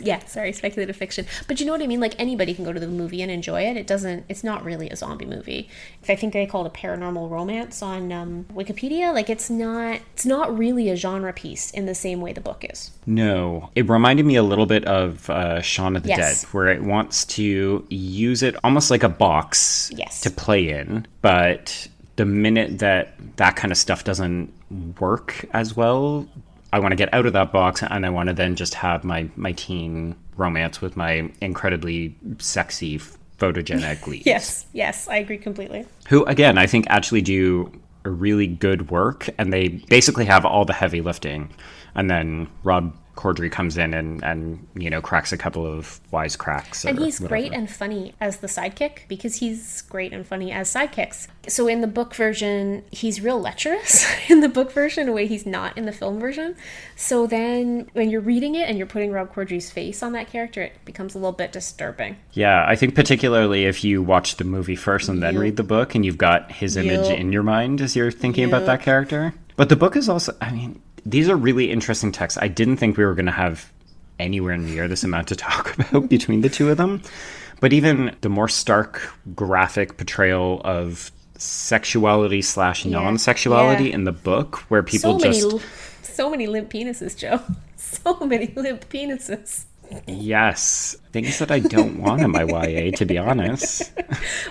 Yeah, 0.00 0.24
sorry, 0.26 0.52
speculative 0.52 0.96
fiction. 0.96 1.26
But 1.48 1.58
you 1.60 1.66
know 1.66 1.72
what 1.72 1.82
I 1.82 1.86
mean? 1.86 2.00
Like 2.00 2.14
anybody 2.20 2.52
can 2.54 2.64
go 2.64 2.72
to 2.72 2.80
the 2.80 2.88
movie 2.88 3.22
and 3.22 3.30
enjoy 3.30 3.62
it. 3.62 3.76
It 3.76 3.86
doesn't. 3.86 4.24
It's 4.28 4.44
not 4.44 4.64
really 4.64 4.90
a 4.90 4.96
zombie 4.96 5.24
movie. 5.24 5.68
I 6.08 6.14
think 6.14 6.32
they 6.32 6.44
call 6.46 6.64
it 6.66 6.68
a 6.68 6.78
paranormal 6.78 7.30
romance 7.30 7.80
on 7.82 8.12
um, 8.12 8.44
Wikipedia. 8.52 9.14
Like 9.14 9.30
it's 9.30 9.48
not. 9.48 10.00
It's 10.14 10.26
not 10.26 10.56
really 10.56 10.90
a 10.90 10.96
genre 10.96 11.32
piece 11.32 11.70
in 11.70 11.86
the 11.86 11.94
same 11.94 12.20
way 12.20 12.32
the 12.32 12.40
book 12.40 12.64
is. 12.68 12.90
No, 13.06 13.70
it 13.74 13.88
reminded 13.88 14.26
me 14.26 14.36
a 14.36 14.42
little 14.42 14.66
bit 14.66 14.84
of 14.84 15.28
uh, 15.30 15.60
Shaun 15.62 15.96
of 15.96 16.02
the 16.02 16.10
Yes. 16.10 16.42
Dead, 16.42 16.48
where 16.52 16.68
it 16.68 16.82
wants 16.82 17.24
to 17.26 17.86
use 17.88 18.42
it 18.42 18.54
almost 18.64 18.90
like 18.90 19.02
a 19.02 19.08
box 19.08 19.90
Yes. 19.94 20.20
to 20.22 20.30
play 20.30 20.68
in, 20.70 21.06
but 21.22 21.88
the 22.16 22.24
minute 22.26 22.80
that 22.80 23.14
that 23.36 23.56
kind 23.56 23.72
of 23.72 23.78
stuff 23.78 24.04
doesn't 24.04 24.52
work 25.00 25.46
as 25.52 25.74
well, 25.76 26.28
I 26.72 26.78
want 26.78 26.92
to 26.92 26.96
get 26.96 27.12
out 27.12 27.26
of 27.26 27.32
that 27.34 27.52
box 27.52 27.82
and 27.82 28.06
I 28.06 28.10
want 28.10 28.28
to 28.28 28.34
then 28.34 28.56
just 28.56 28.74
have 28.74 29.04
my 29.04 29.28
my 29.36 29.52
teen 29.52 30.16
romance 30.36 30.80
with 30.80 30.96
my 30.96 31.30
incredibly 31.40 32.16
sexy 32.38 32.98
photogenic 33.38 34.06
leads. 34.06 34.26
Yes. 34.26 34.66
Yes, 34.72 35.08
I 35.08 35.16
agree 35.16 35.38
completely. 35.38 35.84
who 36.08 36.24
again 36.24 36.58
I 36.58 36.66
think 36.66 36.86
actually 36.88 37.22
do 37.22 37.70
a 38.04 38.10
really 38.10 38.48
good 38.48 38.90
work, 38.90 39.28
and 39.38 39.52
they 39.52 39.68
basically 39.68 40.24
have 40.24 40.44
all 40.44 40.64
the 40.64 40.72
heavy 40.72 41.00
lifting, 41.00 41.50
and 41.94 42.10
then 42.10 42.48
Rob 42.64 42.96
Corddry 43.16 43.50
comes 43.50 43.76
in 43.76 43.92
and 43.92 44.22
and 44.22 44.66
you 44.74 44.88
know 44.88 45.00
cracks 45.00 45.32
a 45.32 45.36
couple 45.36 45.66
of 45.66 46.00
wise 46.10 46.36
cracks. 46.36 46.84
And 46.84 46.98
he's 46.98 47.20
great 47.20 47.52
and 47.52 47.70
funny 47.70 48.14
as 48.20 48.38
the 48.38 48.46
sidekick 48.46 49.08
because 49.08 49.36
he's 49.36 49.82
great 49.82 50.12
and 50.12 50.26
funny 50.26 50.50
as 50.50 50.72
sidekicks. 50.72 51.28
So 51.48 51.66
in 51.68 51.80
the 51.80 51.86
book 51.86 52.14
version, 52.14 52.84
he's 52.90 53.20
real 53.20 53.40
lecherous 53.40 54.06
in 54.30 54.40
the 54.40 54.48
book 54.48 54.72
version, 54.72 55.08
a 55.08 55.12
way 55.12 55.26
he's 55.26 55.44
not 55.44 55.76
in 55.76 55.84
the 55.84 55.92
film 55.92 56.20
version. 56.20 56.56
So 56.96 57.26
then 57.26 57.90
when 57.92 58.10
you're 58.10 58.20
reading 58.20 58.54
it 58.54 58.68
and 58.68 58.78
you're 58.78 58.86
putting 58.86 59.12
Rob 59.12 59.34
Corddry's 59.34 59.70
face 59.70 60.02
on 60.02 60.12
that 60.12 60.28
character, 60.30 60.62
it 60.62 60.84
becomes 60.84 61.14
a 61.14 61.18
little 61.18 61.32
bit 61.32 61.52
disturbing. 61.52 62.16
Yeah, 62.32 62.64
I 62.66 62.76
think 62.76 62.94
particularly 62.94 63.64
if 63.64 63.84
you 63.84 64.02
watch 64.02 64.36
the 64.36 64.44
movie 64.44 64.76
first 64.76 65.08
and 65.08 65.22
then 65.22 65.38
read 65.38 65.56
the 65.56 65.62
book, 65.62 65.94
and 65.94 66.04
you've 66.04 66.18
got 66.18 66.50
his 66.50 66.76
image 66.76 67.08
in 67.08 67.32
your 67.32 67.42
mind 67.42 67.80
as 67.80 67.94
you're 67.96 68.10
thinking 68.10 68.44
about 68.44 68.66
that 68.66 68.80
character. 68.80 69.34
But 69.56 69.68
the 69.68 69.76
book 69.76 69.96
is 69.96 70.08
also, 70.08 70.34
I 70.40 70.50
mean, 70.50 70.80
these 71.04 71.28
are 71.28 71.36
really 71.36 71.70
interesting 71.70 72.12
texts. 72.12 72.38
I 72.40 72.48
didn't 72.48 72.76
think 72.76 72.96
we 72.96 73.04
were 73.04 73.14
going 73.14 73.26
to 73.26 73.32
have 73.32 73.70
anywhere 74.18 74.56
near 74.56 74.88
this 74.88 75.02
amount 75.04 75.28
to 75.28 75.36
talk 75.36 75.76
about 75.90 76.08
between 76.08 76.42
the 76.42 76.48
two 76.48 76.70
of 76.70 76.76
them. 76.76 77.02
But 77.60 77.72
even 77.72 78.14
the 78.20 78.28
more 78.28 78.48
stark 78.48 79.00
graphic 79.34 79.96
portrayal 79.96 80.60
of 80.64 81.10
sexuality 81.36 82.42
slash 82.42 82.84
non-sexuality 82.84 83.84
Yeah. 83.90 83.94
in 83.94 84.04
the 84.04 84.12
book, 84.12 84.58
where 84.68 84.82
people 84.82 85.18
so 85.18 85.24
just 85.24 85.46
many, 85.46 85.60
so 86.02 86.30
many 86.30 86.46
limp 86.46 86.70
penises, 86.70 87.16
Joe. 87.16 87.40
So 87.76 88.20
many 88.24 88.46
limp 88.56 88.88
penises. 88.88 89.64
Yes, 90.06 90.96
things 91.12 91.38
that 91.38 91.50
I 91.50 91.60
don't 91.60 91.98
want 91.98 92.22
in 92.22 92.30
my 92.30 92.44
YA, 92.44 92.90
to 92.96 93.04
be 93.04 93.18
honest. 93.18 93.92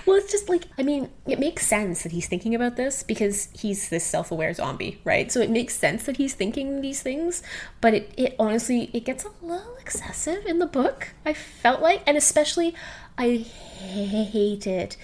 Well, 0.04 0.16
it's 0.16 0.32
just 0.32 0.48
like, 0.48 0.64
I 0.76 0.82
mean, 0.82 1.10
it 1.26 1.38
makes 1.38 1.66
sense 1.66 2.02
that 2.02 2.12
he's 2.12 2.26
thinking 2.26 2.54
about 2.54 2.76
this 2.76 3.02
because 3.02 3.48
he's 3.52 3.88
this 3.88 4.04
self 4.04 4.30
aware 4.32 4.52
zombie, 4.52 5.00
right? 5.04 5.30
So 5.30 5.40
it 5.40 5.48
makes 5.48 5.76
sense 5.76 6.04
that 6.04 6.16
he's 6.16 6.34
thinking 6.34 6.80
these 6.80 7.02
things, 7.02 7.42
but 7.80 7.94
it, 7.94 8.12
it 8.16 8.34
honestly, 8.38 8.90
it 8.92 9.04
gets 9.04 9.24
a 9.24 9.30
little 9.40 9.76
excessive 9.76 10.44
in 10.44 10.58
the 10.58 10.66
book, 10.66 11.14
I 11.24 11.34
felt 11.34 11.80
like. 11.80 12.02
And 12.06 12.16
especially, 12.16 12.74
I 13.16 13.36
hated 13.36 14.96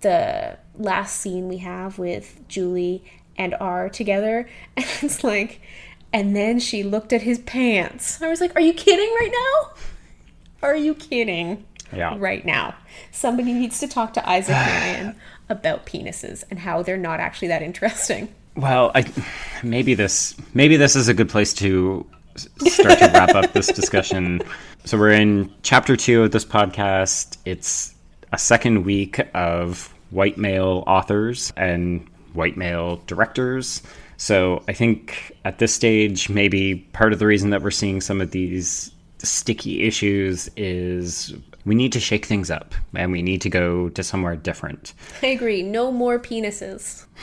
the 0.00 0.58
last 0.76 1.18
scene 1.20 1.48
we 1.48 1.58
have 1.58 1.98
with 1.98 2.46
Julie 2.48 3.02
and 3.36 3.54
R 3.58 3.88
together. 3.88 4.48
And 4.76 4.86
it's 5.02 5.24
like, 5.24 5.60
and 6.12 6.36
then 6.36 6.58
she 6.58 6.82
looked 6.82 7.12
at 7.12 7.22
his 7.22 7.38
pants. 7.40 8.20
I 8.20 8.28
was 8.28 8.40
like, 8.40 8.54
are 8.56 8.60
you 8.60 8.72
kidding 8.74 9.08
right 9.14 9.32
now? 9.32 10.68
Are 10.68 10.76
you 10.76 10.94
kidding? 10.94 11.64
Yeah. 11.92 12.16
Right 12.18 12.44
now. 12.44 12.74
Somebody 13.10 13.52
needs 13.52 13.80
to 13.80 13.88
talk 13.88 14.14
to 14.14 14.28
Isaac 14.28 14.54
Marion 14.66 15.16
about 15.48 15.86
penises 15.86 16.44
and 16.50 16.58
how 16.58 16.82
they're 16.82 16.96
not 16.96 17.20
actually 17.20 17.48
that 17.48 17.62
interesting. 17.62 18.28
Well, 18.56 18.90
I 18.94 19.10
maybe 19.62 19.94
this 19.94 20.34
maybe 20.52 20.76
this 20.76 20.94
is 20.94 21.08
a 21.08 21.14
good 21.14 21.30
place 21.30 21.54
to 21.54 22.06
start 22.36 22.98
to 22.98 23.06
wrap 23.06 23.34
up 23.34 23.52
this 23.52 23.68
discussion. 23.68 24.40
So 24.84 24.98
we're 24.98 25.12
in 25.12 25.48
chapter 25.62 25.96
two 25.96 26.24
of 26.24 26.32
this 26.32 26.44
podcast. 26.44 27.36
It's 27.44 27.94
a 28.32 28.38
second 28.38 28.82
week 28.82 29.20
of 29.32 29.94
white 30.10 30.36
male 30.36 30.82
authors 30.88 31.52
and 31.56 32.04
white 32.32 32.56
male 32.56 32.96
directors. 33.06 33.80
So 34.22 34.62
I 34.68 34.72
think 34.72 35.36
at 35.44 35.58
this 35.58 35.74
stage, 35.74 36.28
maybe 36.28 36.76
part 36.92 37.12
of 37.12 37.18
the 37.18 37.26
reason 37.26 37.50
that 37.50 37.60
we're 37.60 37.72
seeing 37.72 38.00
some 38.00 38.20
of 38.20 38.30
these 38.30 38.92
sticky 39.18 39.82
issues 39.82 40.48
is 40.56 41.34
we 41.64 41.74
need 41.74 41.90
to 41.94 41.98
shake 41.98 42.26
things 42.26 42.48
up 42.48 42.72
and 42.94 43.10
we 43.10 43.20
need 43.20 43.40
to 43.40 43.50
go 43.50 43.88
to 43.88 44.02
somewhere 44.04 44.36
different. 44.36 44.94
I 45.24 45.26
agree. 45.26 45.64
No 45.64 45.90
more 45.90 46.20
penises. 46.20 47.04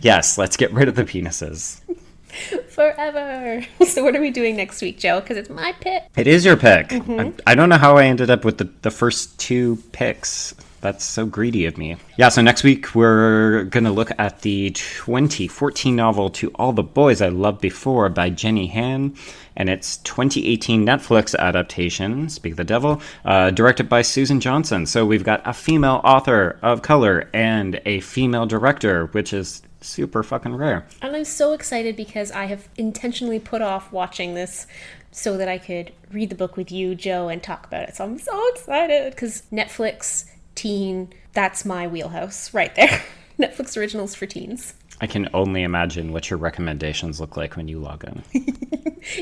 Yes, 0.00 0.36
let's 0.36 0.56
get 0.56 0.72
rid 0.72 0.88
of 0.88 0.96
the 0.96 1.04
penises. 1.04 1.80
Forever. 2.70 3.64
So, 3.86 4.02
what 4.02 4.16
are 4.16 4.20
we 4.20 4.32
doing 4.32 4.56
next 4.56 4.82
week, 4.82 4.98
Joe? 4.98 5.20
Because 5.20 5.36
it's 5.36 5.48
my 5.48 5.72
pick. 5.80 6.02
It 6.16 6.26
is 6.26 6.44
your 6.44 6.56
pick. 6.56 6.88
Mm-hmm. 6.88 7.40
I, 7.46 7.52
I 7.52 7.54
don't 7.54 7.68
know 7.68 7.78
how 7.78 7.96
I 7.96 8.06
ended 8.06 8.28
up 8.28 8.44
with 8.44 8.58
the, 8.58 8.68
the 8.82 8.90
first 8.90 9.38
two 9.38 9.76
picks. 9.92 10.52
That's 10.80 11.04
so 11.04 11.26
greedy 11.26 11.66
of 11.66 11.76
me. 11.76 11.96
Yeah, 12.16 12.28
so 12.28 12.40
next 12.40 12.62
week 12.62 12.94
we're 12.94 13.64
going 13.64 13.84
to 13.84 13.90
look 13.90 14.12
at 14.18 14.42
the 14.42 14.70
2014 14.70 15.94
novel 15.94 16.30
To 16.30 16.50
All 16.54 16.72
the 16.72 16.82
Boys 16.82 17.20
I 17.20 17.28
Loved 17.28 17.60
Before 17.60 18.08
by 18.08 18.30
Jenny 18.30 18.68
Han 18.68 19.14
and 19.56 19.68
its 19.68 19.96
2018 19.98 20.86
Netflix 20.86 21.36
adaptation, 21.36 22.28
Speak 22.28 22.52
of 22.52 22.56
the 22.58 22.64
Devil, 22.64 23.02
uh, 23.24 23.50
directed 23.50 23.88
by 23.88 24.02
Susan 24.02 24.40
Johnson. 24.40 24.86
So 24.86 25.04
we've 25.04 25.24
got 25.24 25.42
a 25.44 25.52
female 25.52 26.00
author 26.04 26.58
of 26.62 26.82
color 26.82 27.28
and 27.32 27.80
a 27.84 28.00
female 28.00 28.46
director, 28.46 29.06
which 29.06 29.32
is 29.32 29.62
super 29.80 30.22
fucking 30.22 30.54
rare. 30.54 30.86
And 31.02 31.14
I'm 31.14 31.24
so 31.24 31.52
excited 31.52 31.96
because 31.96 32.30
I 32.30 32.46
have 32.46 32.68
intentionally 32.76 33.40
put 33.40 33.62
off 33.62 33.92
watching 33.92 34.34
this 34.34 34.66
so 35.10 35.36
that 35.36 35.48
I 35.48 35.58
could 35.58 35.92
read 36.12 36.30
the 36.30 36.36
book 36.36 36.56
with 36.56 36.70
you, 36.70 36.94
Joe, 36.94 37.28
and 37.28 37.42
talk 37.42 37.66
about 37.66 37.88
it. 37.88 37.96
So 37.96 38.04
I'm 38.04 38.18
so 38.18 38.48
excited 38.50 39.12
because 39.12 39.42
Netflix, 39.52 40.26
teen, 40.58 41.12
that's 41.32 41.64
my 41.64 41.86
wheelhouse 41.86 42.52
right 42.52 42.74
there. 42.74 43.02
Netflix 43.38 43.76
originals 43.76 44.14
for 44.14 44.26
teens. 44.26 44.74
I 45.00 45.06
can 45.06 45.28
only 45.32 45.62
imagine 45.62 46.12
what 46.12 46.28
your 46.28 46.38
recommendations 46.40 47.20
look 47.20 47.36
like 47.36 47.56
when 47.56 47.68
you 47.68 47.78
log 47.78 48.04
in. 48.04 48.22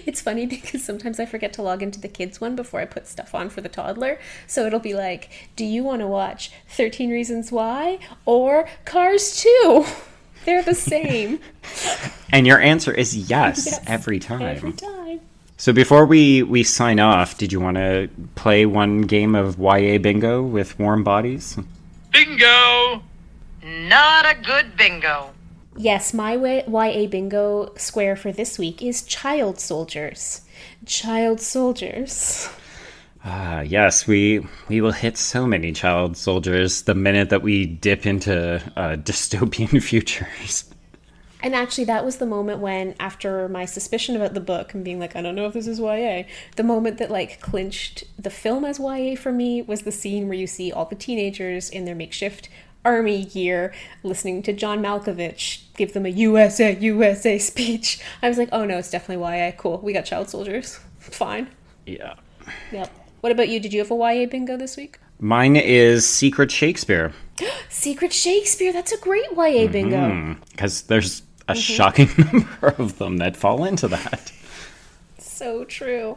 It's 0.04 0.20
funny 0.20 0.46
because 0.46 0.82
sometimes 0.82 1.20
I 1.20 1.26
forget 1.26 1.52
to 1.52 1.62
log 1.62 1.80
into 1.80 2.00
the 2.00 2.08
kids 2.08 2.40
one 2.40 2.56
before 2.56 2.80
I 2.80 2.86
put 2.86 3.06
stuff 3.06 3.36
on 3.36 3.50
for 3.50 3.60
the 3.60 3.68
toddler. 3.68 4.18
So 4.48 4.66
it'll 4.66 4.80
be 4.80 4.94
like, 4.94 5.30
do 5.54 5.64
you 5.64 5.84
want 5.84 6.00
to 6.00 6.08
watch 6.08 6.50
13 6.70 7.10
Reasons 7.10 7.52
Why 7.52 8.00
or 8.24 8.68
Cars 8.84 9.40
2? 9.42 9.84
They're 10.44 10.62
the 10.62 10.74
same 10.74 11.38
And 12.32 12.46
your 12.48 12.58
answer 12.60 12.90
is 12.92 13.14
yes, 13.30 13.66
Yes, 13.66 13.80
every 13.86 14.18
time. 14.18 14.42
every 14.42 14.72
time. 14.72 15.20
So 15.58 15.72
before 15.72 16.04
we, 16.04 16.42
we 16.42 16.62
sign 16.62 17.00
off, 17.00 17.38
did 17.38 17.50
you 17.50 17.60
want 17.60 17.78
to 17.78 18.10
play 18.34 18.66
one 18.66 19.02
game 19.02 19.34
of 19.34 19.58
YA 19.58 19.96
bingo 19.98 20.42
with 20.42 20.78
warm 20.78 21.02
bodies? 21.02 21.58
Bingo! 22.12 23.02
Not 23.62 24.26
a 24.26 24.38
good 24.42 24.76
bingo. 24.76 25.32
Yes, 25.78 26.12
my 26.12 26.34
YA 26.34 27.06
bingo 27.06 27.72
square 27.76 28.16
for 28.16 28.32
this 28.32 28.58
week 28.58 28.82
is 28.82 29.02
child 29.02 29.58
soldiers. 29.58 30.42
Child 30.84 31.40
soldiers. 31.40 32.50
Ah, 33.24 33.62
yes, 33.62 34.06
we 34.06 34.46
we 34.68 34.80
will 34.80 34.92
hit 34.92 35.16
so 35.16 35.46
many 35.46 35.72
child 35.72 36.16
soldiers 36.16 36.82
the 36.82 36.94
minute 36.94 37.28
that 37.30 37.42
we 37.42 37.66
dip 37.66 38.06
into 38.06 38.62
uh, 38.76 38.96
dystopian 38.96 39.82
futures. 39.82 40.64
And 41.46 41.54
actually, 41.54 41.84
that 41.84 42.04
was 42.04 42.16
the 42.16 42.26
moment 42.26 42.58
when, 42.58 42.96
after 42.98 43.48
my 43.48 43.66
suspicion 43.66 44.16
about 44.16 44.34
the 44.34 44.40
book 44.40 44.74
and 44.74 44.84
being 44.84 44.98
like, 44.98 45.14
I 45.14 45.22
don't 45.22 45.36
know 45.36 45.46
if 45.46 45.52
this 45.52 45.68
is 45.68 45.78
YA, 45.78 46.24
the 46.56 46.64
moment 46.64 46.98
that 46.98 47.08
like 47.08 47.40
clinched 47.40 48.02
the 48.18 48.30
film 48.30 48.64
as 48.64 48.80
YA 48.80 49.14
for 49.14 49.30
me 49.30 49.62
was 49.62 49.82
the 49.82 49.92
scene 49.92 50.26
where 50.26 50.36
you 50.36 50.48
see 50.48 50.72
all 50.72 50.86
the 50.86 50.96
teenagers 50.96 51.70
in 51.70 51.84
their 51.84 51.94
makeshift 51.94 52.48
army 52.84 53.24
gear, 53.26 53.72
listening 54.02 54.42
to 54.42 54.52
John 54.52 54.82
Malkovich 54.82 55.72
give 55.76 55.92
them 55.92 56.04
a 56.04 56.08
USA, 56.08 56.76
USA 56.80 57.38
speech. 57.38 58.00
I 58.24 58.28
was 58.28 58.38
like, 58.38 58.48
oh 58.50 58.64
no, 58.64 58.78
it's 58.78 58.90
definitely 58.90 59.24
YA. 59.24 59.52
Cool. 59.52 59.78
We 59.78 59.92
got 59.92 60.04
child 60.04 60.28
soldiers. 60.28 60.80
Fine. 60.98 61.46
Yeah. 61.86 62.14
Yep. 62.72 62.90
What 63.20 63.30
about 63.30 63.48
you? 63.48 63.60
Did 63.60 63.72
you 63.72 63.78
have 63.78 63.92
a 63.92 63.94
YA 63.94 64.26
bingo 64.26 64.56
this 64.56 64.76
week? 64.76 64.98
Mine 65.20 65.54
is 65.54 66.08
Secret 66.08 66.50
Shakespeare 66.50 67.12
Secret 67.68 68.12
Shakespeare. 68.12 68.72
That's 68.72 68.90
a 68.90 68.98
great 68.98 69.30
YA 69.30 69.68
bingo. 69.68 69.96
Mm-hmm. 69.96 70.40
because 70.50 70.82
there's 70.82 71.22
a 71.48 71.52
mm-hmm. 71.52 71.60
shocking 71.60 72.08
number 72.32 72.68
of 72.82 72.98
them 72.98 73.18
that 73.18 73.36
fall 73.36 73.64
into 73.64 73.86
that. 73.88 74.32
So 75.18 75.64
true. 75.64 76.16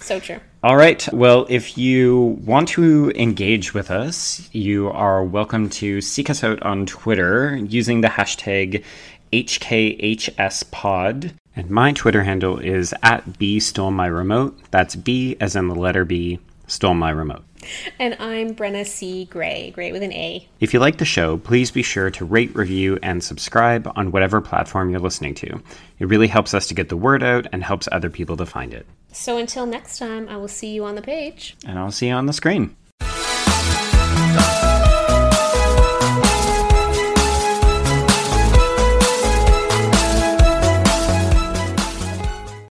So 0.00 0.20
true. 0.20 0.40
All 0.62 0.76
right. 0.76 1.06
Well, 1.12 1.46
if 1.48 1.76
you 1.78 2.38
want 2.44 2.68
to 2.70 3.12
engage 3.14 3.74
with 3.74 3.90
us, 3.90 4.48
you 4.52 4.88
are 4.88 5.24
welcome 5.24 5.68
to 5.70 6.00
seek 6.00 6.30
us 6.30 6.44
out 6.44 6.62
on 6.62 6.86
Twitter 6.86 7.56
using 7.56 8.00
the 8.00 8.08
hashtag 8.08 8.84
HKHSPod. 9.32 11.32
And 11.54 11.70
my 11.70 11.92
Twitter 11.92 12.22
handle 12.22 12.58
is 12.58 12.94
at 13.02 13.38
B 13.38 13.60
stole 13.60 13.90
my 13.90 14.06
remote. 14.06 14.58
That's 14.70 14.94
B 14.94 15.36
as 15.40 15.56
in 15.56 15.68
the 15.68 15.74
letter 15.74 16.04
B, 16.04 16.38
stole 16.66 16.94
my 16.94 17.10
remote. 17.10 17.44
And 17.98 18.16
I'm 18.20 18.54
Brenna 18.54 18.86
C. 18.86 19.24
Gray, 19.24 19.70
Gray 19.70 19.92
with 19.92 20.02
an 20.02 20.12
A. 20.12 20.46
If 20.60 20.74
you 20.74 20.80
like 20.80 20.98
the 20.98 21.04
show, 21.04 21.38
please 21.38 21.70
be 21.70 21.82
sure 21.82 22.10
to 22.10 22.24
rate, 22.24 22.54
review, 22.54 22.98
and 23.02 23.22
subscribe 23.24 23.90
on 23.96 24.10
whatever 24.12 24.40
platform 24.40 24.90
you're 24.90 25.00
listening 25.00 25.34
to. 25.36 25.62
It 25.98 26.06
really 26.06 26.28
helps 26.28 26.52
us 26.52 26.66
to 26.68 26.74
get 26.74 26.88
the 26.88 26.96
word 26.96 27.22
out 27.22 27.46
and 27.52 27.64
helps 27.64 27.88
other 27.90 28.10
people 28.10 28.36
to 28.36 28.46
find 28.46 28.74
it. 28.74 28.86
So 29.12 29.38
until 29.38 29.66
next 29.66 29.98
time, 29.98 30.28
I 30.28 30.36
will 30.36 30.48
see 30.48 30.74
you 30.74 30.84
on 30.84 30.94
the 30.94 31.02
page. 31.02 31.56
And 31.66 31.78
I'll 31.78 31.90
see 31.90 32.08
you 32.08 32.14
on 32.14 32.26
the 32.26 32.32
screen. 32.32 32.76